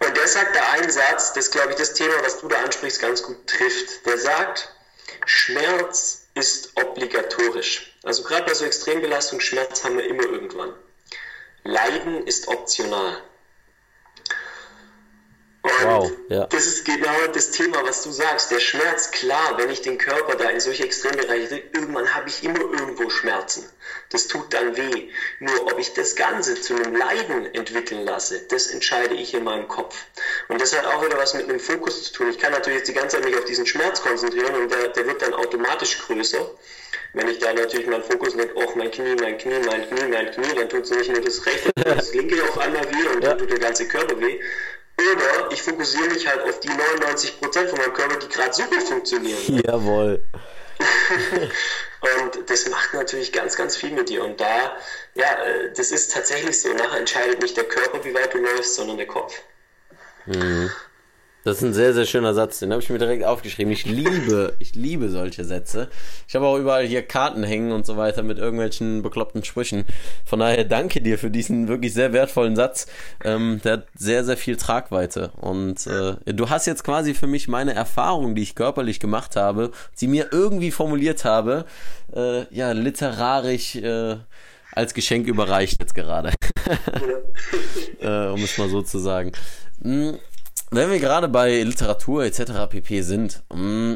Und 0.00 0.16
der 0.16 0.28
sagt 0.28 0.56
da 0.56 0.62
einen 0.72 0.90
Satz, 0.90 1.32
das 1.32 1.50
glaube 1.50 1.70
ich 1.70 1.76
das 1.76 1.94
Thema, 1.94 2.14
was 2.22 2.40
du 2.40 2.48
da 2.48 2.62
ansprichst, 2.62 3.00
ganz 3.00 3.22
gut 3.22 3.46
trifft. 3.46 4.06
Der 4.06 4.18
sagt, 4.18 4.72
Schmerz 5.26 6.28
ist 6.34 6.76
obligatorisch. 6.76 7.96
Also 8.02 8.22
gerade 8.22 8.46
bei 8.46 8.54
so 8.54 8.64
Extrembelastung, 8.64 9.40
Schmerz 9.40 9.84
haben 9.84 9.98
wir 9.98 10.06
immer 10.06 10.24
irgendwann. 10.24 10.72
Leiden 11.64 12.26
ist 12.26 12.48
optional. 12.48 13.22
Und 15.68 15.86
wow, 15.86 16.10
ja. 16.28 16.46
das 16.46 16.66
ist 16.66 16.84
genau 16.84 17.26
das 17.32 17.50
Thema, 17.50 17.82
was 17.84 18.02
du 18.02 18.10
sagst. 18.10 18.50
Der 18.50 18.60
Schmerz, 18.60 19.10
klar, 19.10 19.58
wenn 19.58 19.70
ich 19.70 19.82
den 19.82 19.98
Körper 19.98 20.36
da 20.36 20.48
in 20.50 20.60
solche 20.60 20.84
Extrembereiche 20.84 21.48
drücke, 21.48 21.68
irgendwann 21.72 22.14
habe 22.14 22.28
ich 22.28 22.42
immer 22.42 22.60
irgendwo 22.60 23.10
Schmerzen. 23.10 23.68
Das 24.10 24.28
tut 24.28 24.52
dann 24.54 24.76
weh. 24.76 25.10
Nur 25.40 25.66
ob 25.66 25.78
ich 25.78 25.92
das 25.94 26.16
Ganze 26.16 26.60
zu 26.60 26.74
einem 26.74 26.96
Leiden 26.96 27.54
entwickeln 27.54 28.04
lasse, 28.04 28.40
das 28.48 28.68
entscheide 28.68 29.14
ich 29.14 29.34
in 29.34 29.44
meinem 29.44 29.68
Kopf. 29.68 29.96
Und 30.48 30.60
das 30.60 30.76
hat 30.76 30.86
auch 30.86 31.04
wieder 31.04 31.18
was 31.18 31.34
mit 31.34 31.48
einem 31.48 31.60
Fokus 31.60 32.04
zu 32.04 32.12
tun. 32.12 32.30
Ich 32.30 32.38
kann 32.38 32.52
natürlich 32.52 32.78
jetzt 32.78 32.88
die 32.88 32.94
ganze 32.94 33.16
Zeit 33.16 33.24
mich 33.24 33.36
auf 33.36 33.44
diesen 33.44 33.66
Schmerz 33.66 34.02
konzentrieren 34.02 34.54
und 34.54 34.72
der, 34.72 34.88
der 34.88 35.06
wird 35.06 35.22
dann 35.22 35.34
automatisch 35.34 35.98
größer. 35.98 36.50
Wenn 37.14 37.28
ich 37.28 37.38
da 37.38 37.52
natürlich 37.52 37.86
meinen 37.86 38.04
Fokus 38.04 38.34
lenke, 38.34 38.54
oh, 38.56 38.72
mein 38.74 38.90
Knie, 38.90 39.16
mein 39.20 39.38
Knie, 39.38 39.58
mein 39.64 39.88
Knie, 39.88 40.08
mein 40.08 40.30
Knie, 40.30 40.54
dann 40.54 40.68
tut 40.68 40.84
es 40.84 40.90
nicht 40.90 41.10
nur 41.10 41.22
das 41.22 41.44
rechte, 41.46 41.72
das 41.74 42.12
linke 42.12 42.42
auf 42.44 42.58
einmal 42.58 42.84
weh 42.84 43.08
und 43.14 43.24
dann 43.24 43.38
tut 43.38 43.50
der 43.50 43.58
ganze 43.58 43.88
Körper 43.88 44.20
weh. 44.20 44.40
Oder 44.98 45.52
ich 45.52 45.62
fokussiere 45.62 46.08
mich 46.08 46.26
halt 46.26 46.42
auf 46.42 46.58
die 46.60 46.68
99% 46.68 47.68
von 47.68 47.78
meinem 47.78 47.92
Körper, 47.92 48.16
die 48.16 48.28
gerade 48.28 48.52
super 48.52 48.80
funktionieren. 48.80 49.62
Jawohl. 49.66 50.24
und 52.00 52.50
das 52.50 52.68
macht 52.68 52.94
natürlich 52.94 53.32
ganz, 53.32 53.56
ganz 53.56 53.76
viel 53.76 53.92
mit 53.92 54.08
dir. 54.08 54.24
Und 54.24 54.40
da, 54.40 54.76
ja, 55.14 55.44
äh, 55.44 55.72
das 55.72 55.92
ist 55.92 56.12
tatsächlich 56.12 56.60
so. 56.60 56.72
Nachher 56.72 56.98
entscheidet 56.98 57.40
nicht 57.42 57.56
der 57.56 57.64
Körper, 57.64 58.04
wie 58.04 58.14
weit 58.14 58.34
du 58.34 58.38
läufst, 58.38 58.74
sondern 58.74 58.96
der 58.96 59.06
Kopf. 59.06 59.40
Mhm. 60.26 60.70
Das 61.44 61.58
ist 61.58 61.62
ein 61.62 61.72
sehr, 61.72 61.94
sehr 61.94 62.04
schöner 62.04 62.34
Satz. 62.34 62.58
Den 62.58 62.72
habe 62.72 62.82
ich 62.82 62.90
mir 62.90 62.98
direkt 62.98 63.24
aufgeschrieben. 63.24 63.72
Ich 63.72 63.86
liebe, 63.86 64.54
ich 64.58 64.74
liebe 64.74 65.08
solche 65.08 65.44
Sätze. 65.44 65.88
Ich 66.26 66.34
habe 66.34 66.46
auch 66.46 66.58
überall 66.58 66.84
hier 66.84 67.02
Karten 67.02 67.44
hängen 67.44 67.70
und 67.72 67.86
so 67.86 67.96
weiter 67.96 68.22
mit 68.22 68.38
irgendwelchen 68.38 69.02
bekloppten 69.02 69.44
Sprüchen. 69.44 69.84
Von 70.26 70.40
daher 70.40 70.64
danke 70.64 71.00
dir 71.00 71.16
für 71.16 71.30
diesen 71.30 71.68
wirklich 71.68 71.94
sehr 71.94 72.12
wertvollen 72.12 72.56
Satz. 72.56 72.86
Ähm, 73.24 73.60
der 73.64 73.74
hat 73.74 73.86
sehr, 73.94 74.24
sehr 74.24 74.36
viel 74.36 74.56
Tragweite. 74.56 75.30
Und 75.36 75.86
äh, 75.86 76.16
du 76.26 76.50
hast 76.50 76.66
jetzt 76.66 76.82
quasi 76.82 77.14
für 77.14 77.28
mich 77.28 77.46
meine 77.46 77.72
Erfahrung, 77.72 78.34
die 78.34 78.42
ich 78.42 78.56
körperlich 78.56 78.98
gemacht 78.98 79.36
habe, 79.36 79.70
sie 79.94 80.08
mir 80.08 80.28
irgendwie 80.32 80.72
formuliert 80.72 81.24
habe, 81.24 81.66
äh, 82.14 82.52
ja, 82.54 82.72
literarisch 82.72 83.76
äh, 83.76 84.16
als 84.72 84.92
Geschenk 84.92 85.26
überreicht 85.28 85.80
jetzt 85.80 85.94
gerade. 85.94 86.32
äh, 88.00 88.26
um 88.26 88.42
es 88.42 88.58
mal 88.58 88.68
so 88.68 88.82
zu 88.82 88.98
sagen. 88.98 89.32
Wenn 90.70 90.90
wir 90.90 90.98
gerade 90.98 91.28
bei 91.28 91.62
Literatur 91.62 92.24
etc. 92.24 92.68
pp 92.68 93.02
sind, 93.02 93.42
mm, 93.54 93.94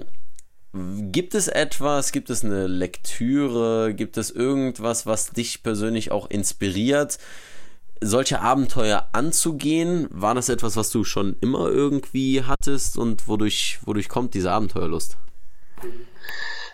gibt 1.13 1.35
es 1.35 1.49
etwas, 1.49 2.13
gibt 2.13 2.31
es 2.31 2.45
eine 2.45 2.67
Lektüre, 2.67 3.93
gibt 3.95 4.17
es 4.17 4.31
irgendwas, 4.31 5.05
was 5.05 5.31
dich 5.31 5.63
persönlich 5.63 6.11
auch 6.11 6.31
inspiriert, 6.31 7.19
solche 8.01 8.41
Abenteuer 8.41 9.09
anzugehen? 9.13 10.09
War 10.11 10.35
das 10.35 10.49
etwas, 10.49 10.77
was 10.77 10.91
du 10.91 11.05
schon 11.05 11.37
immer 11.41 11.69
irgendwie 11.69 12.43
hattest 12.43 12.97
und 12.97 13.29
wodurch, 13.29 13.79
wodurch 13.85 14.09
kommt 14.09 14.33
diese 14.33 14.51
Abenteuerlust? 14.51 15.19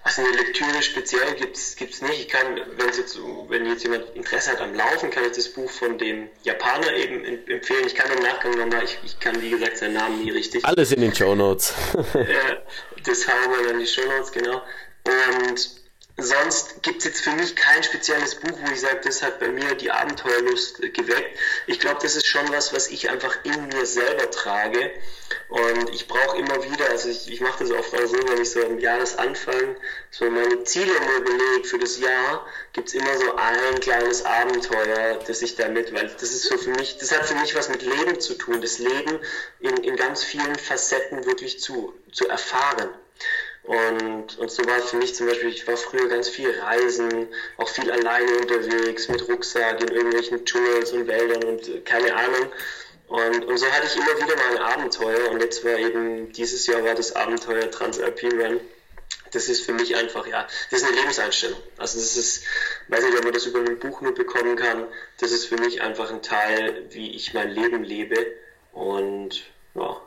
Also 0.08 0.22
eine 0.22 0.36
Lektüre 0.38 0.82
speziell 0.82 1.34
gibt 1.34 1.54
es 1.58 1.76
nicht. 2.00 2.18
Ich 2.18 2.28
kann, 2.28 2.56
wenn 2.78 2.86
jetzt, 2.86 3.18
wenn 3.48 3.66
jetzt 3.66 3.82
jemand 3.82 4.04
Interesse 4.16 4.52
hat 4.52 4.60
am 4.62 4.74
Laufen, 4.74 5.10
kann 5.10 5.22
ich 5.26 5.32
das 5.32 5.50
Buch 5.50 5.70
von 5.70 5.98
dem 5.98 6.30
Japaner 6.44 6.94
eben 6.94 7.22
empfehlen. 7.46 7.86
Ich 7.86 7.94
kann 7.94 8.10
im 8.16 8.22
Nachgang 8.22 8.52
nochmal, 8.52 8.84
ich, 8.84 8.98
ich 9.04 9.20
kann 9.20 9.42
wie 9.42 9.50
gesagt 9.50 9.76
seinen 9.76 9.92
Namen 9.92 10.24
nie 10.24 10.30
richtig. 10.30 10.64
Alles 10.64 10.92
in 10.92 11.02
den 11.02 11.14
Show 11.14 11.34
Notes. 11.34 11.74
das 11.92 13.28
hauen 13.28 13.50
wir 13.50 13.66
dann 13.66 13.74
in 13.74 13.80
die 13.80 13.86
Show 13.86 14.06
Notes, 14.06 14.32
genau. 14.32 14.62
Und 15.46 15.70
sonst 16.18 16.82
gibt 16.82 16.98
es 16.98 17.04
jetzt 17.04 17.20
für 17.20 17.30
mich 17.30 17.54
kein 17.54 17.82
spezielles 17.84 18.34
Buch, 18.34 18.58
wo 18.60 18.72
ich 18.72 18.80
sage, 18.80 19.00
das 19.04 19.22
hat 19.22 19.38
bei 19.38 19.48
mir 19.48 19.76
die 19.76 19.92
Abenteuerlust 19.92 20.82
geweckt. 20.92 21.38
Ich 21.68 21.78
glaube, 21.78 22.00
das 22.02 22.16
ist 22.16 22.26
schon 22.26 22.50
was, 22.50 22.72
was 22.72 22.88
ich 22.88 23.08
einfach 23.08 23.36
in 23.44 23.68
mir 23.68 23.86
selber 23.86 24.28
trage 24.30 24.90
Und 25.48 25.90
ich 25.94 26.08
brauche 26.08 26.36
immer 26.36 26.62
wieder, 26.64 26.90
also 26.90 27.08
ich, 27.08 27.30
ich 27.30 27.40
mache 27.40 27.64
das 27.64 27.70
oft 27.70 27.94
auch 27.94 28.06
so, 28.06 28.16
wenn 28.28 28.42
ich 28.42 28.50
so 28.50 28.64
am 28.64 28.80
Jahresanfang 28.80 29.76
so 30.10 30.28
meine 30.28 30.64
Ziele 30.64 30.92
mir 30.92 31.18
überlege 31.18 31.64
für 31.64 31.78
das 31.78 31.98
Jahr, 31.98 32.46
gibt 32.72 32.88
es 32.88 32.94
immer 32.94 33.16
so 33.16 33.36
ein 33.36 33.78
kleines 33.80 34.24
Abenteuer, 34.24 35.20
das 35.24 35.40
ich 35.42 35.54
damit, 35.54 35.94
weil 35.94 36.08
das 36.08 36.32
ist 36.32 36.44
so 36.44 36.58
für 36.58 36.70
mich, 36.70 36.98
das 36.98 37.12
hat 37.12 37.26
für 37.26 37.34
mich 37.36 37.54
was 37.54 37.68
mit 37.68 37.82
Leben 37.82 38.20
zu 38.20 38.34
tun, 38.34 38.60
das 38.60 38.78
Leben 38.78 39.20
in, 39.60 39.76
in 39.78 39.94
ganz 39.94 40.24
vielen 40.24 40.56
Facetten 40.56 41.24
wirklich 41.26 41.60
zu, 41.60 41.94
zu 42.10 42.28
erfahren. 42.28 42.90
Und, 43.68 44.38
und 44.38 44.50
so 44.50 44.64
war 44.64 44.80
für 44.80 44.96
mich 44.96 45.14
zum 45.14 45.26
Beispiel, 45.26 45.50
ich 45.50 45.68
war 45.68 45.76
früher 45.76 46.08
ganz 46.08 46.30
viel 46.30 46.58
reisen, 46.58 47.28
auch 47.58 47.68
viel 47.68 47.90
alleine 47.90 48.38
unterwegs, 48.38 49.08
mit 49.08 49.28
Rucksack 49.28 49.82
in 49.82 49.88
irgendwelchen 49.88 50.46
Dschungels 50.46 50.92
und 50.92 51.06
Wäldern 51.06 51.44
und 51.44 51.68
äh, 51.68 51.80
keine 51.80 52.16
Ahnung. 52.16 52.50
Und, 53.08 53.44
und 53.44 53.58
so 53.58 53.70
hatte 53.70 53.86
ich 53.86 53.94
immer 53.94 54.06
wieder 54.06 54.36
mal 54.36 54.56
ein 54.56 54.62
Abenteuer 54.72 55.30
und 55.30 55.42
jetzt 55.42 55.66
war 55.66 55.76
eben, 55.76 56.32
dieses 56.32 56.66
Jahr 56.66 56.82
war 56.82 56.94
das 56.94 57.14
Abenteuer 57.14 57.70
Transalpine 57.70 58.42
Run. 58.42 58.60
Das 59.32 59.50
ist 59.50 59.66
für 59.66 59.74
mich 59.74 59.94
einfach, 59.96 60.26
ja, 60.26 60.46
das 60.70 60.80
ist 60.80 60.88
eine 60.88 60.96
Lebenseinstellung. 60.96 61.60
Also 61.76 61.98
das 61.98 62.16
ist, 62.16 62.44
weiß 62.88 63.04
nicht, 63.04 63.18
ob 63.18 63.24
man 63.24 63.34
das 63.34 63.44
über 63.44 63.58
ein 63.58 63.78
Buch 63.78 64.00
nur 64.00 64.14
bekommen 64.14 64.56
kann, 64.56 64.86
das 65.20 65.30
ist 65.30 65.44
für 65.44 65.56
mich 65.56 65.82
einfach 65.82 66.10
ein 66.10 66.22
Teil, 66.22 66.86
wie 66.88 67.14
ich 67.14 67.34
mein 67.34 67.50
Leben 67.50 67.84
lebe. 67.84 68.28
Und 68.72 69.42
ja, 69.74 70.00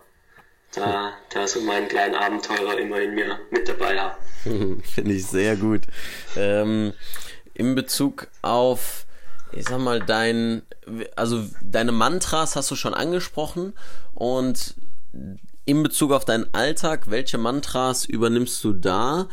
da, 0.74 1.14
da 1.34 1.48
so 1.48 1.62
meinen 1.62 1.88
kleinen 1.88 2.16
Abenteurer 2.16 2.78
immer 2.80 3.02
in 3.02 3.16
mir 3.16 3.40
mit 3.52 3.68
dabei 3.68 4.00
habe. 4.00 4.16
Finde 4.44 5.14
ich 5.14 5.26
sehr 5.26 5.56
gut. 5.56 5.82
Ähm, 6.36 6.94
in 7.54 7.76
Bezug 7.76 8.28
auf, 8.42 9.06
ich 9.52 9.68
sag 9.68 9.80
mal, 9.80 10.00
dein, 10.00 10.64
also 11.16 11.44
deine 11.64 11.92
Mantras 11.92 12.56
hast 12.56 12.72
du 12.72 12.76
schon 12.76 12.94
angesprochen 12.94 13.74
und 14.14 14.76
in 15.66 15.84
Bezug 15.84 16.12
auf 16.12 16.26
deinen 16.26 16.52
Alltag, 16.54 17.10
welche 17.12 17.38
Mantras 17.38 18.06
übernimmst 18.06 18.64
du 18.64 18.74
da, 18.74 19.28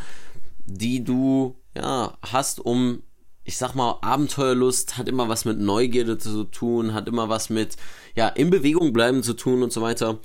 die 0.67 1.05
du 1.05 1.57
ja 1.75 2.19
hast, 2.23 2.61
um 2.61 3.03
ich 3.45 3.57
sag 3.57 3.75
mal, 3.75 3.97
Abenteuerlust 4.03 4.99
hat 4.99 5.09
immer 5.09 5.31
was 5.31 5.47
mit 5.47 5.59
Neugierde 5.59 6.19
zu 6.19 6.45
tun, 6.45 6.93
hat 6.93 7.09
immer 7.09 7.31
was 7.31 7.49
mit, 7.49 7.77
ja, 8.15 8.29
in 8.29 8.51
Bewegung 8.51 8.93
bleiben 8.93 9.23
zu 9.23 9.33
tun 9.33 9.63
und 9.63 9.73
so 9.73 9.81
weiter 9.81 10.19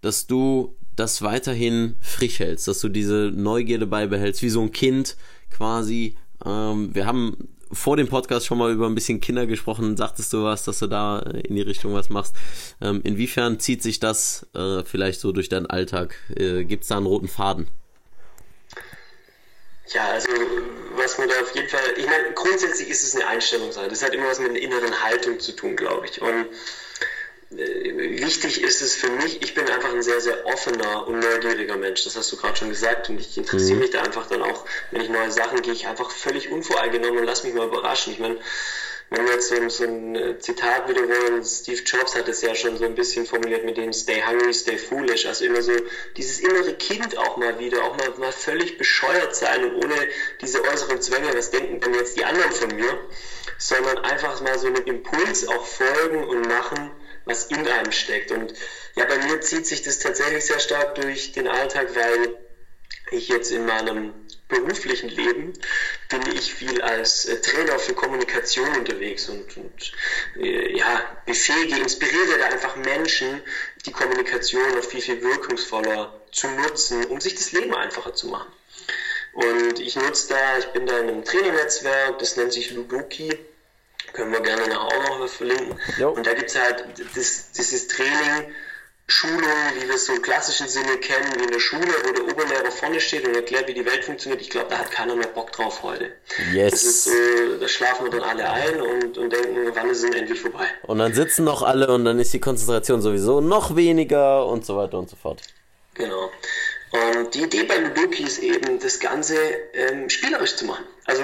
dass 0.00 0.26
du 0.26 0.76
das 0.96 1.22
weiterhin 1.22 1.96
frisch 2.00 2.40
hältst, 2.40 2.68
dass 2.68 2.80
du 2.80 2.88
diese 2.88 3.32
Neugierde 3.34 3.86
beibehältst, 3.86 4.42
wie 4.42 4.50
so 4.50 4.60
ein 4.60 4.72
Kind 4.72 5.16
quasi. 5.50 6.16
Ähm, 6.44 6.94
wir 6.94 7.06
haben 7.06 7.48
vor 7.72 7.96
dem 7.96 8.08
Podcast 8.08 8.46
schon 8.46 8.58
mal 8.58 8.72
über 8.72 8.86
ein 8.86 8.94
bisschen 8.94 9.20
Kinder 9.20 9.46
gesprochen. 9.46 9.96
Sagtest 9.96 10.32
du 10.32 10.42
was, 10.42 10.64
dass 10.64 10.80
du 10.80 10.88
da 10.88 11.20
in 11.20 11.54
die 11.54 11.62
Richtung 11.62 11.94
was 11.94 12.10
machst? 12.10 12.34
Ähm, 12.80 13.00
inwiefern 13.04 13.60
zieht 13.60 13.82
sich 13.82 14.00
das 14.00 14.46
äh, 14.54 14.82
vielleicht 14.84 15.20
so 15.20 15.32
durch 15.32 15.48
deinen 15.48 15.66
Alltag? 15.66 16.16
Äh, 16.36 16.64
Gibt 16.64 16.82
es 16.82 16.88
da 16.88 16.96
einen 16.96 17.06
roten 17.06 17.28
Faden? 17.28 17.68
Ja, 19.92 20.08
also 20.10 20.28
was 20.96 21.18
man 21.18 21.28
da 21.28 21.34
auf 21.40 21.54
jeden 21.54 21.68
Fall, 21.68 21.80
ich 21.96 22.06
meine, 22.06 22.32
grundsätzlich 22.34 22.88
ist 22.88 23.02
es 23.02 23.14
eine 23.14 23.26
Einstellung 23.26 23.72
sein. 23.72 23.88
Das 23.88 24.02
hat 24.02 24.14
immer 24.14 24.26
was 24.26 24.38
mit 24.38 24.50
einer 24.50 24.60
inneren 24.60 25.02
Haltung 25.02 25.40
zu 25.40 25.52
tun, 25.52 25.76
glaube 25.76 26.06
ich. 26.06 26.20
Und 26.20 26.28
äh, 26.28 26.44
wichtig 27.50 28.62
ist 28.62 28.80
es 28.80 28.94
für 28.94 29.10
mich, 29.10 29.42
ich 29.42 29.54
bin 29.54 29.68
einfach 29.68 29.92
ein 29.92 30.02
sehr, 30.02 30.20
sehr 30.20 30.46
offener 30.46 31.06
und 31.08 31.18
neugieriger 31.18 31.76
Mensch. 31.76 32.04
Das 32.04 32.16
hast 32.16 32.30
du 32.32 32.36
gerade 32.36 32.56
schon 32.56 32.68
gesagt. 32.68 33.10
Und 33.10 33.20
ich 33.20 33.36
interessiere 33.36 33.74
mhm. 33.74 33.80
mich 33.80 33.90
da 33.90 34.02
einfach 34.02 34.26
dann 34.26 34.42
auch, 34.42 34.64
wenn 34.90 35.00
ich 35.00 35.08
neue 35.08 35.30
Sachen 35.30 35.60
gehe, 35.62 35.72
ich 35.72 35.88
einfach 35.88 36.10
völlig 36.10 36.50
unvoreingenommen 36.50 37.18
und 37.18 37.24
lass 37.24 37.42
mich 37.42 37.54
mal 37.54 37.66
überraschen. 37.66 38.12
Ich 38.12 38.20
meine, 38.20 38.38
wenn 39.12 39.24
wir 39.24 39.32
jetzt 39.32 39.48
so, 39.48 39.68
so 39.68 39.84
ein 39.84 40.14
äh, 40.14 40.38
Zitat 40.38 40.88
wiederholen, 40.88 41.44
Steve 41.44 41.82
Jobs 41.82 42.14
hat 42.14 42.28
es 42.28 42.42
ja 42.42 42.54
schon 42.54 42.78
so 42.78 42.84
ein 42.84 42.94
bisschen 42.94 43.26
formuliert 43.26 43.64
mit 43.64 43.76
dem 43.76 43.92
Stay 43.92 44.22
hungry, 44.22 44.54
stay 44.54 44.78
foolish. 44.78 45.26
Also 45.26 45.44
immer 45.44 45.62
so 45.62 45.72
dieses 46.16 46.38
innere 46.38 46.74
Kind 46.74 47.18
auch 47.18 47.36
mal 47.36 47.58
wieder, 47.58 47.82
auch 47.82 47.96
mal, 47.96 48.10
mal 48.18 48.32
völlig 48.32 48.78
bescheuert 48.78 49.34
sein 49.34 49.64
und 49.64 49.84
ohne 49.84 49.96
diese 50.40 50.62
äußeren 50.62 51.02
Zwänge, 51.02 51.34
was 51.34 51.50
denken 51.50 51.80
denn 51.80 51.94
jetzt 51.94 52.16
die 52.16 52.24
anderen 52.24 52.52
von 52.52 52.76
mir, 52.76 53.00
sondern 53.58 53.98
einfach 53.98 54.40
mal 54.40 54.56
so 54.56 54.68
einem 54.68 54.84
Impuls 54.84 55.48
auch 55.48 55.66
folgen 55.66 56.22
und 56.28 56.46
machen, 56.46 56.92
was 57.24 57.46
in 57.46 57.66
einem 57.66 57.92
steckt. 57.92 58.30
Und 58.30 58.54
ja, 58.94 59.04
bei 59.04 59.18
mir 59.18 59.40
zieht 59.40 59.66
sich 59.66 59.82
das 59.82 59.98
tatsächlich 59.98 60.44
sehr 60.44 60.60
stark 60.60 60.94
durch 60.96 61.32
den 61.32 61.48
Alltag, 61.48 61.94
weil 61.94 62.36
ich 63.10 63.28
jetzt 63.28 63.50
in 63.50 63.66
meinem 63.66 64.12
beruflichen 64.48 65.08
Leben 65.08 65.52
bin 66.08 66.22
ich 66.34 66.52
viel 66.52 66.82
als 66.82 67.24
äh, 67.26 67.40
Trainer 67.40 67.78
für 67.78 67.94
Kommunikation 67.94 68.68
unterwegs 68.76 69.28
und, 69.28 69.56
und 69.56 69.92
äh, 70.36 70.76
ja, 70.76 71.04
befähige, 71.24 71.76
inspiriere 71.76 72.38
da 72.38 72.46
einfach 72.46 72.76
Menschen, 72.76 73.42
die 73.86 73.92
Kommunikation 73.92 74.74
noch 74.74 74.84
viel, 74.84 75.00
viel 75.00 75.22
wirkungsvoller 75.22 76.20
zu 76.32 76.48
nutzen, 76.48 77.04
um 77.06 77.20
sich 77.20 77.36
das 77.36 77.52
Leben 77.52 77.74
einfacher 77.74 78.12
zu 78.14 78.26
machen. 78.26 78.52
Und 79.32 79.78
ich 79.78 79.94
nutze 79.94 80.30
da, 80.30 80.58
ich 80.58 80.66
bin 80.66 80.86
da 80.86 80.98
in 80.98 81.08
einem 81.08 81.24
Trainernetzwerk, 81.24 82.18
das 82.18 82.36
nennt 82.36 82.52
sich 82.52 82.72
Ludoki 82.72 83.38
können 84.12 84.32
wir 84.32 84.40
gerne 84.40 84.80
auch 84.80 85.08
noch 85.08 85.20
was 85.20 85.34
verlinken. 85.34 85.78
Jo. 85.98 86.10
Und 86.10 86.26
da 86.26 86.34
gibt 86.34 86.50
es 86.50 86.58
halt 86.58 86.84
das, 87.14 87.52
dieses 87.52 87.88
Training, 87.88 88.52
Schulung, 89.10 89.42
wie 89.74 89.88
wir 89.88 89.96
es 89.96 90.06
so 90.06 90.14
im 90.14 90.22
klassischen 90.22 90.68
Sinne 90.68 90.96
kennen, 90.98 91.34
wie 91.36 91.44
in 91.44 91.50
der 91.50 91.58
Schule, 91.58 91.88
wo 92.04 92.12
der 92.12 92.24
Oberlehrer 92.24 92.70
vorne 92.70 93.00
steht 93.00 93.26
und 93.26 93.34
erklärt, 93.34 93.66
wie 93.66 93.74
die 93.74 93.84
Welt 93.84 94.04
funktioniert. 94.04 94.40
Ich 94.40 94.50
glaube, 94.50 94.68
da 94.70 94.78
hat 94.78 94.92
keiner 94.92 95.16
mehr 95.16 95.26
Bock 95.26 95.50
drauf 95.50 95.82
heute. 95.82 96.12
Yes. 96.52 96.70
Das 96.70 96.82
ist 96.84 97.04
so, 97.04 97.10
da 97.60 97.66
schlafen 97.66 98.04
wir 98.04 98.20
dann 98.20 98.22
alle 98.22 98.48
ein 98.48 98.80
und, 98.80 99.18
und 99.18 99.32
denken, 99.32 99.70
wann 99.74 99.90
ist 99.90 100.04
es 100.04 100.14
endlich 100.14 100.40
vorbei. 100.40 100.66
Und 100.84 100.98
dann 100.98 101.12
sitzen 101.12 101.44
noch 101.44 101.62
alle 101.62 101.92
und 101.92 102.04
dann 102.04 102.20
ist 102.20 102.32
die 102.32 102.40
Konzentration 102.40 103.02
sowieso 103.02 103.40
noch 103.40 103.74
weniger 103.74 104.46
und 104.46 104.64
so 104.64 104.76
weiter 104.76 104.98
und 104.98 105.10
so 105.10 105.16
fort. 105.16 105.42
Genau. 105.94 106.30
Und 106.92 107.34
die 107.34 107.42
Idee 107.42 107.64
bei 107.64 107.78
Ludoki 107.78 108.22
ist 108.22 108.38
eben, 108.38 108.78
das 108.78 108.98
Ganze 109.00 109.36
ähm, 109.74 110.08
spielerisch 110.08 110.56
zu 110.56 110.66
machen. 110.66 110.84
Also 111.04 111.22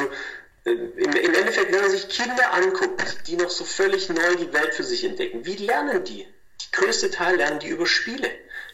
im, 0.67 0.97
im 0.97 1.35
Endeffekt, 1.35 1.73
wenn 1.73 1.81
man 1.81 1.91
sich 1.91 2.09
Kinder 2.09 2.53
anguckt, 2.53 3.29
die 3.29 3.37
noch 3.37 3.51
so 3.51 3.65
völlig 3.65 4.09
neu 4.09 4.35
die 4.37 4.53
Welt 4.53 4.75
für 4.75 4.85
sich 4.85 5.05
entdecken, 5.05 5.47
wie 5.47 5.57
lernen 5.57 6.05
die? 6.05 6.27
Die 6.61 6.73
größte 6.73 7.11
Teil 7.11 7.37
lernen 7.37 7.61
die 7.61 7.69
über 7.69 7.87
Spiele. 7.87 8.31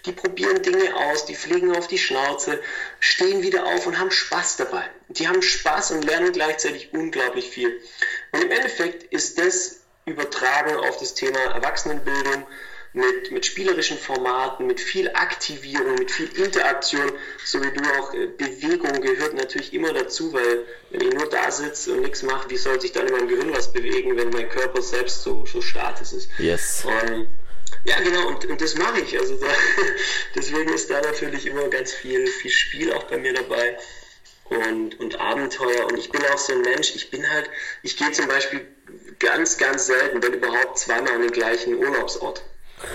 Die 0.07 0.13
probieren 0.13 0.63
Dinge 0.63 0.97
aus, 0.97 1.27
die 1.27 1.37
fliegen 1.37 1.77
auf 1.77 1.87
die 1.87 1.99
Schnauze, 1.99 2.61
stehen 2.99 3.43
wieder 3.43 3.67
auf 3.67 3.87
und 3.87 3.99
haben 3.99 4.11
Spaß 4.11 4.57
dabei. 4.57 4.85
Die 5.09 5.29
haben 5.29 5.43
Spaß 5.43 5.93
und 5.93 6.05
lernen 6.05 6.33
gleichzeitig 6.33 6.93
unglaublich 6.93 7.51
viel. 7.51 7.81
Und 8.33 8.43
im 8.43 8.51
Endeffekt 8.51 9.05
ist 9.13 9.39
das 9.39 9.81
übertragen 10.05 10.77
auf 10.77 10.97
das 10.97 11.15
Thema 11.15 11.39
Erwachsenenbildung 11.39 12.47
mit, 12.93 13.31
mit 13.31 13.47
spielerischen 13.47 13.99
Formaten, 13.99 14.67
mit 14.67 14.81
viel 14.81 15.09
Aktivierung, 15.11 15.95
mit 15.95 16.11
viel 16.11 16.29
Interaktion, 16.37 17.13
so 17.45 17.63
wie 17.63 17.71
du 17.71 17.83
auch, 17.99 18.13
äh, 18.13 18.27
Bewegung 18.27 19.01
gehört 19.01 19.35
natürlich 19.35 19.73
immer 19.73 19.93
dazu, 19.93 20.33
weil 20.33 20.67
wenn 20.91 21.01
ich 21.01 21.15
nur 21.15 21.29
da 21.29 21.51
sitze 21.51 21.93
und 21.95 22.03
nichts 22.03 22.23
mache, 22.23 22.51
wie 22.51 22.57
soll 22.57 22.81
sich 22.81 22.93
dann 22.93 23.07
in 23.07 23.13
meinem 23.15 23.29
Gehirn 23.29 23.53
was 23.55 23.73
bewegen, 23.73 24.17
wenn 24.17 24.31
mein 24.31 24.49
Körper 24.49 24.83
selbst 24.83 25.23
so, 25.23 25.47
so 25.47 25.63
statisch 25.63 26.13
ist? 26.13 26.29
Yes. 26.39 26.85
Und, 26.85 27.29
ja, 27.85 27.99
genau, 28.01 28.29
und, 28.29 28.45
und 28.45 28.61
das 28.61 28.77
mache 28.77 29.01
ich. 29.01 29.19
Also 29.19 29.37
da, 29.37 29.47
deswegen 30.35 30.73
ist 30.75 30.91
da 30.91 31.01
natürlich 31.01 31.47
immer 31.47 31.69
ganz 31.69 31.93
viel, 31.93 32.27
viel 32.27 32.51
Spiel 32.51 32.93
auch 32.93 33.05
bei 33.05 33.17
mir 33.17 33.33
dabei 33.33 33.79
und, 34.51 35.01
und 35.01 35.19
Abenteuer. 35.19 35.87
Und 35.87 35.99
ich 35.99 36.11
bin 36.11 36.23
auch 36.27 36.39
so 36.39 36.53
ein 36.53 36.61
Mensch, 36.61 36.95
ich 36.95 37.11
bin 37.11 37.29
halt, 37.31 37.49
ich 37.83 37.97
gehe 37.97 38.13
zum 38.13 38.29
Beispiel 38.29 38.67
ganz, 39.19 39.57
ganz 39.57 39.87
selten, 39.87 40.23
wenn 40.23 40.35
überhaupt 40.35 40.79
zweimal 40.79 41.15
an 41.15 41.23
den 41.23 41.33
gleichen 41.33 41.75
Urlaubsort. 41.75 42.43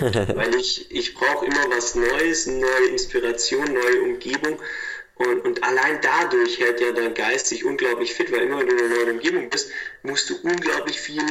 Weil 0.00 0.54
ich, 0.56 0.90
ich 0.90 1.14
brauche 1.14 1.46
immer 1.46 1.70
was 1.70 1.94
Neues, 1.94 2.46
neue 2.46 2.88
Inspiration, 2.90 3.64
neue 3.72 4.02
Umgebung. 4.02 4.58
Und, 5.16 5.44
und 5.44 5.64
allein 5.64 6.00
dadurch 6.00 6.60
hält 6.60 6.80
ja 6.80 6.92
dein 6.92 7.14
Geist 7.14 7.48
sich 7.48 7.64
unglaublich 7.64 8.14
fit, 8.14 8.30
weil 8.30 8.42
immer 8.42 8.60
wenn 8.60 8.68
du 8.68 8.76
in 8.76 8.84
einer 8.84 8.94
neuen 8.94 9.10
Umgebung 9.16 9.50
bist, 9.50 9.70
musst 10.02 10.30
du 10.30 10.36
unglaublich 10.42 11.00
viel, 11.00 11.24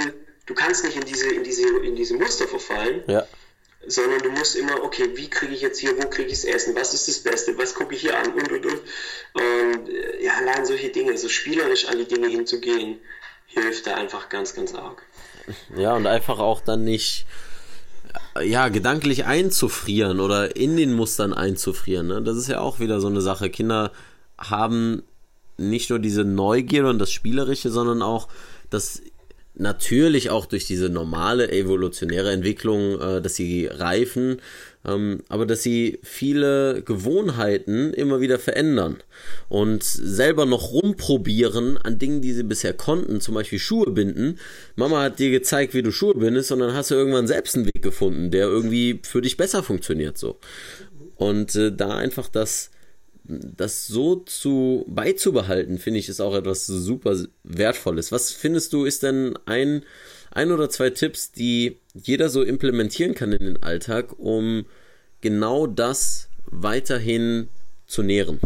du 0.46 0.54
kannst 0.54 0.84
nicht 0.84 0.98
in 0.98 1.06
diese, 1.06 1.30
in 1.30 1.44
diese, 1.44 1.68
in 1.80 1.96
diese 1.96 2.16
Muster 2.16 2.48
verfallen. 2.48 3.04
Ja 3.08 3.28
sondern 3.88 4.20
du 4.20 4.30
musst 4.32 4.56
immer, 4.56 4.84
okay, 4.84 5.12
wie 5.16 5.30
kriege 5.30 5.54
ich 5.54 5.62
jetzt 5.62 5.80
hier, 5.80 5.98
wo 5.98 6.10
kriege 6.10 6.30
ich 6.30 6.42
das 6.42 6.44
Essen, 6.44 6.76
was 6.76 6.94
ist 6.94 7.08
das 7.08 7.20
Beste, 7.20 7.58
was 7.58 7.74
gucke 7.74 7.96
ich 7.96 8.02
hier 8.02 8.18
an 8.18 8.34
und 8.34 8.52
und 8.52 8.66
und. 8.66 8.82
Und 9.34 9.90
äh, 9.90 10.24
ja, 10.24 10.34
allein 10.34 10.66
solche 10.66 10.90
Dinge, 10.90 11.18
so 11.18 11.30
spielerisch 11.30 11.88
an 11.88 11.98
die 11.98 12.06
Dinge 12.06 12.28
hinzugehen, 12.28 13.00
hilft 13.46 13.88
da 13.88 13.96
einfach 13.96 14.30
ganz, 14.30 14.54
ganz 14.54 14.76
arg. 14.76 15.02
Ja, 15.76 15.96
und 15.96 16.06
einfach 16.06 16.40
auch 16.40 16.60
dann 16.60 16.84
nicht 16.84 17.26
ja, 18.42 18.70
gedanklich 18.70 19.26
einzufrieren 19.26 20.20
oder 20.20 20.56
in 20.56 20.78
den 20.78 20.94
Mustern 20.94 21.34
einzufrieren. 21.34 22.08
Ne? 22.08 22.22
Das 22.22 22.38
ist 22.38 22.48
ja 22.48 22.60
auch 22.60 22.80
wieder 22.80 23.00
so 23.00 23.08
eine 23.08 23.22
Sache. 23.22 23.50
Kinder 23.50 23.92
haben 24.38 25.04
nicht 25.58 25.90
nur 25.90 26.00
diese 26.00 26.24
Neugierde 26.24 26.90
und 26.90 27.00
das 27.00 27.12
Spielerische, 27.12 27.72
sondern 27.72 28.02
auch 28.02 28.28
das 28.70 29.02
natürlich 29.56 30.30
auch 30.30 30.46
durch 30.46 30.66
diese 30.66 30.90
normale 30.90 31.52
evolutionäre 31.52 32.32
Entwicklung, 32.32 33.00
äh, 33.00 33.22
dass 33.22 33.36
sie 33.36 33.66
reifen, 33.66 34.40
ähm, 34.86 35.24
aber 35.30 35.46
dass 35.46 35.64
sie 35.64 36.00
viele 36.04 36.82
Gewohnheiten 36.84 37.94
immer 37.94 38.22
wieder 38.22 38.40
verändern 38.40 38.98
und 39.50 39.84
selber 39.84 40.46
noch 40.46 40.72
rumprobieren 40.72 41.78
an 41.78 42.00
Dingen, 42.00 42.22
die 42.22 42.34
sie 42.34 42.44
bisher 42.44 42.74
konnten, 42.74 43.22
zum 43.22 43.36
Beispiel 43.36 43.60
Schuhe 43.60 43.92
binden. 43.92 44.40
Mama 44.76 45.04
hat 45.04 45.20
dir 45.20 45.32
gezeigt, 45.32 45.74
wie 45.74 45.84
du 45.84 45.92
Schuhe 45.92 46.16
bindest 46.16 46.52
und 46.52 46.60
dann 46.60 46.74
hast 46.74 46.92
du 46.92 46.96
irgendwann 46.96 47.28
selbst 47.28 47.56
einen 47.56 47.66
Weg 47.66 47.82
gefunden, 47.82 48.32
der 48.32 48.48
irgendwie 48.48 49.00
für 49.04 49.22
dich 49.22 49.38
besser 49.38 49.64
funktioniert 49.64 50.18
so. 50.18 50.38
Und 51.16 51.56
äh, 51.56 51.72
da 51.72 51.96
einfach 51.98 52.30
das 52.30 52.72
das 53.28 53.88
so 53.88 54.18
zu 54.18 54.86
beizubehalten, 54.88 55.78
finde 55.78 56.00
ich, 56.00 56.10
ist 56.10 56.22
auch 56.22 56.36
etwas 56.36 56.66
super 56.66 57.18
Wertvolles. 57.44 58.12
Was 58.12 58.32
findest 58.32 58.74
du, 58.74 58.86
ist 58.86 59.04
denn 59.04 59.38
ein, 59.46 59.84
ein 60.32 60.52
oder 60.52 60.70
zwei 60.70 60.90
Tipps, 60.90 61.32
die 61.32 61.78
jeder 61.94 62.30
so 62.30 62.44
implementieren 62.44 63.16
kann 63.16 63.32
in 63.32 63.46
den 63.46 63.64
Alltag, 63.64 64.18
um 64.20 64.66
genau 65.22 65.68
das 65.68 66.30
weiterhin 66.46 67.50
zu 67.88 68.04
nähren? 68.04 68.40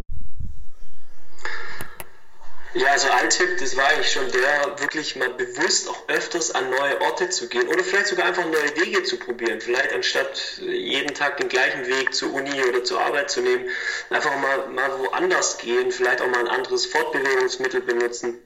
Ja, 2.73 2.87
also 2.87 3.09
ein 3.09 3.29
Tipp, 3.29 3.57
das 3.59 3.75
war 3.75 3.85
eigentlich 3.89 4.09
schon 4.09 4.31
der, 4.31 4.79
wirklich 4.79 5.17
mal 5.17 5.29
bewusst 5.31 5.89
auch 5.89 6.07
öfters 6.07 6.55
an 6.55 6.69
neue 6.69 7.01
Orte 7.01 7.29
zu 7.29 7.49
gehen 7.49 7.67
oder 7.67 7.83
vielleicht 7.83 8.07
sogar 8.07 8.27
einfach 8.27 8.45
neue 8.45 8.85
Wege 8.85 9.03
zu 9.03 9.17
probieren. 9.17 9.59
Vielleicht 9.59 9.91
anstatt 9.91 10.61
jeden 10.61 11.13
Tag 11.13 11.35
den 11.35 11.49
gleichen 11.49 11.85
Weg 11.87 12.13
zur 12.13 12.33
Uni 12.33 12.63
oder 12.63 12.81
zur 12.85 13.01
Arbeit 13.01 13.29
zu 13.29 13.41
nehmen, 13.41 13.67
einfach 14.09 14.33
mal, 14.37 14.69
mal 14.69 14.99
woanders 14.99 15.57
gehen, 15.57 15.91
vielleicht 15.91 16.21
auch 16.21 16.27
mal 16.27 16.39
ein 16.39 16.47
anderes 16.47 16.85
Fortbewegungsmittel 16.85 17.81
benutzen. 17.81 18.39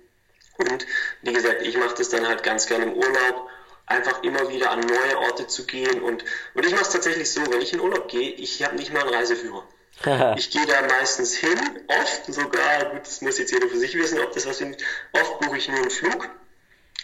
Und 0.58 0.86
wie 1.22 1.34
gesagt, 1.34 1.62
ich 1.62 1.78
mache 1.78 1.96
das 1.98 2.10
dann 2.10 2.28
halt 2.28 2.44
ganz 2.44 2.68
gerne 2.68 2.86
im 2.86 2.94
Urlaub, 2.94 3.50
einfach 3.86 4.24
immer 4.24 4.50
wieder 4.50 4.72
an 4.72 4.80
neue 4.80 5.20
Orte 5.20 5.48
zu 5.48 5.66
gehen. 5.66 6.02
Und, 6.02 6.24
und 6.54 6.66
ich 6.66 6.72
mache 6.72 6.84
es 6.84 6.90
tatsächlich 6.90 7.32
so, 7.32 7.42
wenn 7.52 7.62
ich 7.62 7.74
in 7.74 7.80
Urlaub 7.80 8.08
gehe, 8.08 8.32
ich 8.32 8.64
habe 8.64 8.76
nicht 8.76 8.94
mal 8.94 9.02
einen 9.02 9.14
Reiseführer. 9.14 9.64
ich 10.38 10.50
gehe 10.50 10.66
da 10.66 10.82
meistens 10.88 11.36
hin, 11.36 11.58
oft 11.88 12.26
sogar, 12.34 12.92
gut, 12.92 13.02
das 13.06 13.22
muss 13.22 13.38
jetzt 13.38 13.52
jeder 13.52 13.68
für 13.68 13.78
sich 13.78 13.96
wissen, 13.96 14.20
ob 14.20 14.34
das 14.34 14.46
was 14.46 14.58
sind, 14.58 14.78
oft 15.14 15.40
buche 15.40 15.58
ich 15.58 15.70
nur 15.70 15.78
einen 15.78 15.90
Flug, 15.90 16.30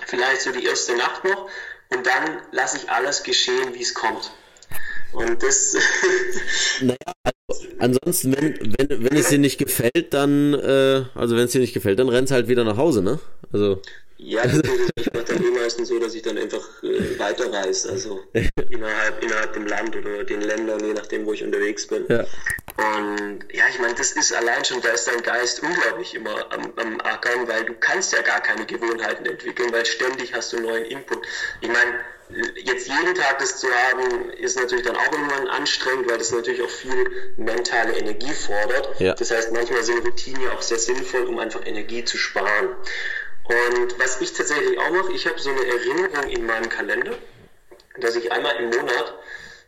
vielleicht 0.06 0.42
so 0.42 0.52
die 0.52 0.66
erste 0.66 0.98
Nacht 0.98 1.24
noch 1.24 1.50
und 1.90 2.06
dann 2.06 2.42
lasse 2.52 2.78
ich 2.78 2.90
alles 2.90 3.24
geschehen, 3.24 3.74
wie 3.74 3.82
es 3.82 3.94
kommt. 3.94 4.32
Und 5.14 5.44
das. 5.44 5.76
naja, 6.82 6.98
also 7.26 7.68
ansonsten, 7.80 8.36
wenn, 8.36 8.76
wenn, 8.78 9.04
wenn 9.04 9.18
es 9.18 9.28
dir 9.28 9.40
nicht 9.40 9.58
gefällt, 9.58 10.14
dann, 10.14 10.54
äh, 10.54 11.04
also 11.16 11.36
wenn 11.36 11.46
es 11.46 11.52
dir 11.52 11.60
nicht 11.60 11.74
gefällt, 11.74 12.00
dann 12.00 12.08
rennst 12.08 12.32
halt 12.32 12.48
wieder 12.48 12.64
nach 12.64 12.78
Hause, 12.78 13.02
ne? 13.02 13.20
Also. 13.54 13.82
Ja, 14.24 14.44
ich 14.46 15.14
mache 15.14 15.24
dann 15.26 15.44
eh 15.44 15.50
meistens 15.50 15.88
so, 15.88 15.98
dass 15.98 16.14
ich 16.14 16.22
dann 16.22 16.38
einfach 16.38 16.62
äh, 16.84 17.18
weiterreise, 17.18 17.90
also 17.90 18.20
innerhalb, 18.70 19.24
innerhalb 19.24 19.54
dem 19.54 19.66
Land 19.66 19.96
oder 19.96 20.24
den 20.24 20.42
Ländern, 20.42 20.86
je 20.86 20.94
nachdem, 20.94 21.26
wo 21.26 21.34
ich 21.34 21.44
unterwegs 21.44 21.88
bin. 21.88 22.06
Ja. 22.08 22.20
Und 22.78 23.40
ja, 23.52 23.64
ich 23.68 23.80
meine, 23.80 23.96
das 23.96 24.12
ist 24.12 24.32
allein 24.32 24.64
schon, 24.64 24.80
da 24.82 24.90
ist 24.90 25.08
dein 25.08 25.24
Geist 25.24 25.64
unglaublich 25.64 26.14
immer 26.14 26.52
am, 26.54 26.72
am 26.76 27.02
Ackern, 27.02 27.48
weil 27.48 27.66
du 27.66 27.74
kannst 27.74 28.14
ja 28.14 28.22
gar 28.22 28.42
keine 28.42 28.68
Gewohnheiten 28.68 29.26
entwickeln, 29.26 29.72
weil 29.72 29.88
ständig 29.88 30.36
hast 30.36 30.54
du 30.54 30.60
neuen 30.60 30.86
Input. 30.86 31.26
Ich 31.62 31.70
meine, 31.70 31.92
jetzt 32.64 32.88
jeden 32.88 33.16
Tag 33.16 33.40
das 33.40 33.58
zu 33.58 33.68
haben, 33.68 34.30
ist 34.32 34.58
natürlich 34.58 34.86
dann 34.86 34.96
auch 34.96 35.12
irgendwann 35.12 35.48
anstrengend, 35.48 36.10
weil 36.10 36.18
das 36.20 36.32
natürlich 36.32 36.62
auch 36.62 36.70
viel 36.70 37.34
mentale 37.38 37.98
Energie 37.98 38.34
fordert. 38.34 39.00
Ja. 39.00 39.16
Das 39.16 39.32
heißt, 39.32 39.52
manchmal 39.52 39.84
sind 39.84 40.06
Routinen 40.06 40.44
ja 40.44 40.52
auch 40.52 40.62
sehr 40.62 40.80
sinnvoll, 40.80 41.24
um 41.24 41.40
einfach 41.40 41.66
Energie 41.66 42.06
zu 42.06 42.18
sparen. 42.18 42.70
Und 43.52 44.00
was 44.00 44.22
ich 44.22 44.32
tatsächlich 44.32 44.80
auch 44.80 44.92
mache, 44.92 45.12
ich 45.12 45.28
habe 45.28 45.38
so 45.38 45.50
eine 45.50 45.66
Erinnerung 45.66 46.30
in 46.30 46.46
meinem 46.46 46.70
Kalender, 46.70 47.18
dass 48.00 48.16
ich 48.16 48.32
einmal 48.32 48.56
im 48.56 48.70
Monat, 48.70 49.14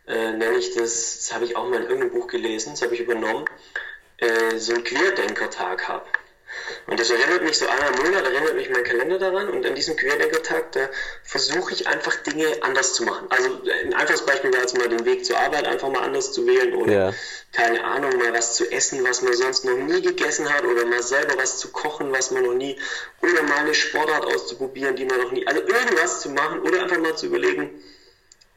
äh, 0.06 0.32
nenne 0.32 0.56
ich 0.56 0.74
das, 0.74 1.18
das 1.18 1.34
habe 1.34 1.44
ich 1.44 1.56
auch 1.56 1.68
mal 1.68 1.82
in 1.82 1.90
irgendeinem 1.90 2.12
Buch 2.12 2.26
gelesen, 2.26 2.70
das 2.70 2.82
habe 2.82 2.94
ich 2.94 3.00
übernommen, 3.00 3.44
äh, 4.18 4.56
so 4.56 4.72
einen 4.72 4.84
Querdenkertag 4.84 5.86
habe. 5.86 6.06
Und 6.86 7.00
das 7.00 7.10
erinnert 7.10 7.42
mich 7.42 7.58
so 7.58 7.66
einmal 7.66 7.92
im 7.94 8.04
Monat, 8.04 8.24
erinnert 8.24 8.56
mich 8.56 8.70
mein 8.70 8.84
Kalender 8.84 9.18
daran 9.18 9.48
und 9.48 9.64
an 9.64 9.74
diesem 9.74 9.96
Querdenkertag, 9.96 10.72
da 10.72 10.88
versuche 11.22 11.72
ich 11.72 11.86
einfach 11.86 12.16
Dinge 12.16 12.46
anders 12.60 12.94
zu 12.94 13.04
machen. 13.04 13.26
Also 13.30 13.62
ein 13.84 13.94
einfaches 13.94 14.26
Beispiel 14.26 14.52
wäre 14.52 14.62
jetzt 14.62 14.76
mal 14.76 14.88
den 14.88 15.04
Weg 15.04 15.24
zur 15.24 15.38
Arbeit 15.38 15.66
einfach 15.66 15.88
mal 15.88 16.02
anders 16.02 16.32
zu 16.32 16.46
wählen 16.46 16.74
oder 16.74 16.92
ja. 16.92 17.14
keine 17.52 17.84
Ahnung, 17.84 18.16
mal 18.18 18.32
was 18.32 18.54
zu 18.54 18.70
essen, 18.70 19.04
was 19.04 19.22
man 19.22 19.34
sonst 19.34 19.64
noch 19.64 19.76
nie 19.76 20.02
gegessen 20.02 20.52
hat 20.52 20.64
oder 20.64 20.84
mal 20.84 21.02
selber 21.02 21.36
was 21.38 21.58
zu 21.58 21.68
kochen, 21.68 22.12
was 22.12 22.30
man 22.30 22.44
noch 22.44 22.54
nie, 22.54 22.78
oder 23.22 23.42
mal 23.42 23.58
eine 23.58 23.74
Sportart 23.74 24.24
auszuprobieren, 24.26 24.96
die 24.96 25.04
man 25.04 25.20
noch 25.20 25.32
nie, 25.32 25.46
also 25.46 25.60
irgendwas 25.60 26.20
zu 26.20 26.30
machen 26.30 26.60
oder 26.60 26.82
einfach 26.82 26.98
mal 26.98 27.16
zu 27.16 27.26
überlegen, 27.26 27.70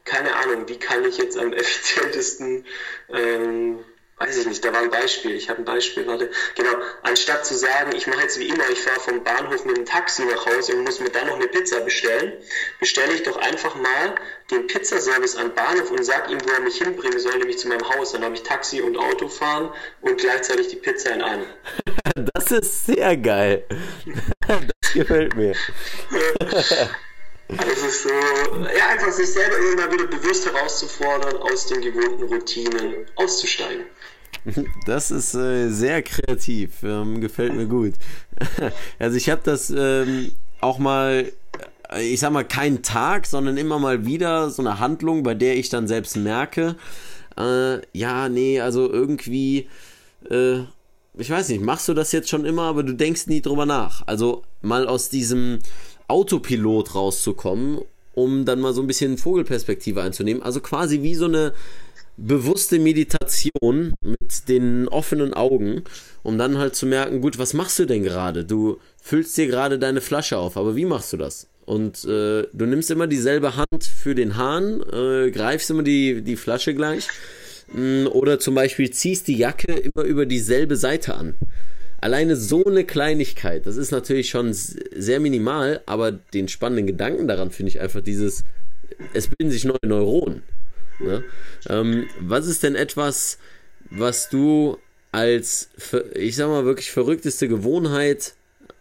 keine 0.08 0.36
Ahnung, 0.36 0.68
wie 0.68 0.80
kann 0.80 1.06
ich 1.06 1.18
jetzt 1.18 1.38
am 1.38 1.54
effizientesten 1.54 2.66
ähm, 3.14 3.84
weiß 4.20 4.38
ich 4.38 4.48
nicht, 4.48 4.66
da 4.66 4.74
war 4.74 4.82
ein 4.82 4.90
Beispiel, 4.90 5.36
ich 5.36 5.50
habe 5.50 5.62
ein 5.62 5.66
Beispiel, 5.66 6.08
warte, 6.08 6.32
genau, 6.56 6.72
anstatt 7.04 7.46
zu 7.46 7.56
sagen, 7.56 7.96
ich 7.96 8.08
mache 8.08 8.22
jetzt 8.22 8.40
wie 8.40 8.48
immer, 8.48 8.68
ich 8.72 8.80
fahre 8.80 9.00
vom 9.00 9.24
Bahnhof 9.24 9.64
mit 9.66 9.78
dem 9.78 9.86
Taxi 9.86 10.26
nach 10.26 10.46
Hause 10.46 10.76
und 10.76 10.84
muss 10.86 11.00
mir 11.00 11.10
dann 11.10 11.28
noch 11.28 11.36
eine 11.36 11.48
Pizza 11.48 11.82
bestellen, 11.82 12.34
bestelle 12.80 13.14
ich 13.14 13.24
doch 13.24 13.38
einfach 13.38 13.76
mal 13.76 14.16
den 14.50 14.66
Pizzaservice 14.66 15.36
am 15.36 15.54
Bahnhof 15.54 15.92
und 15.92 16.04
sag 16.04 16.32
ihm, 16.32 16.40
wo 16.44 16.52
er 16.52 16.62
mich 16.62 16.78
hinbringen 16.78 17.20
soll, 17.20 17.38
nämlich 17.38 17.60
zu 17.60 17.68
meinem 17.68 17.88
Haus. 17.90 18.14
Dann 18.14 18.24
habe 18.24 18.34
ich 18.34 18.44
Taxi 18.44 18.82
und 18.82 18.98
Auto 18.98 19.28
fahren 19.28 19.72
und 20.02 20.18
gleichzeitig 20.18 20.70
die 20.70 20.78
Pizza 20.78 21.14
in 21.14 21.22
einem. 21.22 21.46
Das 22.34 22.52
ist 22.52 22.86
sehr 22.86 23.16
geil. 23.18 23.66
Das 24.48 24.94
gefällt 24.94 25.36
mir. 25.36 25.54
Das 27.50 27.82
ist 27.84 28.04
so, 28.04 28.10
ja, 28.10 28.88
einfach 28.90 29.12
sich 29.12 29.32
selber 29.32 29.58
immer 29.58 29.92
wieder 29.92 30.08
bewusst 30.08 30.46
herauszufordern, 30.46 31.38
aus 31.38 31.68
den 31.68 31.82
gewohnten 31.82 32.24
Routinen 32.24 33.06
auszusteigen. 33.16 33.86
Das 34.86 35.12
ist 35.12 35.34
äh, 35.36 35.70
sehr 35.70 36.02
kreativ, 36.02 36.84
ähm, 36.84 37.22
gefällt 37.22 37.54
mir 37.56 37.66
gut. 37.66 37.94
also 39.00 39.18
ich 39.18 39.30
habe 39.30 39.42
das 39.44 39.74
ähm, 39.76 40.32
auch 40.62 40.80
mal, 40.80 41.32
äh, 41.92 42.08
ich 42.08 42.20
sag 42.20 42.32
mal, 42.32 42.46
keinen 42.46 42.82
Tag, 42.82 43.26
sondern 43.26 43.58
immer 43.58 43.80
mal 43.80 44.06
wieder 44.06 44.50
so 44.50 44.62
eine 44.62 44.80
Handlung, 44.80 45.24
bei 45.24 45.34
der 45.34 45.58
ich 45.58 45.70
dann 45.70 45.88
selbst 45.88 46.16
merke, 46.18 46.76
äh, 47.38 47.82
ja, 47.98 48.30
nee, 48.30 48.60
also 48.60 48.92
irgendwie, 48.92 49.68
äh, 50.30 50.60
ich 51.18 51.30
weiß 51.30 51.50
nicht, 51.50 51.62
machst 51.62 51.88
du 51.88 51.94
das 51.94 52.12
jetzt 52.12 52.30
schon 52.30 52.46
immer, 52.46 52.64
aber 52.64 52.84
du 52.84 52.94
denkst 52.94 53.28
nie 53.28 53.42
drüber 53.42 53.66
nach. 53.66 54.04
Also 54.08 54.44
mal 54.62 54.88
aus 54.88 55.10
diesem 55.10 55.60
Autopilot 56.08 56.96
rauszukommen, 56.96 57.80
um 58.14 58.46
dann 58.46 58.62
mal 58.62 58.74
so 58.74 58.82
ein 58.82 58.88
bisschen 58.88 59.18
Vogelperspektive 59.18 60.02
einzunehmen. 60.02 60.42
Also 60.42 60.62
quasi 60.62 61.02
wie 61.02 61.16
so 61.16 61.26
eine 61.26 61.54
bewusste 62.18 62.80
Meditation 62.80 63.94
mit 64.02 64.50
den 64.50 64.88
offenen 64.88 65.34
Augen, 65.34 65.84
um 66.24 66.38
dann 66.38 66.58
halt 66.58 66.76
zu 66.76 66.88
merken, 66.88 67.22
gut, 67.22 67.38
was 67.38 67.54
machst 67.54 67.78
du 67.80 67.86
denn 67.86 68.04
gerade? 68.04 68.44
Du 68.44 68.80
füllst 69.02 69.38
dir 69.38 69.48
gerade 69.48 69.80
deine 69.80 70.02
Flasche 70.02 70.38
auf, 70.38 70.58
aber 70.58 70.76
wie 70.76 70.86
machst 70.86 71.14
du 71.14 71.18
das? 71.18 71.48
Und 71.66 72.06
äh, 72.06 72.48
du 72.52 72.66
nimmst 72.66 72.90
immer 72.92 73.08
dieselbe 73.08 73.56
Hand 73.56 73.84
für 73.84 74.16
den 74.16 74.36
Hahn, 74.36 74.82
äh, 74.82 75.32
greifst 75.32 75.70
immer 75.70 75.84
die, 75.84 76.22
die 76.22 76.38
Flasche 76.38 76.74
gleich 76.74 77.08
mm, 77.74 78.08
oder 78.08 78.40
zum 78.40 78.56
Beispiel 78.56 78.90
ziehst 78.90 79.28
die 79.28 79.38
Jacke 79.38 79.74
immer 79.74 80.06
über 80.06 80.26
dieselbe 80.26 80.76
Seite 80.76 81.16
an. 81.16 81.36
Alleine 82.00 82.36
so 82.36 82.64
eine 82.64 82.84
Kleinigkeit, 82.86 83.66
das 83.66 83.76
ist 83.76 83.92
natürlich 83.92 84.30
schon 84.30 84.54
sehr 84.54 85.20
minimal, 85.20 85.82
aber 85.86 86.12
den 86.12 86.48
spannenden 86.48 86.88
Gedanken 86.88 87.28
daran 87.28 87.52
finde 87.52 87.72
ich 87.72 87.80
einfach 87.80 88.02
dieses, 88.02 88.44
es 89.14 89.28
bilden 89.28 89.52
sich 89.52 89.66
neue 89.66 89.78
Neuronen. 89.86 90.44
Ne? 91.00 91.24
Ähm, 91.70 92.08
was 92.20 92.48
ist 92.48 92.64
denn 92.64 92.76
etwas, 92.76 93.38
was 93.90 94.30
du 94.30 94.78
als, 95.12 95.70
ich 96.14 96.36
sag 96.36 96.48
mal, 96.48 96.66
wirklich 96.66 96.92
verrückteste 96.92 97.48
Gewohnheit 97.48 98.34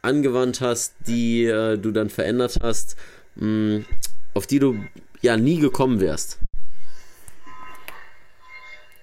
angewandt 0.03 0.61
hast, 0.61 0.95
die 1.07 1.45
äh, 1.45 1.77
du 1.77 1.91
dann 1.91 2.11
verändert 2.11 2.59
hast, 2.63 2.97
mh, 3.37 3.47
mm, 3.47 3.85
auf 4.35 4.47
die 4.47 4.59
du 4.59 4.85
ja 5.23 5.37
nie 5.37 5.59
gekommen 5.59 6.01
wärst? 6.01 6.39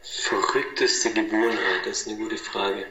Verrückteste 0.02 1.12
Gewohnheit, 1.12 1.86
das 1.86 2.02
ist 2.02 2.08
eine 2.08 2.18
gute 2.18 2.38
Frage. 2.38 2.86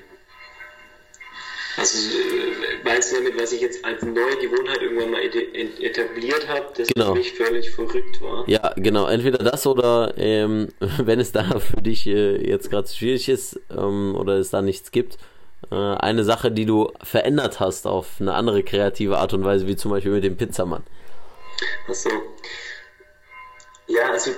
Also 1.77 1.99
äh, 1.99 2.85
meinst 2.85 3.13
du 3.13 3.17
damit, 3.17 3.41
was 3.41 3.53
ich 3.53 3.61
jetzt 3.61 3.85
als 3.85 4.03
neue 4.03 4.37
Gewohnheit 4.37 4.83
irgendwann 4.83 5.11
mal 5.11 5.23
etabliert 5.23 6.47
habe, 6.49 6.67
dass 6.77 6.89
genau. 6.89 7.13
für 7.13 7.19
mich 7.19 7.33
völlig 7.33 7.71
verrückt 7.71 8.21
war? 8.21 8.49
Ja, 8.49 8.75
genau. 8.77 9.07
Entweder 9.07 9.39
das 9.39 9.67
oder 9.67 10.13
ähm, 10.17 10.69
wenn 10.81 11.19
es 11.21 11.33
da 11.33 11.59
für 11.59 11.81
dich 11.81 12.07
äh, 12.07 12.37
jetzt 12.47 12.71
gerade 12.71 12.89
schwierig 12.89 13.29
ist 13.29 13.61
ähm, 13.71 14.15
oder 14.17 14.35
es 14.35 14.51
da 14.51 14.61
nichts 14.61 14.91
gibt, 14.91 15.17
äh, 15.71 15.75
eine 15.75 16.25
Sache, 16.25 16.51
die 16.51 16.67
du 16.67 16.93
verändert 17.03 17.61
hast 17.61 17.87
auf 17.87 18.21
eine 18.21 18.35
andere 18.35 18.63
kreative 18.63 19.19
Art 19.19 19.33
und 19.33 19.45
Weise, 19.45 19.67
wie 19.67 19.77
zum 19.77 19.91
Beispiel 19.91 20.13
mit 20.13 20.25
dem 20.25 20.37
Pizzamann. 20.37 20.83
Achso. 21.89 22.11
Ja, 23.89 24.11
also 24.11 24.31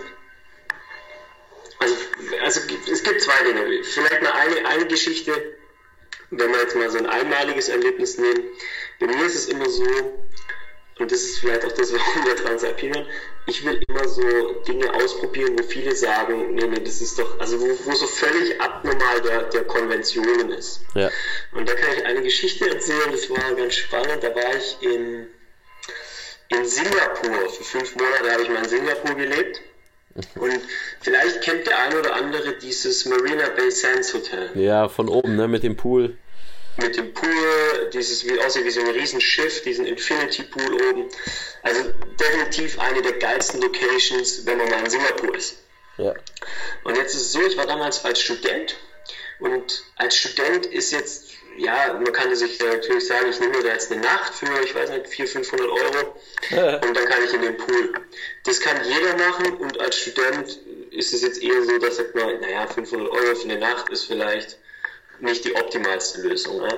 also, 1.80 1.95
also 2.43 2.61
es 2.91 3.03
gibt 3.03 3.20
zwei 3.20 3.45
Dinge. 3.45 3.82
Vielleicht 3.82 4.22
mal 4.22 4.32
eine, 4.32 4.66
eine 4.68 4.87
Geschichte, 4.87 5.32
wenn 6.31 6.51
wir 6.51 6.61
jetzt 6.61 6.77
mal 6.77 6.91
so 6.91 6.99
ein 6.99 7.07
einmaliges 7.07 7.68
Erlebnis 7.68 8.18
nehmen, 8.18 8.45
bei 9.01 9.07
mir 9.07 9.27
ist 9.27 9.35
es 9.35 9.49
immer 9.49 9.68
so, 9.68 9.85
und 10.99 11.11
das 11.11 11.22
ist 11.22 11.39
vielleicht 11.41 11.64
auch 11.64 11.72
das, 11.72 11.93
warum 11.93 12.27
wir 12.27 12.37
Transalpinen, 12.37 13.07
ich 13.47 13.64
will 13.64 13.81
immer 13.89 14.09
so 14.09 14.22
Dinge 14.66 14.93
ausprobieren, 14.95 15.59
wo 15.59 15.62
viele 15.64 15.95
sagen, 15.95 16.55
nee, 16.55 16.66
nee, 16.66 16.81
das 16.81 17.01
ist 17.01 17.18
doch, 17.18 17.41
also 17.41 17.61
wo, 17.61 17.66
wo 17.85 17.93
so 17.93 18.07
völlig 18.07 18.61
abnormal 18.61 19.20
der, 19.22 19.43
der 19.45 19.64
Konventionen 19.64 20.51
ist. 20.51 20.81
Ja. 20.95 21.11
Und 21.53 21.68
da 21.68 21.75
kann 21.75 21.95
ich 21.97 22.07
eine 22.07 22.22
Geschichte 22.22 22.68
erzählen, 22.68 23.11
das 23.11 23.29
war 23.31 23.55
ganz 23.55 23.75
spannend, 23.75 24.22
da 24.22 24.35
war 24.35 24.55
ich 24.57 24.79
in, 24.81 25.27
in 26.49 26.64
Singapur, 26.64 27.51
für 27.51 27.64
fünf 27.64 27.97
Monate 27.97 28.33
habe 28.33 28.43
ich 28.43 28.49
mal 28.49 28.62
in 28.62 28.68
Singapur 28.68 29.14
gelebt. 29.14 29.61
Und 30.37 30.61
vielleicht 31.01 31.43
kennt 31.43 31.67
der 31.67 31.77
eine 31.79 31.99
oder 31.99 32.15
andere 32.15 32.53
dieses 32.59 33.05
Marina 33.05 33.49
Bay 33.51 33.71
Sands 33.71 34.15
Hotel 34.15 34.51
Ja, 34.55 34.89
von 34.89 35.09
oben, 35.09 35.35
ne, 35.37 35.49
mit 35.49 35.62
dem 35.65 35.77
Pool. 35.77 36.17
mit 36.77 36.97
dem 36.97 37.12
Pool, 37.15 37.91
dieses 37.93 38.25
wie 38.25 38.39
aussieht 38.41 38.65
wie 38.65 38.71
so 38.71 38.81
ein 38.81 38.91
Riesenschiff, 38.91 39.62
diesen 39.62 39.87
Infinity 39.87 40.43
Pool 40.45 40.75
oben. 40.91 41.09
Also 41.62 41.91
definitiv 42.21 42.79
eine 42.79 43.03
der 43.03 43.12
geilsten 43.15 43.61
Locations, 43.61 44.47
wenn 44.47 44.59
man 44.59 44.69
mal 44.71 44.85
in 44.85 44.91
Singapur 44.91 45.35
ist. 45.37 45.57
Ja. 45.99 46.15
Und 46.85 46.97
jetzt 46.97 47.15
ist 47.15 47.21
es 47.23 47.33
so, 47.33 47.41
ich 47.47 47.57
war 47.57 47.67
damals 47.67 48.05
als 48.05 48.21
Student 48.21 48.77
und 49.41 49.85
als 49.97 50.17
Student 50.17 50.67
ist 50.67 50.93
jetzt, 50.93 51.24
ja, 51.57 51.93
man 51.95 52.13
kann 52.13 52.35
sich 52.35 52.59
ja 52.59 52.67
natürlich 52.67 53.07
sagen, 53.07 53.29
ich 53.31 53.41
nehme 53.41 53.57
mir 53.57 53.63
da 53.63 53.73
jetzt 53.73 53.93
eine 53.93 54.01
Nacht 54.01 54.35
für, 54.35 54.47
ich 54.63 54.75
weiß 54.75 54.91
nicht, 54.91 55.09
400, 55.09 55.47
500 55.47 55.69
Euro 55.69 56.17
und 56.87 56.97
dann 56.97 57.05
kann 57.05 57.25
ich 57.25 57.33
in 57.33 57.43
den 57.43 57.57
Pool. 57.57 57.93
Das 58.45 58.61
kann 58.61 58.77
jeder 58.85 59.17
machen 59.17 59.57
und 59.59 59.81
als 59.81 59.97
Student 59.97 60.59
ist 60.91 61.13
es 61.13 61.23
jetzt 61.23 61.43
eher 61.43 61.63
so, 61.65 61.79
dass 61.79 61.97
sagt 61.97 62.15
man, 62.15 62.41
naja, 62.41 62.67
500 62.67 63.11
Euro 63.11 63.35
für 63.35 63.45
eine 63.45 63.59
Nacht 63.59 63.89
ist 63.91 64.05
vielleicht 64.05 64.59
nicht 65.21 65.45
die 65.45 65.55
optimalste 65.55 66.23
Lösung. 66.23 66.63
Ja? 66.63 66.75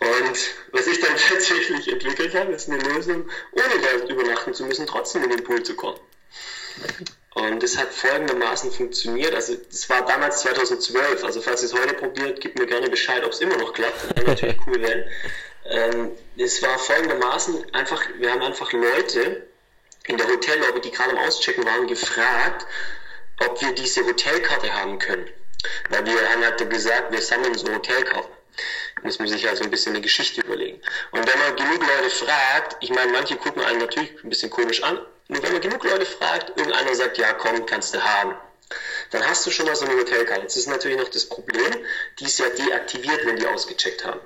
Und 0.00 0.38
was 0.72 0.86
ich 0.86 1.00
dann 1.00 1.16
tatsächlich 1.28 1.88
entwickelt 1.88 2.34
habe, 2.34 2.52
ist 2.52 2.68
eine 2.68 2.82
Lösung, 2.82 3.28
ohne 3.52 3.82
da 3.82 4.12
übernachten 4.12 4.54
zu 4.54 4.64
müssen, 4.64 4.86
trotzdem 4.86 5.24
in 5.24 5.30
den 5.30 5.44
Pool 5.44 5.62
zu 5.62 5.74
kommen. 5.74 5.98
Und 7.34 7.62
das 7.62 7.76
hat 7.76 7.92
folgendermaßen 7.92 8.70
funktioniert. 8.70 9.34
Also, 9.34 9.56
das 9.56 9.90
war 9.90 10.06
damals 10.06 10.40
2012. 10.42 11.24
Also, 11.24 11.40
falls 11.40 11.62
ihr 11.62 11.66
es 11.66 11.74
heute 11.74 11.94
probiert, 11.94 12.40
gebt 12.40 12.58
mir 12.58 12.66
gerne 12.66 12.88
Bescheid, 12.88 13.24
ob 13.24 13.32
es 13.32 13.40
immer 13.40 13.56
noch 13.56 13.72
klappt. 13.72 14.04
Das 14.04 14.16
wäre 14.16 14.28
natürlich 14.28 14.56
cool, 14.66 14.80
wenn. 14.80 15.04
Ähm, 15.66 16.10
es 16.36 16.62
war 16.62 16.78
folgendermaßen 16.78 17.74
einfach, 17.74 18.02
wir 18.18 18.30
haben 18.30 18.42
einfach 18.42 18.72
Leute 18.72 19.48
in 20.06 20.16
der 20.16 20.28
Hotellobby, 20.28 20.80
die 20.82 20.90
gerade 20.90 21.10
am 21.10 21.18
Auschecken 21.18 21.64
waren, 21.64 21.86
gefragt, 21.88 22.66
ob 23.40 23.60
wir 23.60 23.72
diese 23.72 24.04
Hotelkarte 24.04 24.72
haben 24.72 24.98
können. 24.98 25.28
Weil 25.88 26.04
wir 26.06 26.30
haben 26.30 26.44
halt 26.44 26.70
gesagt, 26.70 27.10
wir 27.10 27.20
sammeln 27.20 27.54
so 27.54 27.72
Hotelkarten. 27.72 28.30
Muss 29.02 29.18
man 29.18 29.26
sich 29.28 29.48
also 29.48 29.64
ein 29.64 29.70
bisschen 29.70 29.92
eine 29.92 30.02
Geschichte 30.02 30.42
überlegen. 30.42 30.80
Und 31.10 31.26
wenn 31.26 31.38
man 31.40 31.56
genug 31.56 31.80
Leute 31.80 32.10
fragt, 32.10 32.76
ich 32.80 32.90
meine, 32.90 33.10
manche 33.10 33.36
gucken 33.36 33.62
einen 33.62 33.80
natürlich 33.80 34.12
ein 34.22 34.28
bisschen 34.28 34.50
komisch 34.50 34.82
an, 34.82 35.00
nur 35.34 35.42
wenn 35.42 35.52
man 35.52 35.60
genug 35.60 35.84
Leute 35.84 36.06
fragt, 36.06 36.56
irgendeiner 36.56 36.94
sagt, 36.94 37.18
ja 37.18 37.32
komm, 37.32 37.66
kannst 37.66 37.94
du 37.94 38.02
haben. 38.02 38.34
Dann 39.10 39.26
hast 39.26 39.44
du 39.46 39.50
schon 39.50 39.66
mal 39.66 39.76
so 39.76 39.84
eine 39.84 39.96
Hotelkarte. 39.96 40.42
Jetzt 40.42 40.56
ist 40.56 40.68
natürlich 40.68 40.98
noch 40.98 41.08
das 41.08 41.28
Problem, 41.28 41.84
die 42.18 42.24
ist 42.24 42.38
ja 42.38 42.48
deaktiviert, 42.48 43.26
wenn 43.26 43.36
die 43.36 43.46
ausgecheckt 43.46 44.04
haben. 44.04 44.20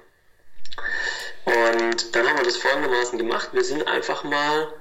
Und 1.45 2.15
dann 2.15 2.29
haben 2.29 2.37
wir 2.37 2.45
das 2.45 2.57
folgendermaßen 2.57 3.19
gemacht. 3.19 3.49
Wir 3.53 3.65
sind 3.65 3.87
einfach 3.89 4.23
mal, 4.23 4.73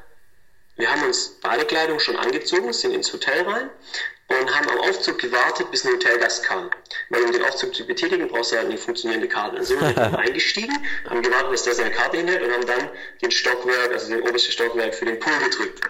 wir 0.76 0.92
haben 0.92 1.04
uns 1.04 1.40
Badekleidung 1.42 2.00
schon 2.00 2.18
angezogen, 2.18 2.72
sind 2.74 2.94
ins 2.94 3.12
Hotel 3.12 3.44
rein 3.44 3.70
und 4.30 4.54
haben 4.56 4.70
am 4.70 4.80
Aufzug 4.82 5.20
gewartet, 5.20 5.72
bis 5.72 5.86
ein 5.86 5.94
Hotelgast 5.94 6.44
kam. 6.44 6.70
Weil 7.10 7.24
um 7.24 7.32
den 7.32 7.44
Aufzug 7.44 7.74
zu 7.74 7.86
betätigen, 7.88 8.28
brauchst 8.28 8.52
du 8.52 8.58
halt 8.58 8.68
eine 8.68 8.78
funktionierende 8.78 9.28
Karte. 9.28 9.56
Dann 9.56 9.66
sind 9.66 9.80
wir 9.82 10.20
eingestiegen, 10.20 10.78
haben 11.10 11.22
gewartet, 11.22 11.52
bis 11.52 11.64
der 11.64 11.76
seine 11.76 11.92
Karte 11.92 12.18
hinhält 12.18 12.42
und 12.44 12.52
haben 12.52 12.66
dann 12.66 12.90
den 13.22 13.32
Stockwerk, 13.32 13.92
also 13.94 14.10
den 14.10 14.22
obersten 14.22 14.52
Stockwerk 14.52 14.94
für 14.96 15.06
den 15.06 15.20
Pool 15.20 15.34
gedrückt. 15.50 15.82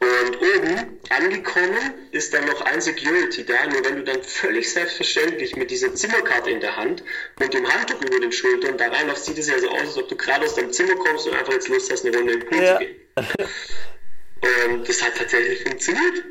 Und 0.00 0.36
oben 0.36 1.00
angekommen 1.10 1.92
ist 2.12 2.32
dann 2.32 2.44
noch 2.46 2.60
ein 2.62 2.80
Security 2.80 3.44
da, 3.44 3.66
nur 3.66 3.84
wenn 3.84 3.96
du 3.96 4.04
dann 4.04 4.22
völlig 4.22 4.72
selbstverständlich 4.72 5.56
mit 5.56 5.72
dieser 5.72 5.92
Zimmerkarte 5.92 6.50
in 6.50 6.60
der 6.60 6.76
Hand 6.76 7.02
und 7.40 7.52
dem 7.52 7.66
Handtuch 7.68 8.00
über 8.02 8.20
den 8.20 8.30
Schultern 8.30 8.78
da 8.78 8.86
reinläufst, 8.88 9.24
sieht 9.24 9.38
es 9.38 9.48
ja 9.48 9.58
so 9.58 9.68
aus, 9.70 9.80
als 9.80 9.96
ob 9.96 10.08
du 10.08 10.14
gerade 10.16 10.44
aus 10.46 10.54
deinem 10.54 10.72
Zimmer 10.72 10.94
kommst 10.94 11.26
und 11.26 11.34
einfach 11.34 11.52
jetzt 11.52 11.68
Lust 11.68 11.90
hast, 11.90 12.06
eine 12.06 12.16
Runde 12.16 12.32
in 12.34 12.40
den 12.40 12.48
Pool 12.48 12.62
Ja. 12.62 12.78
zu 12.78 12.84
gehen. 12.84 12.96
Und 14.40 14.88
das 14.88 15.02
hat 15.02 15.16
tatsächlich 15.16 15.62
funktioniert. 15.62 16.24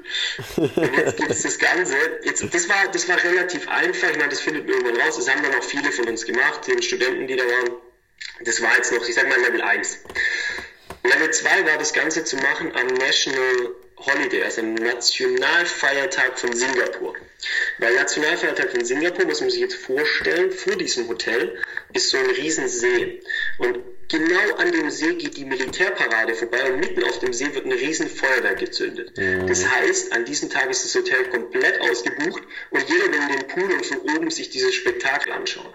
Und 0.58 0.98
jetzt 0.98 1.18
gibt 1.18 1.30
es 1.30 1.44
das 1.44 1.60
Ganze. 1.60 1.96
Jetzt, 2.24 2.46
das, 2.54 2.70
war, 2.70 2.88
das 2.92 3.08
war 3.10 3.22
relativ 3.22 3.68
einfach. 3.68 4.10
Ich 4.10 4.18
meine, 4.18 4.30
das 4.30 4.40
findet 4.40 4.66
man 4.66 4.78
irgendwann 4.78 5.02
raus. 5.02 5.18
Das 5.18 5.30
haben 5.30 5.44
dann 5.44 5.54
auch 5.56 5.64
viele 5.64 5.92
von 5.92 6.08
uns 6.08 6.26
gemacht, 6.26 6.62
die 6.68 6.82
Studenten, 6.82 7.28
die 7.28 7.36
da 7.36 7.44
waren. 7.44 7.72
Das 8.42 8.62
war 8.62 8.76
jetzt 8.76 8.94
noch, 8.94 9.08
ich 9.08 9.16
sag 9.16 9.28
mal, 9.28 9.40
Level 9.42 9.62
1. 9.62 10.00
Level 11.04 11.32
2 11.32 11.66
war 11.66 11.78
das 11.78 11.94
Ganze 11.94 12.24
zu 12.24 12.38
machen 12.38 12.74
am 12.76 12.88
National 12.88 13.76
Holiday, 13.98 14.44
also 14.44 14.62
am 14.62 14.76
Nationalfeiertag 14.76 16.40
von 16.40 16.54
Singapur. 16.54 17.16
Weil 17.80 17.96
Nationalfeiertag 17.96 18.72
von 18.72 18.86
Singapur, 18.86 19.26
muss 19.26 19.42
man 19.42 19.50
sich 19.50 19.60
jetzt 19.60 19.76
vorstellen, 19.76 20.52
vor 20.52 20.76
diesem 20.76 21.08
Hotel 21.08 21.58
ist 21.94 22.10
so 22.10 22.18
ein 22.18 22.30
Riesensee. 22.30 23.22
Und 23.58 23.80
genau 24.08 24.56
an 24.58 24.72
dem 24.72 24.90
See 24.90 25.16
geht 25.16 25.38
die 25.38 25.46
Militärparade 25.46 26.34
vorbei 26.34 26.72
und 26.72 26.80
mitten 26.80 27.04
auf 27.04 27.20
dem 27.20 27.34
See 27.34 27.54
wird 27.54 27.66
ein 27.66 27.72
riesen 27.72 28.08
Feuerwerk 28.10 28.60
gezündet. 28.60 29.14
Das 29.48 29.68
heißt, 29.68 30.14
an 30.14 30.26
diesem 30.26 30.50
Tag 30.50 30.70
ist 30.70 30.86
das 30.86 30.96
Hotel 30.96 31.26
komplett 31.26 31.80
ausgebucht 31.82 32.44
und 32.72 32.90
jeder 32.90 33.06
will 33.12 33.22
in 33.30 33.40
den 33.40 33.48
Pool 33.48 33.72
und 33.72 33.86
von 33.86 34.00
oben 34.16 34.32
sich 34.32 34.50
dieses 34.50 34.74
Spektakel 34.76 35.34
anschauen. 35.34 35.74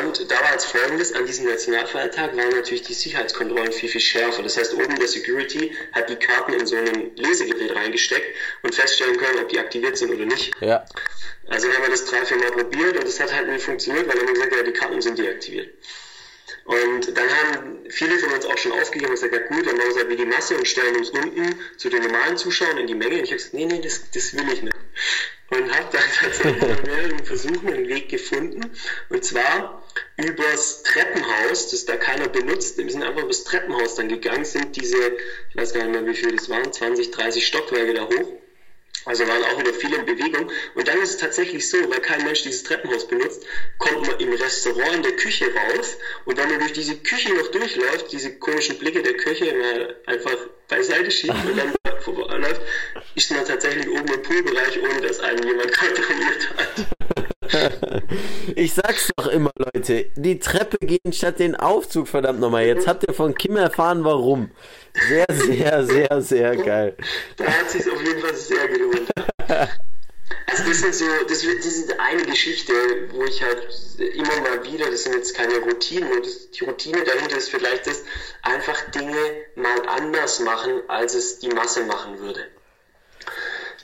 Und 0.00 0.30
da 0.30 0.36
war 0.36 0.52
als 0.52 0.64
folgendes, 0.64 1.12
an 1.12 1.26
diesem 1.26 1.46
Nationalfeiertag 1.46 2.36
waren 2.36 2.50
natürlich 2.50 2.82
die 2.82 2.94
Sicherheitskontrollen 2.94 3.72
viel, 3.72 3.88
viel 3.88 4.00
schärfer. 4.00 4.42
Das 4.42 4.56
heißt, 4.56 4.74
oben 4.74 4.96
der 4.98 5.08
Security 5.08 5.76
hat 5.92 6.08
die 6.08 6.16
Karten 6.16 6.52
in 6.52 6.66
so 6.66 6.76
ein 6.76 7.14
Lesegerät 7.16 7.74
reingesteckt 7.74 8.36
und 8.62 8.74
feststellen 8.74 9.16
können, 9.16 9.38
ob 9.40 9.48
die 9.48 9.58
aktiviert 9.58 9.98
sind 9.98 10.12
oder 10.12 10.24
nicht. 10.24 10.52
Ja. 10.60 10.84
Also 11.48 11.68
haben 11.72 11.82
wir 11.82 11.90
das 11.90 12.04
drei, 12.04 12.24
vier 12.24 12.36
Mal 12.36 12.52
probiert 12.52 12.96
und 12.96 13.04
das 13.04 13.18
hat 13.20 13.32
halt 13.32 13.48
nicht 13.48 13.64
funktioniert, 13.64 14.06
weil 14.06 14.16
dann 14.16 14.28
haben 14.28 14.36
wir 14.36 14.44
gesagt, 14.44 14.56
ja, 14.56 14.62
die 14.62 14.72
Karten 14.72 15.00
sind 15.00 15.18
deaktiviert. 15.18 15.74
Und 16.68 17.16
dann 17.16 17.30
haben 17.30 17.78
viele 17.88 18.18
von 18.18 18.30
uns 18.30 18.44
auch 18.44 18.58
schon 18.58 18.72
aufgegeben 18.72 19.06
und 19.06 19.14
gesagt, 19.14 19.32
ja 19.32 19.38
gut, 19.38 19.66
dann 19.66 19.78
machen 19.78 19.86
wir 19.86 19.90
es 19.90 19.96
halt 19.96 20.10
wie 20.10 20.16
die 20.16 20.26
Masse 20.26 20.54
und 20.54 20.68
stellen 20.68 20.96
uns 20.96 21.08
unten 21.08 21.58
zu 21.78 21.88
den 21.88 22.02
normalen 22.02 22.36
Zuschauern 22.36 22.76
in 22.76 22.86
die 22.86 22.94
Menge. 22.94 23.14
Und 23.16 23.24
ich 23.24 23.30
habe 23.30 23.36
gesagt, 23.36 23.54
nee, 23.54 23.64
nee, 23.64 23.80
das, 23.80 24.02
das 24.10 24.34
will 24.34 24.52
ich 24.52 24.60
nicht. 24.60 24.76
Und 25.48 25.74
habe 25.74 25.88
dann 25.90 26.02
tatsächlich 26.20 26.60
nach 26.60 26.82
mehreren 26.82 27.24
Versuchen 27.24 27.72
einen 27.72 27.88
Weg 27.88 28.10
gefunden. 28.10 28.70
Und 29.08 29.24
zwar 29.24 29.82
übers 30.18 30.82
Treppenhaus, 30.82 31.70
das 31.70 31.86
da 31.86 31.96
keiner 31.96 32.28
benutzt. 32.28 32.76
Wir 32.76 32.90
sind 32.90 33.02
einfach 33.02 33.22
übers 33.22 33.44
Treppenhaus 33.44 33.94
dann 33.94 34.08
gegangen, 34.08 34.44
sind 34.44 34.76
diese, 34.76 35.16
ich 35.48 35.56
weiß 35.56 35.72
gar 35.72 35.84
nicht 35.84 35.92
mehr, 35.92 36.06
wie 36.06 36.14
viele 36.14 36.36
das 36.36 36.50
waren, 36.50 36.70
20, 36.70 37.12
30 37.12 37.46
Stockwerke 37.46 37.94
da 37.94 38.02
hoch. 38.02 38.32
Also 39.08 39.26
waren 39.26 39.42
auch 39.42 39.58
wieder 39.58 39.72
viele 39.72 39.96
in 39.96 40.04
Bewegung. 40.04 40.50
Und 40.74 40.86
dann 40.86 40.98
ist 41.00 41.10
es 41.10 41.16
tatsächlich 41.16 41.66
so, 41.66 41.78
weil 41.88 42.00
kein 42.00 42.24
Mensch 42.24 42.42
dieses 42.42 42.62
Treppenhaus 42.62 43.08
benutzt, 43.08 43.42
kommt 43.78 44.06
man 44.06 44.20
im 44.20 44.34
Restaurant 44.34 44.96
in 44.96 45.02
der 45.02 45.16
Küche 45.16 45.46
raus. 45.46 45.96
Und 46.26 46.36
wenn 46.36 46.50
man 46.50 46.60
durch 46.60 46.74
diese 46.74 46.94
Küche 46.98 47.32
noch 47.32 47.48
durchläuft, 47.50 48.12
diese 48.12 48.38
komischen 48.38 48.78
Blicke 48.78 49.02
der 49.02 49.14
Küche 49.14 49.54
mal 49.54 49.96
einfach 50.04 50.36
beiseite 50.68 51.10
schiebt 51.10 51.34
und 51.46 51.56
dann 51.56 51.74
vorbeiläuft, 52.02 52.60
ist 53.14 53.30
man 53.30 53.46
tatsächlich 53.46 53.88
oben 53.88 54.12
im 54.12 54.22
Poolbereich, 54.22 54.78
ohne 54.82 55.00
dass 55.00 55.20
einen 55.20 55.42
jemand 55.42 55.72
kontrolliert 55.78 56.50
hat. 56.58 57.17
Ich 58.56 58.74
sag's 58.74 59.10
doch 59.16 59.26
immer, 59.28 59.50
Leute. 59.56 60.06
Die 60.16 60.38
Treppe 60.38 60.78
gehen 60.78 61.12
statt 61.12 61.38
den 61.38 61.54
Aufzug, 61.54 62.08
verdammt 62.08 62.40
nochmal. 62.40 62.64
Jetzt 62.64 62.86
habt 62.86 63.06
ihr 63.06 63.14
von 63.14 63.34
Kim 63.34 63.56
erfahren, 63.56 64.04
warum. 64.04 64.50
Sehr, 65.08 65.26
sehr, 65.30 65.84
sehr, 65.84 66.22
sehr 66.22 66.56
geil. 66.56 66.96
Da 67.36 67.44
hat 67.44 67.70
sich 67.70 67.90
auf 67.90 68.02
jeden 68.02 68.20
Fall 68.20 68.34
sehr 68.34 68.68
gelohnt. 68.68 69.08
Also 70.46 70.64
das 70.64 70.80
sind 70.80 70.94
so, 70.94 71.04
das, 71.28 71.42
das 71.42 71.66
ist 71.66 71.94
eine 71.98 72.22
Geschichte, 72.22 72.72
wo 73.12 73.24
ich 73.24 73.42
halt 73.42 73.68
immer 73.98 74.40
mal 74.40 74.64
wieder, 74.64 74.90
das 74.90 75.04
sind 75.04 75.14
jetzt 75.14 75.36
keine 75.36 75.58
Routinen, 75.58 76.10
und 76.10 76.24
das, 76.24 76.50
die 76.50 76.64
Routine 76.64 77.04
dahinter 77.04 77.36
ist 77.36 77.50
vielleicht 77.50 77.86
das, 77.86 78.02
einfach 78.42 78.90
Dinge 78.90 79.16
mal 79.56 79.86
anders 79.88 80.40
machen, 80.40 80.82
als 80.88 81.14
es 81.14 81.38
die 81.38 81.48
Masse 81.50 81.84
machen 81.84 82.18
würde. 82.18 82.46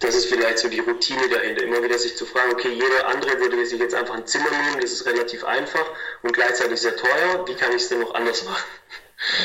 Das 0.01 0.15
ist 0.15 0.27
vielleicht 0.27 0.59
so 0.59 0.69
die 0.69 0.81
Routine 0.81 1.29
dahinter, 1.29 1.63
immer 1.63 1.83
wieder 1.83 1.99
sich 1.99 2.17
zu 2.17 2.27
fragen, 2.27 2.53
okay, 2.53 2.71
jeder 2.71 3.09
andere 3.09 3.39
würde 3.39 3.65
sich 3.65 3.79
jetzt 3.79 3.95
einfach 3.95 4.15
ein 4.15 4.27
Zimmer 4.27 4.51
nehmen, 4.51 4.81
das 4.81 4.93
ist 4.93 5.07
relativ 5.07 5.45
einfach 5.45 5.85
und 6.23 6.33
gleichzeitig 6.33 6.81
sehr 6.81 6.97
teuer, 6.97 7.47
wie 7.47 7.55
kann 7.55 7.71
ich 7.71 7.83
es 7.83 7.89
denn 7.89 8.01
noch 8.01 8.15
anders 8.15 8.45
machen? 8.45 8.65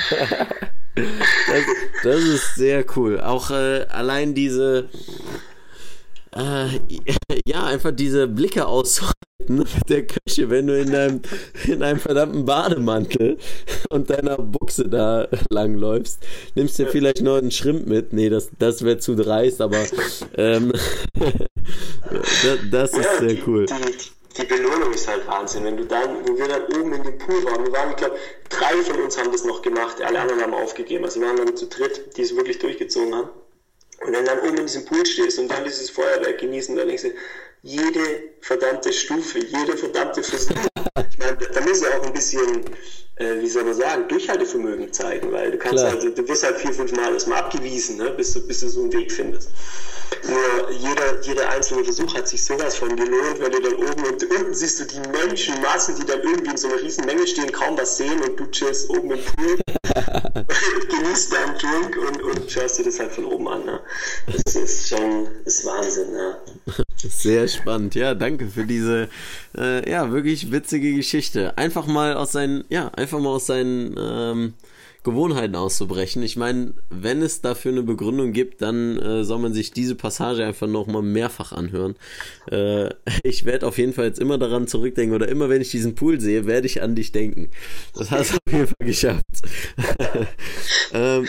Das, 0.95 1.63
das 2.03 2.21
ist 2.23 2.55
sehr 2.55 2.83
cool. 2.97 3.21
Auch 3.21 3.51
äh, 3.51 3.85
allein 3.89 4.33
diese, 4.33 4.89
äh, 6.35 6.67
ja, 7.45 7.65
einfach 7.65 7.91
diese 7.91 8.27
Blicke 8.27 8.67
auszuhalten 8.67 9.15
mit 9.47 9.89
der 9.89 10.05
Küche, 10.05 10.49
wenn 10.49 10.67
du 10.67 10.79
in 10.79 10.91
deinem, 10.91 11.21
in 11.65 11.81
einem 11.81 11.99
verdammten 11.99 12.45
Bademantel 12.45 13.37
und 13.89 14.09
deiner 14.09 14.37
Buchse 14.37 14.87
da 14.87 15.27
langläufst. 15.49 16.19
Nimmst 16.55 16.77
dir 16.77 16.87
vielleicht 16.87 17.21
noch 17.21 17.37
einen 17.37 17.51
Schrimp 17.51 17.87
mit. 17.87 18.13
Nee, 18.13 18.29
das, 18.29 18.49
das 18.59 18.83
wäre 18.83 18.99
zu 18.99 19.15
dreist, 19.15 19.61
aber 19.61 19.83
ähm, 20.37 20.71
das, 22.43 22.59
das 22.71 22.93
ist 22.93 23.19
sehr 23.19 23.37
cool. 23.47 23.65
Die, 24.37 24.45
Belohnung 24.45 24.93
ist 24.93 25.07
halt 25.07 25.27
Wahnsinn. 25.27 25.65
Wenn 25.65 25.77
du 25.77 25.85
dann, 25.85 26.25
wo 26.25 26.37
wir 26.37 26.47
dann 26.47 26.63
oben 26.79 26.93
in 26.93 27.03
dem 27.03 27.17
Pool 27.17 27.43
waren, 27.45 27.65
wir 27.65 27.73
waren, 27.73 27.89
ich 27.89 27.97
glaube, 27.97 28.15
drei 28.49 28.73
von 28.83 29.01
uns 29.01 29.17
haben 29.17 29.31
das 29.31 29.43
noch 29.43 29.61
gemacht, 29.61 30.01
alle 30.01 30.19
anderen 30.19 30.41
haben 30.41 30.53
aufgegeben. 30.53 31.03
Also 31.03 31.19
wir 31.19 31.27
waren 31.27 31.37
dann 31.37 31.57
zu 31.57 31.67
dritt, 31.67 32.15
die 32.15 32.21
es 32.21 32.35
wirklich 32.35 32.59
durchgezogen 32.59 33.15
haben. 33.15 33.29
Und 34.05 34.13
wenn 34.13 34.25
dann 34.25 34.39
oben 34.39 34.57
in 34.57 34.65
diesem 34.65 34.85
Pool 34.85 35.05
stehst 35.05 35.39
und 35.39 35.49
dann 35.49 35.63
dieses 35.63 35.89
Feuerwerk 35.89 36.39
genießen, 36.39 36.75
dann 36.75 36.87
denkst 36.87 37.03
du, 37.03 37.11
jede 37.61 38.23
verdammte 38.41 38.93
Stufe, 38.93 39.39
jede 39.39 39.75
verdammte 39.75 40.23
Versuch. 40.23 40.55
Ich 41.11 41.17
meine, 41.17 41.37
da 41.37 41.61
muss 41.61 41.81
ja 41.81 41.89
auch 41.99 42.05
ein 42.05 42.13
bisschen, 42.13 42.63
äh, 43.17 43.41
wie 43.41 43.47
soll 43.49 43.65
man 43.65 43.73
sagen, 43.73 44.07
Durchhaltevermögen 44.07 44.93
zeigen, 44.93 45.31
weil 45.31 45.51
du 45.51 45.57
kannst 45.57 45.83
Klar. 45.83 45.91
halt, 45.91 46.17
du 46.17 46.27
wirst 46.27 46.43
halt 46.43 46.57
vier, 46.57 46.73
fünf 46.73 46.93
Mal 46.93 47.13
erstmal 47.13 47.39
abgewiesen, 47.39 47.97
ne, 47.97 48.11
bis 48.11 48.33
du, 48.33 48.47
bis 48.47 48.61
du 48.61 48.69
so 48.69 48.81
einen 48.81 48.93
Weg 48.93 49.11
findest. 49.11 49.49
Nur 50.27 50.71
jeder, 50.71 51.21
jeder 51.21 51.49
einzelne 51.49 51.83
Versuch 51.83 52.13
hat 52.15 52.27
sich 52.27 52.43
sowas 52.43 52.75
von 52.75 52.95
gelohnt, 52.95 53.39
wenn 53.39 53.51
du 53.51 53.61
dann 53.61 53.75
oben 53.75 54.05
und 54.05 54.23
unten 54.23 54.53
siehst 54.53 54.79
du 54.79 54.85
die 54.85 55.07
Menschenmassen, 55.09 55.95
die 55.95 56.05
dann 56.05 56.21
irgendwie 56.21 56.51
in 56.51 56.57
so 56.57 56.67
einer 56.67 56.81
riesen 56.81 57.05
Menge 57.05 57.27
stehen, 57.27 57.51
kaum 57.51 57.77
was 57.77 57.97
sehen 57.97 58.19
und 58.21 58.39
du 58.39 58.49
chillst 58.49 58.89
oben 58.89 59.11
im 59.11 59.19
Pool, 59.23 59.59
genießt 61.09 61.33
deinen 61.33 61.57
Drink 61.57 61.97
und, 61.97 62.21
und 62.21 62.51
schaust 62.51 62.79
dir 62.79 62.83
das 62.83 62.99
halt 62.99 63.11
von 63.11 63.25
oben 63.25 63.47
an. 63.47 63.65
Ne? 63.65 63.79
Das 64.27 64.55
ist 64.55 64.89
schon, 64.89 65.27
ist 65.45 65.65
Wahnsinn. 65.65 66.11
Ne? 66.11 66.37
Sehr 66.97 67.47
spannend, 67.47 67.95
ja, 67.95 68.13
danke 68.13 68.47
für 68.47 68.65
diese, 68.65 69.09
äh, 69.57 69.89
ja, 69.89 70.11
wirklich 70.11 70.51
witzige 70.51 70.93
Geschichte. 70.93 71.57
Einfach 71.57 71.87
mal 71.87 72.13
aus 72.13 72.33
seinen, 72.33 72.63
ja, 72.69 72.89
einfach 72.89 73.19
mal 73.19 73.29
aus 73.29 73.47
seinen 73.47 73.95
ähm, 73.97 74.53
Gewohnheiten 75.03 75.55
auszubrechen. 75.55 76.21
Ich 76.23 76.35
meine, 76.35 76.73
wenn 76.89 77.21
es 77.21 77.41
dafür 77.41 77.71
eine 77.71 77.83
Begründung 77.83 78.33
gibt, 78.33 78.61
dann 78.61 78.97
äh, 78.99 79.23
soll 79.23 79.39
man 79.39 79.53
sich 79.53 79.71
diese 79.71 79.95
Passage 79.95 80.45
einfach 80.45 80.67
nochmal 80.67 81.01
mehrfach 81.01 81.53
anhören. 81.53 81.95
Äh, 82.51 82.89
ich 83.23 83.45
werde 83.45 83.65
auf 83.67 83.77
jeden 83.77 83.93
Fall 83.93 84.05
jetzt 84.05 84.19
immer 84.19 84.37
daran 84.37 84.67
zurückdenken 84.67 85.15
oder 85.15 85.29
immer 85.29 85.49
wenn 85.49 85.61
ich 85.61 85.71
diesen 85.71 85.95
Pool 85.95 86.19
sehe, 86.19 86.45
werde 86.47 86.67
ich 86.67 86.81
an 86.81 86.95
dich 86.95 87.11
denken. 87.11 87.49
Das 87.95 88.11
hast 88.11 88.33
du 88.33 88.37
auf 88.45 88.53
jeden 88.53 88.67
Fall 88.67 88.87
geschafft. 88.87 89.23
ähm, 90.93 91.27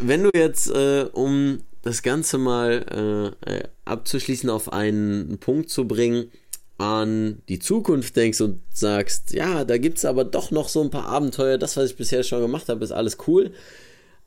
wenn 0.00 0.22
du 0.24 0.30
jetzt, 0.34 0.68
äh, 0.68 1.06
um 1.12 1.58
das 1.82 2.02
Ganze 2.02 2.38
mal 2.38 3.34
äh, 3.46 3.54
äh, 3.54 3.62
abzuschließen, 3.84 4.50
auf 4.50 4.72
einen 4.72 5.38
Punkt 5.38 5.70
zu 5.70 5.86
bringen, 5.86 6.30
an 6.78 7.42
die 7.48 7.58
Zukunft 7.58 8.16
denkst 8.16 8.40
und 8.40 8.62
sagst, 8.72 9.32
ja, 9.32 9.64
da 9.64 9.78
gibt 9.78 9.98
es 9.98 10.04
aber 10.04 10.24
doch 10.24 10.50
noch 10.50 10.68
so 10.68 10.80
ein 10.80 10.90
paar 10.90 11.06
Abenteuer, 11.06 11.58
das, 11.58 11.76
was 11.76 11.90
ich 11.90 11.96
bisher 11.96 12.22
schon 12.22 12.40
gemacht 12.40 12.68
habe, 12.68 12.84
ist 12.84 12.92
alles 12.92 13.18
cool, 13.26 13.52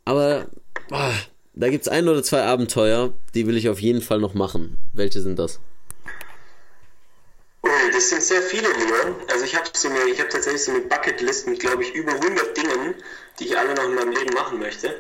aber 0.04 0.48
boah, 0.90 1.14
da 1.54 1.70
gibt 1.70 1.84
es 1.84 1.88
ein 1.88 2.08
oder 2.08 2.24
zwei 2.24 2.44
Abenteuer, 2.44 3.14
die 3.34 3.48
will 3.48 3.58
ich 3.58 3.70
auf 3.70 3.80
jeden 3.80 4.02
Fall 4.02 4.20
noch 4.20 4.34
machen. 4.34 4.78
Welche 4.94 5.22
sind 5.22 5.40
das? 5.40 5.60
Oh, 7.64 7.70
das 7.94 8.10
sind 8.10 8.24
sehr 8.24 8.42
viele 8.42 8.68
Dinge. 8.74 9.16
Also 9.32 9.46
ich 9.46 9.56
habe 9.56 9.70
so 9.74 9.90
eine, 9.90 10.10
ich 10.12 10.20
habe 10.20 10.30
tatsächlich 10.30 10.64
so 10.64 10.72
eine 10.72 10.82
Bucketlist 10.82 11.48
mit, 11.48 11.60
glaube 11.60 11.84
ich, 11.84 11.94
über 11.94 12.14
100 12.14 12.58
Dingen, 12.58 12.96
die 13.40 13.46
ich 13.46 13.58
alle 13.58 13.76
noch 13.76 13.86
in 13.86 13.96
meinem 13.96 14.12
Leben 14.12 14.34
machen 14.34 14.60
möchte. 14.60 14.96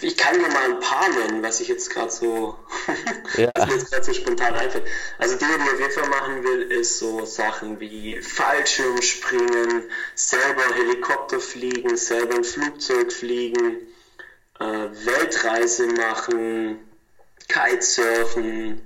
Ich 0.00 0.16
kann 0.16 0.34
dir 0.34 0.48
mal 0.48 0.72
ein 0.72 0.80
paar 0.80 1.08
nennen, 1.10 1.42
was 1.42 1.60
ich 1.60 1.68
jetzt 1.68 1.90
gerade 1.90 2.10
so, 2.10 2.58
Ja. 3.36 3.50
was 3.54 3.66
mir 3.66 3.74
jetzt 3.74 3.90
gerade 3.90 4.04
so 4.04 4.12
spontan 4.12 4.54
einfällt. 4.54 4.84
Also 5.18 5.36
Dinge, 5.36 5.52
die 5.58 5.64
ich 5.64 5.72
auf 5.72 5.80
jeden 5.80 5.92
Fall 5.92 6.08
machen 6.08 6.44
will, 6.44 6.62
ist 6.62 6.98
so 6.98 7.24
Sachen 7.24 7.78
wie 7.78 8.20
Fallschirmspringen, 8.20 9.84
selber 10.14 10.74
Helikopter 10.74 11.38
fliegen, 11.40 11.96
selber 11.96 12.34
ein 12.34 12.44
Flugzeug 12.44 13.12
fliegen, 13.12 13.78
äh, 14.58 14.64
Weltreise 14.64 15.86
machen, 15.86 16.78
Kitesurfen, 17.48 18.80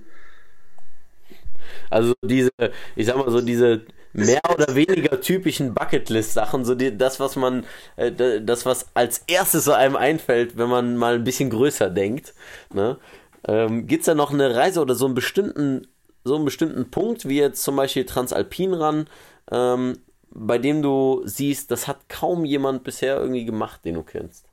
Also 1.91 2.13
diese, 2.23 2.51
ich 2.97 3.07
sag 3.07 3.17
mal 3.17 3.31
so 3.31 3.41
diese 3.41 3.87
mehr 4.13 4.41
oder 4.53 4.75
weniger 4.75 5.21
typischen 5.21 5.75
Bucketlist-Sachen, 5.75 6.65
so 6.65 6.75
die, 6.75 6.97
das, 6.97 7.21
was 7.21 7.37
man, 7.37 7.65
äh, 7.97 8.13
das, 8.41 8.67
was 8.67 8.87
als 8.95 9.25
erstes 9.27 9.65
so 9.65 9.73
einem 9.73 9.97
einfällt, 9.97 10.57
wenn 10.57 10.69
man 10.69 10.97
mal 10.97 11.15
ein 11.15 11.25
bisschen 11.25 11.51
größer 11.51 11.91
denkt. 11.91 12.35
Ne? 12.73 12.99
Ähm, 13.47 13.87
Gibt 13.87 14.03
es 14.03 14.07
da 14.07 14.15
noch 14.15 14.33
eine 14.33 14.55
Reise 14.55 14.81
oder 14.81 14.95
so 14.95 15.07
einen 15.07 15.15
bestimmten, 15.15 15.87
so 16.25 16.37
einen 16.37 16.45
bestimmten 16.45 16.91
Punkt, 16.91 17.29
wie 17.29 17.39
jetzt 17.39 17.63
zum 17.63 17.77
Beispiel 17.77 18.07
Transalpin 18.07 18.75
ran, 18.75 19.09
ähm, 19.51 19.99
bei 20.31 20.59
dem 20.59 20.83
du 20.83 21.23
siehst, 21.25 21.71
das 21.71 21.89
hat 21.89 22.09
kaum 22.09 22.45
jemand 22.45 22.85
bisher 22.85 23.17
irgendwie 23.17 23.45
gemacht, 23.45 23.85
den 23.85 23.95
du 23.95 24.03
kennst? 24.03 24.48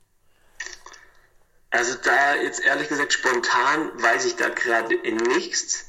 Also 1.78 1.96
da 2.04 2.36
jetzt 2.36 2.64
ehrlich 2.64 2.88
gesagt 2.90 3.14
spontan 3.14 3.92
weiß 3.96 4.26
ich 4.26 4.36
da 4.36 4.50
gerade 4.50 4.96
nichts. 4.96 5.86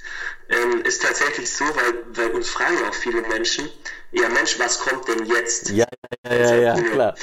Ähm, 0.48 0.82
ist 0.82 1.02
tatsächlich 1.02 1.50
so, 1.50 1.64
weil, 1.64 2.04
weil 2.08 2.30
uns 2.30 2.48
fragen 2.48 2.76
auch 2.88 2.94
viele 2.94 3.22
Menschen, 3.22 3.68
ja 4.12 4.28
Mensch, 4.28 4.58
was 4.58 4.78
kommt 4.78 5.08
denn 5.08 5.26
jetzt? 5.26 5.70
Ja, 5.70 5.86
ja, 6.24 6.34
ja, 6.36 6.54
ja, 6.76 6.82
klar. 6.82 7.14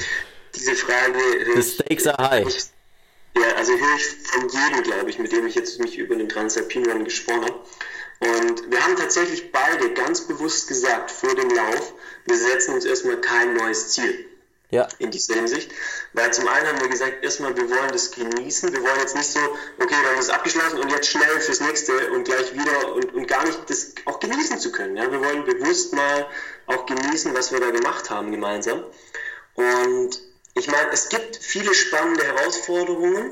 Diese 0.54 0.74
Frage 0.74 1.18
The 1.54 1.62
stakes 1.62 2.06
are 2.06 2.30
high. 2.30 2.46
ich- 2.46 2.64
ja, 3.36 3.54
also 3.56 3.72
höre 3.72 3.96
ich 3.96 4.06
von 4.30 4.48
jedem, 4.48 4.82
glaube 4.84 5.10
ich, 5.10 5.18
mit 5.18 5.32
dem 5.32 5.46
ich 5.46 5.56
jetzt 5.56 5.80
mich 5.80 5.98
über 5.98 6.14
den 6.14 6.28
Transalpin 6.28 6.88
Run 6.88 7.04
gesprochen 7.04 7.44
habe. 7.46 7.60
Und 8.20 8.70
wir 8.70 8.84
haben 8.84 8.94
tatsächlich 8.96 9.50
beide 9.50 9.92
ganz 9.94 10.20
bewusst 10.20 10.68
gesagt 10.68 11.10
vor 11.10 11.34
dem 11.34 11.50
Lauf, 11.50 11.94
wir 12.26 12.36
setzen 12.36 12.74
uns 12.74 12.84
erstmal 12.84 13.20
kein 13.20 13.54
neues 13.54 13.88
Ziel 13.90 14.26
Ja, 14.74 14.88
in 14.98 15.12
dieser 15.12 15.34
Hinsicht. 15.34 15.70
Weil 16.14 16.34
zum 16.34 16.48
einen 16.48 16.66
haben 16.66 16.80
wir 16.80 16.88
gesagt, 16.88 17.22
erstmal, 17.22 17.56
wir 17.56 17.70
wollen 17.70 17.92
das 17.92 18.10
genießen. 18.10 18.72
Wir 18.72 18.82
wollen 18.82 18.98
jetzt 18.98 19.14
nicht 19.14 19.30
so, 19.30 19.38
okay, 19.78 19.94
wir 20.02 20.08
haben 20.08 20.16
das 20.16 20.30
abgeschlossen 20.30 20.80
und 20.80 20.90
jetzt 20.90 21.08
schnell 21.08 21.40
fürs 21.40 21.60
nächste 21.60 22.10
und 22.10 22.24
gleich 22.24 22.52
wieder 22.52 22.92
und, 22.92 23.14
und 23.14 23.28
gar 23.28 23.44
nicht 23.44 23.70
das 23.70 23.94
auch 24.04 24.18
genießen 24.18 24.58
zu 24.58 24.72
können. 24.72 24.96
Ja? 24.96 25.12
Wir 25.12 25.20
wollen 25.20 25.44
bewusst 25.44 25.92
mal 25.92 26.26
auch 26.66 26.86
genießen, 26.86 27.32
was 27.34 27.52
wir 27.52 27.60
da 27.60 27.70
gemacht 27.70 28.10
haben 28.10 28.32
gemeinsam. 28.32 28.82
Und 29.54 30.20
ich 30.54 30.66
meine, 30.66 30.90
es 30.90 31.08
gibt 31.08 31.36
viele 31.36 31.72
spannende 31.72 32.24
Herausforderungen. 32.24 33.30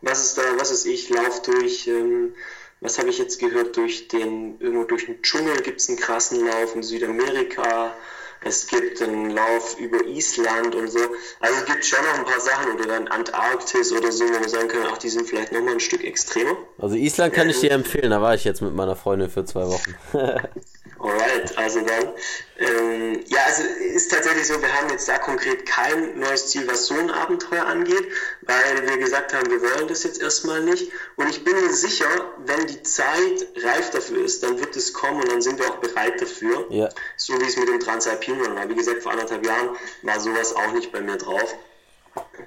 Was 0.00 0.22
ist 0.24 0.38
da, 0.38 0.42
was 0.58 0.70
ist 0.70 0.86
ich, 0.86 1.08
lauf 1.08 1.42
durch, 1.42 1.88
ähm, 1.88 2.36
was 2.80 3.00
habe 3.00 3.08
ich 3.08 3.18
jetzt 3.18 3.40
gehört, 3.40 3.76
durch 3.76 4.06
den, 4.06 4.60
irgendwo 4.60 4.84
durch 4.84 5.06
den 5.06 5.20
Dschungel 5.22 5.60
gibt 5.60 5.80
es 5.80 5.88
einen 5.88 5.98
krassen 5.98 6.46
Lauf 6.46 6.76
in 6.76 6.84
Südamerika. 6.84 7.96
Es 8.44 8.66
gibt 8.66 9.00
einen 9.00 9.30
Lauf 9.30 9.78
über 9.78 10.04
Island 10.04 10.74
und 10.74 10.88
so. 10.88 10.98
Also 11.40 11.56
es 11.60 11.64
gibt 11.64 11.84
schon 11.84 12.04
noch 12.04 12.18
ein 12.18 12.24
paar 12.24 12.40
Sachen 12.40 12.72
oder 12.72 12.86
dann 12.86 13.08
Antarktis 13.08 13.92
oder 13.92 14.12
so, 14.12 14.24
wo 14.24 14.40
wir 14.40 14.48
sagen 14.48 14.68
können, 14.68 14.86
ach, 14.90 14.98
die 14.98 15.08
sind 15.08 15.28
vielleicht 15.28 15.52
nochmal 15.52 15.74
ein 15.74 15.80
Stück 15.80 16.04
extremer. 16.04 16.56
also 16.78 16.94
Island 16.94 17.32
kann 17.32 17.48
ich 17.48 17.60
dir 17.60 17.70
empfehlen, 17.70 18.10
da 18.10 18.20
war 18.20 18.34
ich 18.34 18.44
jetzt 18.44 18.60
mit 18.60 18.74
meiner 18.74 18.96
Freundin 18.96 19.30
für 19.30 19.44
zwei 19.44 19.66
Wochen. 19.66 19.94
Alright, 20.12 21.58
also 21.58 21.80
dann, 21.80 22.08
ähm, 22.56 23.24
ja, 23.26 23.40
also 23.46 23.62
ist 23.62 24.10
tatsächlich 24.10 24.46
so, 24.46 24.60
wir 24.62 24.72
haben 24.72 24.88
jetzt 24.90 25.08
da 25.08 25.18
konkret 25.18 25.66
kein 25.66 26.18
neues 26.18 26.48
Ziel, 26.48 26.68
was 26.68 26.86
so 26.86 26.94
ein 26.94 27.10
Abenteuer 27.10 27.66
angeht, 27.66 28.06
weil 28.42 28.88
wir 28.88 28.98
gesagt 28.98 29.34
haben, 29.34 29.50
wir 29.50 29.60
wollen 29.60 29.88
das 29.88 30.04
jetzt 30.04 30.22
erstmal 30.22 30.62
nicht. 30.62 30.92
Und 31.16 31.28
ich 31.28 31.42
bin 31.42 31.54
mir 31.54 31.72
sicher, 31.72 32.06
wenn 32.46 32.66
die 32.66 32.82
Zeit 32.82 33.46
reif 33.56 33.90
dafür 33.90 34.24
ist, 34.24 34.42
dann 34.44 34.60
wird 34.60 34.76
es 34.76 34.92
kommen 34.92 35.20
und 35.20 35.30
dann 35.30 35.42
sind 35.42 35.58
wir 35.58 35.68
auch 35.68 35.78
bereit 35.78 36.20
dafür. 36.20 36.66
Ja. 36.70 36.88
So 37.16 37.40
wie 37.40 37.44
es 37.44 37.56
mit 37.56 37.68
dem 37.68 37.80
Transalpin 37.80 38.40
Run 38.40 38.54
war. 38.54 38.68
Wie 38.68 38.74
gesagt, 38.76 39.02
vor 39.02 39.12
anderthalb 39.12 39.44
Jahren 39.44 39.70
war 40.02 40.20
sowas 40.20 40.54
auch 40.54 40.72
nicht 40.72 40.92
bei 40.92 41.00
mir 41.00 41.16
drauf. 41.16 41.56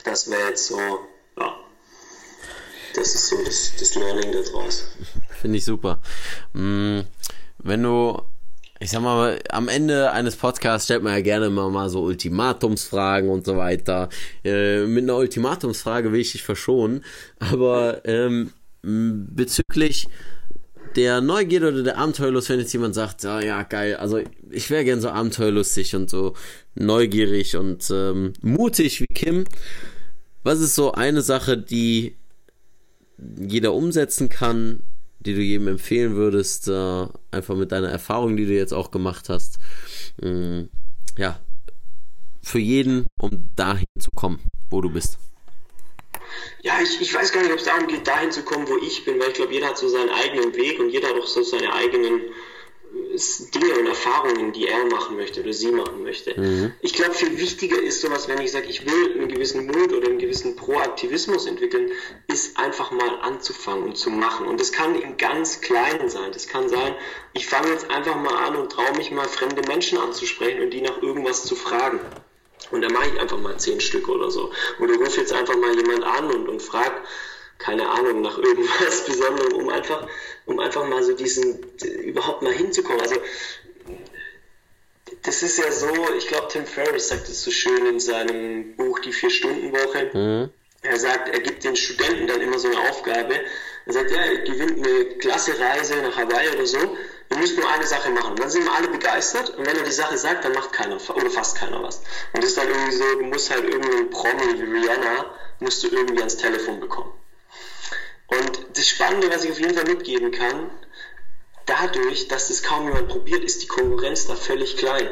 Das 0.06 0.30
wäre 0.30 0.50
jetzt 0.50 0.68
so, 0.68 0.80
ja, 1.38 1.60
das 2.96 3.14
ist 3.14 3.28
so 3.28 3.44
das, 3.44 3.74
das 3.78 3.96
Learning 3.96 4.32
daraus. 4.32 4.86
Finde 5.42 5.58
ich 5.58 5.66
super. 5.66 6.00
Mm, 6.54 7.02
Wenn 7.58 7.84
du, 7.84 8.22
ich 8.80 8.92
sag 8.92 9.02
mal, 9.02 9.40
am 9.50 9.68
Ende 9.68 10.12
eines 10.12 10.36
Podcasts 10.36 10.86
stellt 10.86 11.04
man 11.04 11.14
ja 11.14 11.22
gerne 11.22 11.50
mal, 11.50 11.70
mal 11.70 11.90
so 11.90 12.04
Ultimatumsfragen 12.04 13.30
und 13.30 13.46
so 13.46 13.58
weiter. 13.58 14.10
Äh, 14.44 14.86
mit 14.86 15.04
einer 15.04 15.18
Ultimatumsfrage 15.18 16.12
will 16.12 16.20
ich 16.20 16.34
dich 16.34 16.44
verschonen, 16.44 17.04
aber 17.40 18.06
ähm, 18.06 18.52
bezüglich 18.82 20.08
der 20.96 21.22
Neugierde 21.22 21.70
oder 21.70 21.84
der 21.84 21.98
Abenteuerlust, 21.98 22.50
wenn 22.50 22.60
jetzt 22.60 22.74
jemand 22.74 22.96
sagt, 22.96 23.24
ja, 23.24 23.40
ja, 23.42 23.64
geil, 23.64 23.96
also 23.96 24.20
ich 24.50 24.70
wäre 24.70 24.84
gern 24.84 25.02
so 25.02 25.10
abenteuerlustig 25.10 25.96
und 25.96 26.10
so 26.10 26.34
neugierig 26.76 27.56
und 27.56 27.90
ähm, 27.92 28.34
mutig 28.42 29.02
wie 29.02 29.08
Kim. 29.08 29.46
Was 30.44 30.60
ist 30.60 30.76
so 30.76 30.94
eine 30.94 31.22
Sache, 31.22 31.58
die 31.58 32.16
jeder 33.38 33.74
umsetzen 33.74 34.30
kann, 34.30 34.82
die 35.20 35.34
du 35.34 35.42
jedem 35.42 35.68
empfehlen 35.68 36.16
würdest, 36.16 36.68
äh, 36.68 37.08
einfach 37.32 37.56
mit 37.56 37.72
deiner 37.72 37.90
Erfahrung, 37.90 38.38
die 38.38 38.46
du 38.46 38.54
jetzt 38.54 38.74
auch 38.74 38.92
gemacht 38.92 39.30
hast, 39.30 39.60
mh, 40.22 40.66
ja, 41.18 41.40
für 42.42 42.60
jeden, 42.60 43.08
um 43.20 43.50
dahin 43.56 43.88
zu 44.00 44.10
kommen, 44.16 44.40
wo 44.70 44.82
du 44.82 44.90
bist. 44.90 45.18
Ja, 46.62 46.74
ich, 46.82 47.02
ich 47.02 47.14
weiß 47.14 47.32
gar 47.32 47.42
nicht, 47.42 47.52
ob 47.52 47.60
es 47.60 47.66
darum 47.66 47.88
geht, 47.88 48.08
dahin 48.08 48.32
zu 48.32 48.44
kommen, 48.44 48.68
wo 48.68 48.78
ich 48.78 49.06
bin, 49.06 49.20
weil 49.20 49.30
ich 49.30 49.36
glaube, 49.36 49.54
jeder 49.54 49.68
hat 49.68 49.78
so 49.78 49.88
seinen 49.88 50.10
eigenen 50.10 50.56
Weg 50.56 50.80
und 50.80 50.90
jeder 50.90 51.10
hat 51.10 51.16
auch 51.16 51.28
so 51.28 51.44
seine 51.44 51.74
eigenen, 51.74 52.22
Dinge 53.54 53.80
und 53.80 53.88
Erfahrungen, 53.88 54.54
die 54.54 54.68
er 54.68 54.86
machen 54.86 55.18
möchte 55.18 55.42
oder 55.42 55.54
sie 55.54 55.72
machen 55.72 56.04
möchte. 56.04 56.40
Mhm. 56.40 56.74
Ich 56.82 56.94
glaube, 56.94 57.14
viel 57.14 57.38
wichtiger 57.40 57.82
ist 57.82 58.02
sowas, 58.02 58.28
wenn 58.28 58.40
ich 58.40 58.52
sage, 58.52 58.68
ich 58.68 58.86
will 58.86 59.14
einen 59.14 59.28
gewissen 59.28 59.66
Mut 59.66 59.94
oder 59.94 60.08
einen 60.08 60.20
gewissen 60.20 60.56
Proaktivismus 60.56 61.48
entwickeln, 61.48 61.92
ist 62.28 62.58
einfach 62.60 62.92
mal 62.92 63.20
anzufangen 63.22 63.84
und 63.84 63.98
zu 63.98 64.12
machen. 64.12 64.48
Und 64.48 64.60
das 64.60 64.72
kann 64.72 65.00
im 65.02 65.18
ganz 65.18 65.62
Kleinen 65.62 66.10
sein. 66.10 66.32
Das 66.32 66.48
kann 66.48 66.70
sein, 66.70 66.96
ich 67.34 67.48
fange 67.48 67.70
jetzt 67.70 67.90
einfach 67.90 68.16
mal 68.16 68.36
an 68.36 68.56
und 68.56 68.72
traue 68.72 68.96
mich 68.96 69.12
mal 69.12 69.28
fremde 69.28 69.68
Menschen 69.68 69.98
anzusprechen 69.98 70.62
und 70.62 70.72
die 70.72 70.82
nach 70.82 71.02
irgendwas 71.02 71.44
zu 71.44 71.56
fragen. 71.56 72.00
Und 72.72 72.82
dann 72.82 72.94
mache 72.94 73.10
ich 73.14 73.20
einfach 73.20 73.40
mal 73.40 73.58
zehn 73.58 73.80
Stück 73.80 74.10
oder 74.10 74.30
so. 74.30 74.52
Oder 74.80 74.96
rufe 74.96 75.22
jetzt 75.22 75.34
einfach 75.34 75.56
mal 75.56 75.76
jemand 75.76 76.04
an 76.04 76.32
und, 76.32 76.50
und 76.50 76.62
frage, 76.62 76.96
keine 77.58 77.90
Ahnung, 77.90 78.22
nach 78.22 78.38
irgendwas 78.38 79.06
Besonderem, 79.06 79.54
um 79.54 79.70
einfach, 79.70 80.08
um 80.46 80.60
einfach 80.60 80.88
mal 80.88 81.04
so 81.04 81.14
diesen, 81.14 81.60
überhaupt 82.04 82.42
mal 82.42 82.54
hinzukommen. 82.54 83.02
Also, 83.02 83.16
das 85.24 85.44
ist 85.44 85.58
ja 85.58 85.72
so, 85.72 85.92
ich 86.18 86.28
glaube, 86.28 86.48
Tim 86.50 86.66
Ferriss 86.66 87.10
sagt 87.10 87.28
es 87.28 87.44
so 87.44 87.52
schön 87.52 87.86
in 87.86 88.00
seinem 88.00 88.76
Buch 88.76 89.00
Die 89.00 89.14
Vier-Stunden-Woche. 89.14 90.12
Mhm. 90.14 90.50
Er 90.84 91.00
sagt, 91.00 91.30
er 91.30 91.40
gibt 91.40 91.64
den 91.64 91.76
Studenten 91.76 92.28
dann 92.28 92.42
immer 92.42 92.60
so 92.60 92.68
eine 92.68 92.80
Aufgabe. 92.90 93.36
Er 93.86 93.94
sagt, 93.94 94.12
ja, 94.12 94.18
er 94.18 94.38
gewinnt 94.40 94.86
eine 94.86 95.06
klasse 95.18 95.60
Reise 95.60 95.96
nach 95.98 96.16
Hawaii 96.18 96.50
oder 96.56 96.66
so. 96.66 96.78
Ihr 97.30 97.38
müsst 97.38 97.58
nur 97.58 97.70
eine 97.70 97.86
Sache 97.86 98.10
machen. 98.12 98.36
Dann 98.36 98.50
sind 98.50 98.64
wir 98.64 98.72
alle 98.72 98.88
begeistert 98.88 99.50
und 99.58 99.66
wenn 99.66 99.76
er 99.76 99.84
die 99.84 99.92
Sache 99.92 100.18
sagt, 100.18 100.46
dann 100.46 100.54
macht 100.54 100.72
keiner 100.72 100.96
oder 100.96 101.30
fast 101.30 101.58
keiner 101.58 101.82
was. 101.84 101.98
Und 102.34 102.44
das 102.44 102.52
ist 102.52 102.58
dann 102.58 102.70
irgendwie 102.70 102.96
so, 102.96 103.16
du 103.16 103.26
musst 103.26 103.50
halt 103.50 103.66
irgendeinen 103.66 104.10
Promi 104.10 104.60
wie 104.60 104.78
Rihanna, 104.78 105.26
musst 105.60 105.84
du 105.84 105.88
irgendwie 105.88 106.20
ans 106.20 106.38
Telefon 106.38 106.80
bekommen. 106.80 107.12
Und 108.28 108.68
das 108.74 108.88
Spannende, 108.88 109.30
was 109.30 109.44
ich 109.44 109.52
auf 109.52 109.60
jeden 109.60 109.74
Fall 109.74 109.86
mitgeben 109.86 110.32
kann, 110.32 110.70
dadurch, 111.66 112.28
dass 112.28 112.48
das 112.50 112.64
kaum 112.64 112.88
jemand 112.88 113.08
probiert, 113.10 113.44
ist 113.44 113.64
die 113.64 113.68
Konkurrenz 113.68 114.28
da 114.28 114.36
völlig 114.36 114.78
klein. 114.78 115.08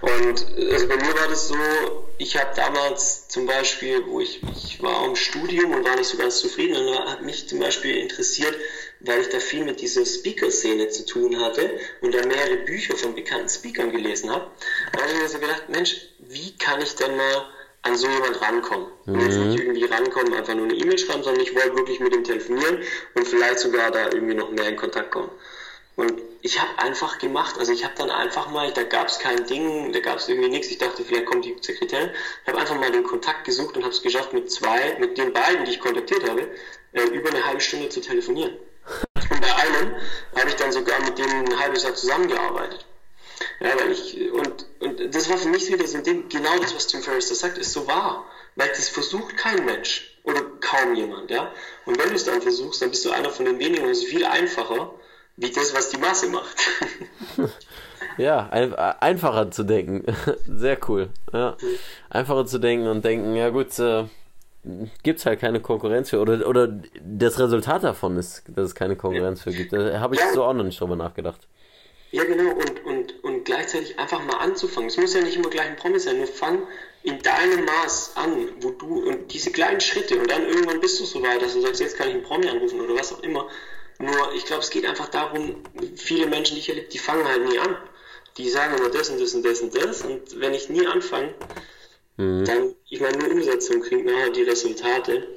Und 0.00 0.46
also 0.72 0.88
bei 0.88 0.96
mir 0.96 1.14
war 1.18 1.28
das 1.28 1.48
so, 1.48 1.56
ich 2.18 2.36
habe 2.36 2.54
damals 2.54 3.28
zum 3.28 3.46
Beispiel, 3.46 4.04
wo 4.06 4.20
ich, 4.20 4.40
ich 4.54 4.82
war 4.82 5.04
im 5.04 5.16
Studium 5.16 5.72
und 5.72 5.84
war 5.84 5.96
nicht 5.96 6.08
so 6.08 6.18
ganz 6.18 6.38
zufrieden, 6.38 6.76
und 6.76 6.86
da 6.88 7.12
hat 7.12 7.22
mich 7.22 7.48
zum 7.48 7.60
Beispiel 7.60 7.96
interessiert, 7.96 8.54
weil 9.00 9.20
ich 9.20 9.28
da 9.28 9.38
viel 9.38 9.64
mit 9.64 9.80
dieser 9.80 10.04
Speaker-Szene 10.04 10.88
zu 10.88 11.06
tun 11.06 11.40
hatte 11.40 11.78
und 12.00 12.14
da 12.14 12.24
mehrere 12.26 12.58
Bücher 12.58 12.96
von 12.96 13.14
bekannten 13.14 13.48
Speakern 13.48 13.92
gelesen 13.92 14.30
habe, 14.30 14.50
da 14.92 15.02
habe 15.02 15.12
ich 15.12 15.18
mir 15.18 15.28
so 15.28 15.38
gedacht, 15.38 15.68
Mensch, 15.68 15.96
wie 16.18 16.56
kann 16.58 16.80
ich 16.82 16.94
denn 16.96 17.16
mal 17.16 17.46
an 17.84 17.96
so 17.96 18.08
jemand 18.08 18.40
rankommen. 18.40 18.86
Und 19.06 19.20
jetzt 19.20 19.36
nicht 19.36 19.58
mhm. 19.58 19.66
irgendwie 19.66 19.84
rankommen, 19.84 20.34
einfach 20.34 20.54
nur 20.54 20.64
eine 20.64 20.74
E-Mail 20.74 20.98
schreiben, 20.98 21.22
sondern 21.22 21.42
ich 21.42 21.54
wollte 21.54 21.76
wirklich 21.76 22.00
mit 22.00 22.14
ihm 22.14 22.24
telefonieren 22.24 22.78
und 23.14 23.28
vielleicht 23.28 23.60
sogar 23.60 23.90
da 23.90 24.10
irgendwie 24.10 24.34
noch 24.34 24.50
mehr 24.50 24.68
in 24.68 24.76
Kontakt 24.76 25.10
kommen. 25.10 25.30
Und 25.96 26.20
ich 26.40 26.60
habe 26.60 26.76
einfach 26.78 27.18
gemacht, 27.18 27.56
also 27.58 27.72
ich 27.72 27.84
habe 27.84 27.94
dann 27.96 28.10
einfach 28.10 28.50
mal, 28.50 28.72
da 28.72 28.82
gab 28.82 29.08
es 29.08 29.18
kein 29.18 29.46
Ding, 29.46 29.92
da 29.92 30.00
gab 30.00 30.16
es 30.16 30.28
irgendwie 30.28 30.48
nichts, 30.48 30.68
ich 30.68 30.78
dachte, 30.78 31.04
vielleicht 31.04 31.26
kommt 31.26 31.44
die 31.44 31.56
Sekretärin, 31.60 32.10
ich 32.42 32.48
habe 32.48 32.58
einfach 32.58 32.74
mal 32.74 32.90
den 32.90 33.04
Kontakt 33.04 33.44
gesucht 33.44 33.76
und 33.76 33.84
habe 33.84 33.94
es 33.94 34.02
geschafft, 34.02 34.32
mit 34.32 34.50
zwei, 34.50 34.96
mit 34.98 35.16
den 35.18 35.32
beiden, 35.32 35.64
die 35.64 35.72
ich 35.72 35.80
kontaktiert 35.80 36.28
habe, 36.28 36.50
äh, 36.92 37.02
über 37.02 37.30
eine 37.30 37.46
halbe 37.46 37.60
Stunde 37.60 37.90
zu 37.90 38.00
telefonieren. 38.00 38.56
Und 39.30 39.40
bei 39.40 39.54
einem 39.54 39.94
habe 40.36 40.48
ich 40.48 40.56
dann 40.56 40.72
sogar 40.72 41.00
mit 41.00 41.16
dem 41.18 41.30
ein 41.30 41.58
halbes 41.60 41.84
Jahr 41.84 41.94
zusammengearbeitet. 41.94 42.84
Ja, 43.60 43.78
weil 43.78 43.92
ich, 43.92 44.32
und, 44.32 44.66
und 44.80 45.14
das 45.14 45.28
war 45.30 45.36
für 45.36 45.48
mich 45.48 45.70
wieder 45.72 45.86
so 45.86 45.98
ein 45.98 46.04
Ding, 46.04 46.28
genau 46.28 46.58
das, 46.60 46.74
was 46.74 46.86
Tim 46.86 47.02
Ferriss 47.02 47.28
da 47.28 47.34
sagt, 47.34 47.58
ist 47.58 47.72
so 47.72 47.86
wahr. 47.86 48.24
Weil 48.56 48.68
das 48.68 48.88
versucht 48.88 49.36
kein 49.36 49.64
Mensch 49.64 50.18
oder 50.22 50.42
kaum 50.60 50.94
jemand, 50.94 51.30
ja. 51.30 51.52
Und 51.86 51.98
wenn 51.98 52.08
du 52.08 52.14
es 52.14 52.24
dann 52.24 52.40
versuchst, 52.40 52.82
dann 52.82 52.90
bist 52.90 53.04
du 53.04 53.10
einer 53.10 53.30
von 53.30 53.44
den 53.44 53.58
wenigen 53.58 53.84
und 53.84 53.90
es 53.90 53.98
ist 53.98 54.08
viel 54.08 54.24
einfacher, 54.24 54.94
wie 55.36 55.50
das, 55.50 55.74
was 55.74 55.90
die 55.90 55.98
Masse 55.98 56.28
macht. 56.28 56.56
Ja, 58.16 58.48
ein, 58.50 58.74
einfacher 58.74 59.50
zu 59.50 59.64
denken. 59.64 60.04
Sehr 60.46 60.78
cool. 60.88 61.08
Ja. 61.32 61.56
Einfacher 62.10 62.46
zu 62.46 62.58
denken 62.58 62.86
und 62.86 63.04
denken, 63.04 63.34
ja 63.34 63.50
gut, 63.50 63.76
äh, 63.78 64.04
gibt 65.02 65.18
es 65.18 65.26
halt 65.26 65.40
keine 65.40 65.60
Konkurrenz 65.60 66.10
für. 66.10 66.20
Oder, 66.20 66.46
oder 66.48 66.68
das 67.02 67.38
Resultat 67.38 67.84
davon 67.84 68.16
ist, 68.16 68.44
dass 68.48 68.66
es 68.66 68.74
keine 68.74 68.96
Konkurrenz 68.96 69.42
für 69.42 69.52
gibt. 69.52 69.72
Da 69.72 70.00
habe 70.00 70.14
ich 70.14 70.20
ja. 70.20 70.32
so 70.32 70.44
auch 70.44 70.54
noch 70.54 70.64
nicht 70.64 70.80
drüber 70.80 70.96
nachgedacht. 70.96 71.46
Ja, 72.12 72.22
genau, 72.24 72.52
und, 72.52 72.84
und, 72.84 73.23
und 73.44 73.52
gleichzeitig 73.54 73.98
einfach 73.98 74.24
mal 74.24 74.38
anzufangen. 74.38 74.88
Es 74.88 74.96
muss 74.96 75.14
ja 75.14 75.20
nicht 75.20 75.36
immer 75.36 75.50
gleich 75.50 75.66
ein 75.66 75.76
Promis 75.76 76.04
sein, 76.04 76.16
nur 76.16 76.26
fang 76.26 76.66
in 77.02 77.20
deinem 77.20 77.64
Maß 77.64 78.12
an, 78.16 78.48
wo 78.60 78.70
du, 78.70 79.06
und 79.06 79.32
diese 79.32 79.52
kleinen 79.52 79.80
Schritte, 79.80 80.18
und 80.18 80.30
dann 80.30 80.48
irgendwann 80.48 80.80
bist 80.80 80.98
du 80.98 81.04
so 81.04 81.22
weit, 81.22 81.42
dass 81.42 81.52
du 81.52 81.60
sagst, 81.60 81.80
jetzt 81.80 81.98
kann 81.98 82.08
ich 82.08 82.14
einen 82.14 82.22
Promi 82.22 82.48
anrufen 82.48 82.80
oder 82.80 82.94
was 82.94 83.12
auch 83.12 83.22
immer. 83.22 83.48
Nur, 83.98 84.32
ich 84.34 84.46
glaube, 84.46 84.62
es 84.62 84.70
geht 84.70 84.86
einfach 84.86 85.08
darum, 85.08 85.62
viele 85.96 86.26
Menschen, 86.26 86.54
die 86.54 86.60
ich 86.60 86.68
erlebe, 86.70 86.88
die 86.88 86.98
fangen 86.98 87.26
halt 87.28 87.46
nie 87.46 87.58
an. 87.58 87.76
Die 88.38 88.48
sagen 88.48 88.76
immer 88.78 88.88
das 88.88 89.10
und 89.10 89.20
das 89.20 89.34
und 89.34 89.44
das 89.44 89.60
und 89.60 89.76
das, 89.76 90.02
und 90.02 90.40
wenn 90.40 90.54
ich 90.54 90.68
nie 90.70 90.86
anfange, 90.86 91.34
mhm. 92.16 92.44
dann, 92.44 92.74
ich 92.88 93.00
meine, 93.00 93.18
nur 93.18 93.30
Umsetzung 93.30 93.82
kriegt 93.82 94.06
nachher 94.06 94.30
die 94.30 94.42
Resultate. 94.42 95.28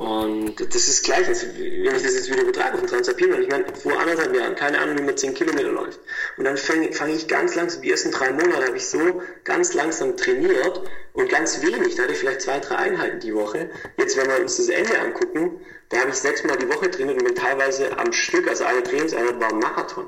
Und 0.00 0.56
das 0.74 0.88
ist 0.88 1.04
gleich, 1.04 1.28
als 1.28 1.44
wenn 1.44 1.94
ich 1.94 2.02
das 2.02 2.14
jetzt 2.14 2.30
wieder 2.30 2.40
übertrage 2.40 2.72
auf 2.72 2.80
den 2.80 2.88
Transalpinen. 2.88 3.42
Ich 3.42 3.50
meine, 3.50 3.66
vor 3.74 4.00
anderthalb 4.00 4.34
Jahren, 4.34 4.54
keine 4.54 4.78
Ahnung, 4.78 4.96
wie 4.96 5.02
man 5.02 5.14
10 5.14 5.34
Kilometer 5.34 5.68
läuft. 5.70 6.00
Und 6.38 6.44
dann 6.44 6.56
fange 6.56 6.90
fang 6.94 7.14
ich 7.14 7.28
ganz 7.28 7.54
langsam, 7.54 7.82
die 7.82 7.90
ersten 7.90 8.10
drei 8.10 8.32
Monate 8.32 8.64
habe 8.68 8.78
ich 8.78 8.86
so 8.86 9.20
ganz 9.44 9.74
langsam 9.74 10.16
trainiert 10.16 10.80
und 11.12 11.28
ganz 11.28 11.60
wenig. 11.60 11.96
Da 11.96 12.04
hatte 12.04 12.14
ich 12.14 12.18
vielleicht 12.18 12.40
zwei, 12.40 12.60
drei 12.60 12.76
Einheiten 12.76 13.20
die 13.20 13.34
Woche. 13.34 13.68
Jetzt, 13.98 14.16
wenn 14.16 14.26
wir 14.26 14.40
uns 14.40 14.56
das 14.56 14.70
Ende 14.70 14.98
angucken, 14.98 15.60
da 15.90 15.98
habe 15.98 16.08
ich 16.08 16.16
sechsmal 16.16 16.56
die 16.56 16.68
Woche 16.70 16.90
trainiert 16.90 17.18
und 17.18 17.26
bin 17.26 17.34
teilweise 17.34 17.98
am 17.98 18.10
Stück, 18.14 18.48
also 18.48 18.64
eine 18.64 18.82
Trainingseinheit 18.82 19.38
war 19.38 19.50
ein 19.50 19.58
Marathon. 19.58 20.06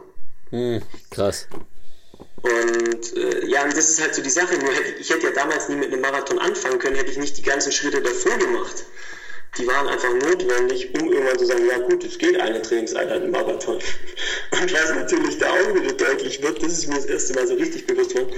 Hm, 0.49 0.81
krass. 1.11 1.49
Und 2.41 3.17
äh, 3.19 3.45
ja, 3.47 3.63
und 3.65 3.77
das 3.77 3.91
ist 3.91 4.01
halt 4.01 4.15
so 4.15 4.23
die 4.23 4.31
Sache. 4.31 4.57
Nur 4.57 4.73
hätte, 4.73 4.99
ich 4.99 5.11
hätte 5.11 5.27
ja 5.27 5.33
damals 5.33 5.69
nie 5.69 5.77
mit 5.77 5.93
einem 5.93 6.01
Marathon 6.01 6.39
anfangen 6.39 6.79
können, 6.79 6.97
hätte 6.97 7.11
ich 7.11 7.19
nicht 7.19 7.37
die 7.37 7.43
ganzen 7.43 7.73
Schritte 7.73 8.01
davor 8.01 8.39
gemacht 8.39 8.87
die 9.59 9.67
waren 9.67 9.87
einfach 9.87 10.13
notwendig, 10.15 10.95
um 10.95 11.13
irgendwann 11.13 11.39
zu 11.39 11.45
sagen, 11.45 11.67
ja 11.67 11.79
gut, 11.79 12.05
es 12.05 12.19
geht 12.19 12.41
eine 12.41 12.63
Trainingseinheit 12.63 13.23
im 13.23 13.31
Marathon. 13.31 13.79
Und 14.51 14.73
was 14.73 14.95
natürlich 14.95 15.39
da 15.39 15.51
auch 15.51 15.75
wieder 15.75 15.93
deutlich 15.93 16.43
wird, 16.43 16.63
das 16.63 16.73
ist 16.73 16.89
mir 16.89 16.95
das 16.95 17.07
erste 17.07 17.35
Mal 17.35 17.47
so 17.47 17.55
richtig 17.55 17.87
bewusst 17.87 18.15
geworden, 18.15 18.33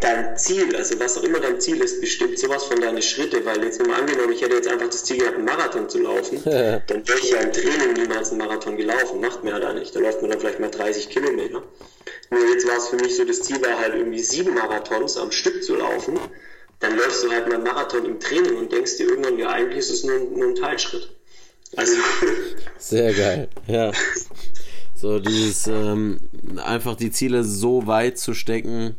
dein 0.00 0.36
Ziel, 0.38 0.74
also 0.74 0.98
was 1.00 1.18
auch 1.18 1.24
immer 1.24 1.40
dein 1.40 1.60
Ziel 1.60 1.82
ist, 1.82 2.00
bestimmt 2.00 2.38
sowas 2.38 2.64
von 2.64 2.80
deine 2.80 3.02
Schritte, 3.02 3.44
weil 3.44 3.62
jetzt 3.62 3.78
nur 3.78 3.88
mal 3.88 4.00
angenommen, 4.00 4.32
ich 4.32 4.40
hätte 4.40 4.54
jetzt 4.54 4.68
einfach 4.68 4.86
das 4.86 5.04
Ziel 5.04 5.18
gehabt, 5.18 5.36
einen 5.36 5.44
Marathon 5.44 5.88
zu 5.88 5.98
laufen, 5.98 6.40
dann 6.44 7.08
wäre 7.08 7.18
ich 7.18 7.30
ja 7.30 7.40
im 7.40 7.52
Training 7.52 7.92
niemals 7.94 8.30
einen 8.30 8.38
Marathon 8.38 8.76
gelaufen, 8.76 9.20
macht 9.20 9.44
mir 9.44 9.52
halt 9.52 9.64
auch 9.64 9.74
nicht, 9.74 9.94
da 9.94 10.00
läuft 10.00 10.22
man 10.22 10.30
dann 10.30 10.40
vielleicht 10.40 10.60
mal 10.60 10.70
30 10.70 11.10
Kilometer. 11.10 11.62
Nur 12.30 12.40
jetzt 12.52 12.66
war 12.66 12.78
es 12.78 12.88
für 12.88 12.96
mich 12.96 13.16
so, 13.16 13.24
das 13.24 13.42
Ziel 13.42 13.60
war 13.62 13.78
halt 13.78 13.94
irgendwie 13.94 14.22
sieben 14.22 14.54
Marathons 14.54 15.18
am 15.18 15.32
Stück 15.32 15.62
zu 15.62 15.74
laufen 15.74 16.18
dann 16.80 16.96
läufst 16.96 17.24
du 17.24 17.30
halt 17.30 17.48
mal 17.48 17.58
Marathon 17.58 18.04
im 18.04 18.20
Training 18.20 18.56
und 18.56 18.72
denkst 18.72 18.96
dir 18.96 19.08
irgendwann, 19.08 19.38
ja, 19.38 19.50
eigentlich 19.50 19.78
ist 19.78 19.90
es 19.90 20.04
nur, 20.04 20.18
nur 20.18 20.48
ein 20.48 20.54
Teilschritt. 20.54 21.10
Also. 21.76 21.94
Sehr 22.78 23.12
geil, 23.12 23.48
ja. 23.66 23.92
So 24.94 25.18
dieses, 25.18 25.66
ähm, 25.66 26.18
einfach 26.56 26.96
die 26.96 27.10
Ziele 27.10 27.44
so 27.44 27.86
weit 27.86 28.18
zu 28.18 28.34
stecken, 28.34 28.96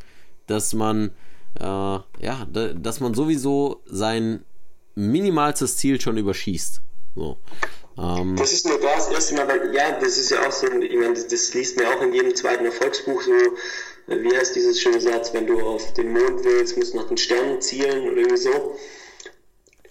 dass 0.48 0.74
man, 0.74 1.12
äh, 1.60 1.64
ja, 1.64 2.48
dass 2.50 3.00
man 3.00 3.14
sowieso 3.14 3.82
sein 3.86 4.46
minimalstes 4.96 5.78
Ziel 5.78 6.00
schon 6.00 6.18
überschießt. 6.18 6.82
So. 7.16 7.38
Ähm, 7.98 8.36
das 8.38 8.54
ist 8.54 8.66
nur 8.66 8.80
das 8.80 9.10
erste 9.10 9.36
Mal, 9.36 9.48
weil, 9.48 9.76
ja, 9.76 10.00
das 10.00 10.18
ist 10.18 10.30
ja 10.32 10.48
auch 10.48 10.52
so, 10.52 10.68
ich 10.68 10.96
meine, 10.96 11.14
das, 11.14 11.28
das 11.28 11.54
liest 11.54 11.78
man 11.78 11.88
auch 11.88 12.02
in 12.02 12.14
jedem 12.14 12.34
zweiten 12.36 12.66
Erfolgsbuch 12.66 13.22
so, 13.22 13.32
wie 14.10 14.36
heißt 14.36 14.56
dieses 14.56 14.82
schöne 14.82 15.00
Satz, 15.00 15.34
wenn 15.34 15.48
du 15.48 15.60
auf 15.60 15.94
den 15.94 16.12
Mond 16.12 16.44
willst, 16.44 16.78
musst 16.78 16.94
du 16.94 16.98
nach 16.98 17.08
den 17.08 17.18
Sternen 17.18 17.62
zielen 17.62 18.08
oder 18.08 18.18
irgendwie 18.18 18.38
so. 18.38 18.76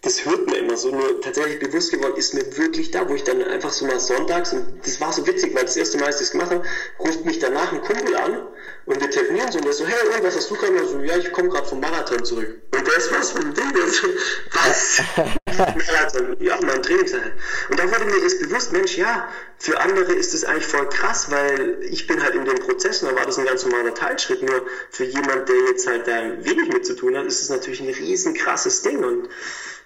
Das 0.02 0.24
hört 0.24 0.46
man 0.46 0.54
immer 0.54 0.76
so, 0.76 0.90
nur 0.90 1.20
tatsächlich 1.20 1.58
bewusst 1.58 1.90
geworden 1.90 2.16
ist 2.16 2.32
mir 2.32 2.56
wirklich 2.56 2.92
da, 2.92 3.08
wo 3.08 3.14
ich 3.14 3.24
dann 3.24 3.42
einfach 3.42 3.72
so 3.72 3.84
mal 3.84 3.98
sonntags, 3.98 4.52
und 4.52 4.80
das 4.84 5.00
war 5.00 5.12
so 5.12 5.26
witzig, 5.26 5.54
weil 5.54 5.64
das 5.64 5.76
erste 5.76 5.98
Mal, 5.98 6.06
als 6.06 6.16
ich 6.16 6.28
das 6.28 6.30
gemacht 6.30 6.50
habe, 6.50 6.62
ruft 7.00 7.24
mich 7.24 7.40
danach 7.40 7.72
ein 7.72 7.82
Kumpel 7.82 8.14
an 8.14 8.46
und 8.86 9.00
wir 9.00 9.10
telefonieren 9.10 9.50
so 9.50 9.58
und 9.58 9.64
der 9.64 9.72
so, 9.72 9.84
hey, 9.86 9.96
was 10.22 10.36
hast 10.36 10.50
du 10.50 10.54
gerade? 10.54 10.86
So, 10.86 11.00
ja, 11.00 11.16
ich 11.16 11.32
komme 11.32 11.48
gerade 11.48 11.66
vom 11.66 11.80
Marathon 11.80 12.24
zurück. 12.24 12.62
Und 12.72 12.86
der 12.86 12.96
ist 12.96 13.12
was 13.12 13.32
vom 13.32 13.52
Ding, 13.52 13.72
der 13.74 13.88
so, 13.88 14.06
was? 14.52 15.02
Marathon, 15.58 16.36
ja, 16.40 16.58
mein 16.62 16.82
Trainingseinheit. 16.82 17.32
Und 17.70 17.78
da 17.78 17.84
wurde 17.84 18.04
mir 18.04 18.22
erst 18.22 18.40
bewusst, 18.40 18.72
Mensch, 18.72 18.96
ja, 18.96 19.28
für 19.58 19.80
andere 19.80 20.12
ist 20.12 20.34
das 20.34 20.44
eigentlich 20.44 20.66
voll 20.66 20.88
krass, 20.88 21.30
weil 21.30 21.78
ich 21.82 22.06
bin 22.06 22.22
halt 22.22 22.34
in 22.34 22.44
dem 22.44 22.58
Prozess 22.58 23.00
da 23.00 23.14
war 23.14 23.26
das 23.26 23.38
ein 23.38 23.44
ganz 23.44 23.64
normaler 23.64 23.94
Teilschritt. 23.94 24.42
Nur 24.42 24.62
für 24.90 25.04
jemand, 25.04 25.48
der 25.48 25.56
jetzt 25.70 25.86
halt 25.86 26.06
da 26.06 26.22
wenig 26.44 26.72
mit 26.72 26.86
zu 26.86 26.94
tun 26.94 27.16
hat, 27.16 27.26
ist 27.26 27.42
es 27.42 27.50
natürlich 27.50 27.80
ein 27.80 27.88
riesen 27.88 28.34
krasses 28.34 28.82
Ding 28.82 29.02
und 29.04 29.28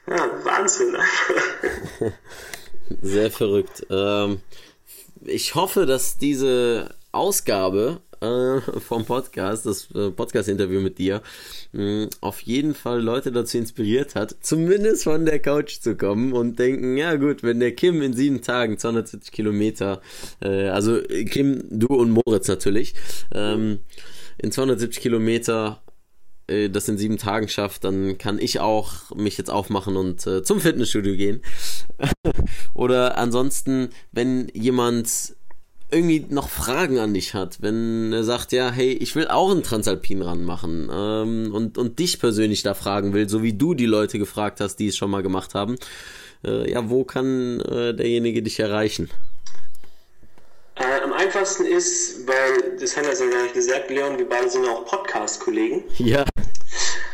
ja, 0.07 0.45
Wahnsinn. 0.45 0.97
Sehr 3.03 3.31
verrückt. 3.31 3.87
Ähm, 3.91 4.41
ich 5.25 5.55
hoffe, 5.55 5.87
dass 5.87 6.19
diese 6.19 6.95
Ausgabe 7.13 8.01
äh, 8.23 8.61
vom 8.81 9.05
Podcast, 9.05 9.67
das 9.67 9.91
äh, 9.95 10.11
Podcast-Interview 10.11 10.81
mit 10.81 10.99
dir, 10.99 11.23
mh, 11.73 12.09
auf 12.21 12.41
jeden 12.43 12.75
Fall 12.75 13.03
Leute 13.03 13.33
dazu 13.33 13.59
inspiriert 13.59 14.15
hat, 14.15 14.37
zumindest 14.41 15.05
von 15.05 15.25
der 15.27 15.41
Couch 15.41 15.81
zu 15.81 15.97
kommen 15.97 16.33
und 16.33 16.59
denken, 16.59 16.97
ja 16.97 17.17
gut, 17.17 17.43
wenn 17.43 17.61
der 17.61 17.75
Kim 17.75 18.01
in 18.03 18.13
sieben 18.13 18.43
Tagen 18.43 18.79
270 18.79 19.33
Kilometer, 19.33 20.01
äh, 20.41 20.69
also 20.69 21.01
Kim, 21.31 21.65
du 21.71 21.89
und 21.89 22.11
Moritz 22.11 22.49
natürlich, 22.49 22.95
ähm, 23.35 23.81
in 24.39 24.53
270 24.53 25.03
Kilometer 25.03 25.83
äh, 26.47 26.69
das 26.71 26.89
in 26.89 26.99
sieben 26.99 27.19
Tagen 27.19 27.49
schafft, 27.49 27.85
dann 27.85 28.19
kann 28.19 28.39
ich 28.39 28.61
auch 28.61 29.15
mich 29.15 29.39
jetzt 29.39 29.51
aufmachen 29.51 29.97
und 29.97 30.27
äh, 30.27 30.43
zum 30.43 30.61
Fitnessstudio 30.61 31.17
gehen. 31.17 31.41
Oder 32.75 33.19
ansonsten, 33.19 33.91
wenn 34.13 34.49
jemand 34.55 35.37
irgendwie 35.93 36.27
noch 36.29 36.49
Fragen 36.49 36.99
an 36.99 37.15
dich 37.15 37.35
hat, 37.35 37.61
wenn 37.61 38.13
er 38.13 38.25
sagt, 38.25 38.53
ja, 38.53 38.71
hey, 38.71 38.93
ich 38.93 39.15
will 39.15 39.29
auch 39.29 39.51
einen 39.51 39.63
Transalpin 39.63 40.23
ranmachen 40.23 40.91
ähm, 40.93 41.55
und, 41.55 41.79
und 41.79 41.99
dich 41.99 42.19
persönlich 42.19 42.63
da 42.63 42.75
fragen 42.75 43.13
will, 43.13 43.29
so 43.29 43.43
wie 43.43 43.53
du 43.53 43.75
die 43.75 43.87
Leute 43.87 44.19
gefragt 44.19 44.61
hast, 44.61 44.77
die 44.77 44.89
es 44.89 44.97
schon 44.97 45.11
mal 45.11 45.23
gemacht 45.23 45.55
haben, 45.55 45.77
äh, 46.45 46.71
ja, 46.71 46.89
wo 46.89 47.05
kann 47.05 47.61
äh, 47.61 47.95
derjenige 47.95 48.43
dich 48.43 48.59
erreichen? 48.59 49.11
Äh, 50.77 51.01
am 51.05 51.13
einfachsten 51.13 51.67
ist, 51.67 52.27
weil, 52.27 52.79
das 52.79 52.97
haben 52.97 53.07
wir 53.07 53.13
ja 53.13 53.31
gar 53.31 53.43
nicht 53.43 53.55
gesagt, 53.55 53.91
Leon, 53.91 54.19
wir 54.19 54.29
beide 54.29 54.49
sind 54.49 54.67
auch 54.67 54.87
Podcast-Kollegen. 54.87 55.85
Ja. 55.99 56.25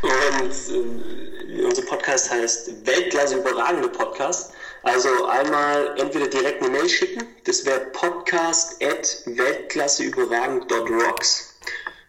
Und 0.03 1.61
äh, 1.61 1.65
unser 1.65 1.83
Podcast 1.83 2.31
heißt 2.31 2.87
Weltklasse 2.87 3.39
überragende 3.39 3.89
Podcast. 3.89 4.53
Also 4.83 5.27
einmal 5.27 5.95
entweder 5.99 6.27
direkt 6.29 6.63
eine 6.63 6.71
Mail 6.71 6.89
schicken, 6.89 7.27
das 7.45 7.65
wäre 7.65 7.81
podcast 7.93 8.83
at 8.83 9.23
weltklasseüberragend.rocks 9.27 11.55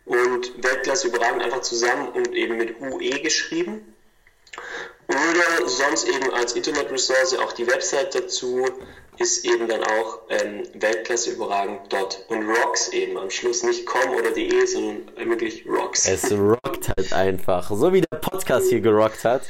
und 0.05 0.63
Weltklasse 0.63 1.07
überragend 1.07 1.43
einfach 1.43 1.61
zusammen 1.61 2.09
und 2.09 2.33
eben 2.33 2.57
mit 2.57 2.79
UE 2.81 3.21
geschrieben. 3.21 3.95
Oder 5.07 5.67
sonst 5.67 6.07
eben 6.07 6.31
als 6.33 6.53
Internetressource 6.53 7.37
auch 7.39 7.53
die 7.53 7.65
Website 7.67 8.13
dazu 8.13 8.67
ist 9.19 9.45
eben 9.45 9.67
dann 9.67 9.83
auch 9.83 10.19
ähm, 10.29 10.63
Weltklasse 10.73 11.31
überragend 11.31 11.81
dort. 11.89 12.25
Und 12.29 12.47
rocks 12.47 12.89
eben 12.89 13.17
am 13.17 13.29
Schluss. 13.29 13.63
Nicht 13.63 13.85
com 13.85 14.15
oder 14.15 14.31
de, 14.31 14.65
sondern 14.65 15.29
wirklich 15.29 15.65
rocks. 15.67 16.07
Es 16.07 16.31
rockt 16.31 16.89
halt 16.95 17.13
einfach, 17.13 17.69
so 17.69 17.91
wie 17.93 18.01
der 18.01 18.17
Podcast 18.17 18.69
hier 18.69 18.81
gerockt 18.81 19.25
hat. 19.25 19.41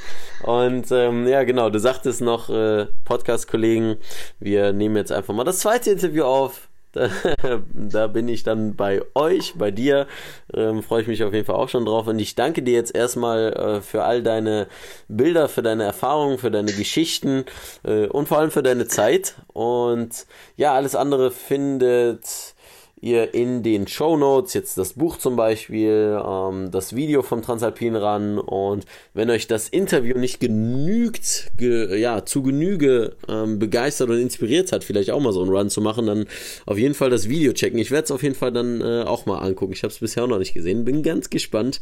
Und 0.43 0.91
ähm, 0.91 1.28
ja, 1.28 1.43
genau, 1.43 1.70
du 1.70 1.80
sagtest 1.80 2.22
noch, 2.22 2.49
äh, 2.49 2.88
Podcast-Kollegen, 3.05 3.97
wir 4.39 4.74
nehmen 4.74 4.95
jetzt 4.95 5.11
einfach 5.11 5.34
mal 5.34 5.43
das 5.43 5.59
zweite 5.59 5.91
Interview 5.91 6.24
auf 6.24 6.68
da, 6.92 7.10
da, 7.74 8.08
bin 8.08 8.28
ich 8.28 8.44
dann 8.44 8.76
bei 8.76 9.02
euch, 9.16 9.56
bei 9.58 9.72
dir. 9.72 10.08
Ähm, 10.54 10.84
Freue 10.84 11.02
ich 11.02 11.08
mich 11.08 11.24
auf 11.24 11.34
jeden 11.34 11.46
Fall 11.46 11.56
auch 11.56 11.70
schon 11.70 11.86
drauf. 11.86 12.08
Und 12.08 12.20
ich 12.20 12.36
danke 12.36 12.64
dir 12.64 12.74
jetzt 12.74 12.96
erstmal 12.96 13.54
äh, 13.54 13.82
für 13.82 14.04
all 14.04 14.24
deine 14.24 14.68
Bilder, 15.08 15.50
für 15.50 15.62
deine 15.62 15.84
Erfahrungen, 15.84 16.38
für 16.38 16.52
deine 16.52 16.72
Geschichten 16.72 17.46
äh, 17.84 18.08
und 18.08 18.28
vor 18.28 18.40
allem 18.40 18.52
für 18.52 18.64
deine 18.64 18.88
Zeit. 18.88 19.36
Und 19.54 20.26
ja, 20.58 20.74
alles 20.74 20.96
andere 20.96 21.32
findet 21.32 22.56
ihr 23.02 23.34
in 23.34 23.64
den 23.64 23.88
Show 23.88 24.18
Notes 24.18 24.54
jetzt 24.54 24.78
das 24.78 24.93
Buch 24.93 25.18
zum 25.18 25.36
Beispiel, 25.36 26.20
ähm, 26.24 26.72
das 26.72 26.95
Video 26.95 27.22
vom 27.22 27.41
Transalpin 27.41 27.95
ran 27.95 28.38
und 28.38 28.86
wenn 29.14 29.30
euch 29.30 29.47
das 29.47 29.70
Interview 29.70 30.18
nicht 30.18 30.39
genügt, 30.39 31.52
ge, 31.58 31.97
ja, 31.97 32.26
zu 32.26 32.43
Genüge 32.43 33.16
ähm, 33.28 33.60
begeistert 33.60 34.10
und 34.10 34.20
inspiriert 34.20 34.72
hat, 34.72 34.84
vielleicht 34.84 35.12
auch 35.12 35.20
mal 35.20 35.34
so 35.34 35.41
einen 35.41 35.52
Run 35.52 35.70
zu 35.70 35.82
machen, 35.82 36.08
dann 36.08 36.26
auf 36.66 36.78
jeden 36.78 36.93
Fall 36.93 37.10
das 37.10 37.30
Video 37.30 37.54
checken. 37.54 37.80
Ich 37.80 37.91
werde 37.91 38.06
es 38.06 38.12
auf 38.12 38.24
jeden 38.24 38.36
Fall 38.36 38.52
dann 38.52 38.82
äh, 38.82 39.04
auch 39.04 39.26
mal 39.26 39.39
angucken. 39.39 39.74
Ich 39.74 39.84
habe 39.84 39.93
es 39.93 40.00
bisher 40.00 40.24
auch 40.24 40.28
noch 40.28 40.39
nicht 40.39 40.54
gesehen. 40.54 40.86
Bin 40.86 41.04
ganz 41.04 41.30
gespannt. 41.30 41.80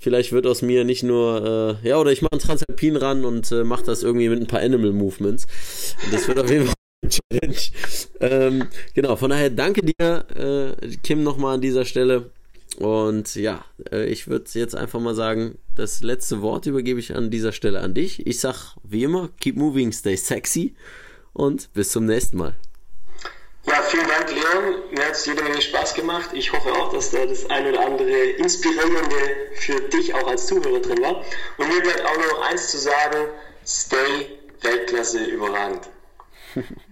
Vielleicht 0.00 0.32
wird 0.32 0.46
aus 0.46 0.62
mir 0.62 0.84
nicht 0.84 1.02
nur, 1.02 1.78
äh, 1.82 1.88
ja, 1.88 1.98
oder 1.98 2.12
ich 2.12 2.22
mache 2.22 2.32
einen 2.32 2.40
Transalpin 2.40 2.96
ran 2.96 3.24
und 3.24 3.50
äh, 3.52 3.64
mache 3.64 3.84
das 3.84 4.02
irgendwie 4.02 4.28
mit 4.28 4.40
ein 4.40 4.46
paar 4.46 4.60
Animal 4.60 4.92
Movements. 4.92 5.46
Das 6.10 6.28
wird 6.28 6.38
auf 6.38 6.50
jeden 6.50 6.66
Fall 6.66 6.74
Challenge. 7.06 7.58
Ähm, 8.20 8.68
genau, 8.94 9.16
von 9.16 9.30
daher 9.30 9.50
danke 9.50 9.82
dir, 9.82 10.26
äh, 10.34 10.96
Kim, 11.02 11.22
nochmal 11.22 11.54
an 11.54 11.60
dieser 11.60 11.84
Stelle. 11.84 12.30
Und 12.78 13.34
ja, 13.34 13.64
äh, 13.90 14.06
ich 14.06 14.28
würde 14.28 14.50
jetzt 14.54 14.76
einfach 14.76 15.00
mal 15.00 15.14
sagen, 15.14 15.58
das 15.74 16.02
letzte 16.02 16.42
Wort 16.42 16.66
übergebe 16.66 17.00
ich 17.00 17.14
an 17.14 17.30
dieser 17.30 17.52
Stelle 17.52 17.80
an 17.80 17.94
dich. 17.94 18.26
Ich 18.26 18.40
sag 18.40 18.76
wie 18.84 19.04
immer, 19.04 19.30
keep 19.40 19.56
moving, 19.56 19.92
stay 19.92 20.16
sexy 20.16 20.76
und 21.32 21.72
bis 21.72 21.90
zum 21.90 22.06
nächsten 22.06 22.36
Mal. 22.36 22.54
Ja, 23.66 23.82
vielen 23.82 24.06
Dank, 24.06 24.30
Leon. 24.30 24.82
Mir 24.92 25.04
hat 25.04 25.12
es 25.12 25.26
jede 25.26 25.42
Menge 25.42 25.60
Spaß 25.60 25.94
gemacht. 25.94 26.30
Ich 26.32 26.52
hoffe 26.52 26.72
auch, 26.72 26.92
dass 26.92 27.10
da 27.10 27.26
das 27.26 27.50
ein 27.50 27.66
oder 27.66 27.84
andere 27.84 28.30
Inspirierende 28.38 29.16
für 29.56 29.80
dich 29.88 30.14
auch 30.14 30.26
als 30.26 30.46
Zuhörer 30.46 30.80
drin 30.80 31.02
war. 31.02 31.24
Und 31.58 31.68
mir 31.68 31.82
bleibt 31.82 32.04
auch 32.04 32.16
noch 32.16 32.48
eins 32.48 32.70
zu 32.70 32.78
sagen: 32.78 33.28
Stay 33.66 34.38
Weltklasse 34.62 35.24
überragend. 35.24 35.88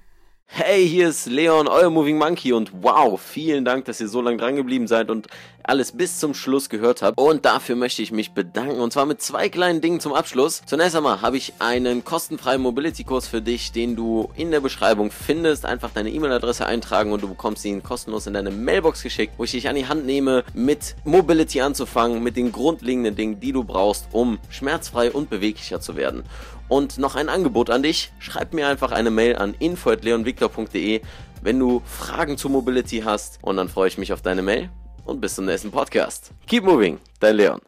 Hey, 0.49 0.88
hier 0.88 1.11
ist 1.11 1.26
Leon, 1.26 1.68
euer 1.68 1.90
Moving 1.90 2.16
Monkey 2.16 2.53
und 2.55 2.72
wow, 2.82 3.20
vielen 3.20 3.64
Dank, 3.64 3.84
dass 3.84 4.01
ihr 4.01 4.09
so 4.09 4.22
lange 4.22 4.38
dran 4.38 4.57
geblieben 4.57 4.86
seid 4.86 5.11
und 5.11 5.26
alles 5.62 5.92
bis 5.92 6.18
zum 6.18 6.32
Schluss 6.34 6.68
gehört 6.70 7.03
habt. 7.03 7.18
Und 7.18 7.44
dafür 7.44 7.76
möchte 7.76 8.01
ich 8.01 8.11
mich 8.11 8.32
bedanken 8.32 8.80
und 8.80 8.92
zwar 8.92 9.05
mit 9.05 9.20
zwei 9.20 9.49
kleinen 9.49 9.80
Dingen 9.80 10.01
zum 10.01 10.14
Abschluss. 10.14 10.62
Zunächst 10.64 10.97
einmal 10.97 11.20
habe 11.20 11.36
ich 11.36 11.53
einen 11.59 12.05
kostenfreien 12.05 12.62
Mobility-Kurs 12.62 13.28
für 13.28 13.42
dich, 13.42 13.72
den 13.72 13.97
du 13.97 14.30
in 14.34 14.51
der 14.51 14.61
Beschreibung 14.61 15.11
findest. 15.11 15.66
Einfach 15.66 15.90
deine 15.92 16.11
E-Mail-Adresse 16.11 16.64
eintragen 16.64 17.12
und 17.12 17.22
du 17.22 17.28
bekommst 17.28 17.64
ihn 17.64 17.82
kostenlos 17.82 18.26
in 18.26 18.34
deine 18.34 18.51
Mailbox 18.51 19.03
geschickt, 19.03 19.34
wo 19.36 19.44
ich 19.44 19.51
dich 19.51 19.68
an 19.68 19.76
die 19.76 19.88
Hand 19.88 20.07
nehme, 20.07 20.44
mit 20.55 20.97
Mobility 21.05 21.61
anzufangen, 21.61 22.22
mit 22.22 22.36
den 22.36 22.51
grundlegenden 22.51 23.14
Dingen, 23.14 23.40
die 23.40 23.53
du 23.53 23.62
brauchst, 23.62 24.07
um 24.12 24.38
schmerzfrei 24.49 25.11
und 25.11 25.28
beweglicher 25.28 25.80
zu 25.80 25.97
werden. 25.97 26.22
Und 26.69 26.99
noch 26.99 27.14
ein 27.14 27.29
Angebot 27.29 27.71
an 27.71 27.83
dich. 27.83 28.12
Schreib 28.19 28.53
mir 28.55 28.69
einfach 28.69 28.93
eine 28.93 29.11
Mail 29.11 29.37
an 29.37 29.55
info.leonvictor.de, 29.59 31.01
wenn 31.43 31.59
du 31.59 31.83
Fragen 31.85 32.37
zu 32.37 32.49
Mobility 32.49 33.03
hast. 33.05 33.39
Und 33.43 33.57
dann 33.57 33.69
freue 33.69 33.89
ich 33.89 33.99
mich 33.99 34.12
auf 34.12 34.23
deine 34.23 34.43
Mail 34.43 34.71
und 35.05 35.21
bis 35.21 35.37
zum 35.37 35.45
nächsten 35.45 35.71
Podcast. 35.71 36.33
Keep 36.47 36.64
moving, 36.64 36.99
dein 37.21 37.37
Leon. 37.37 37.61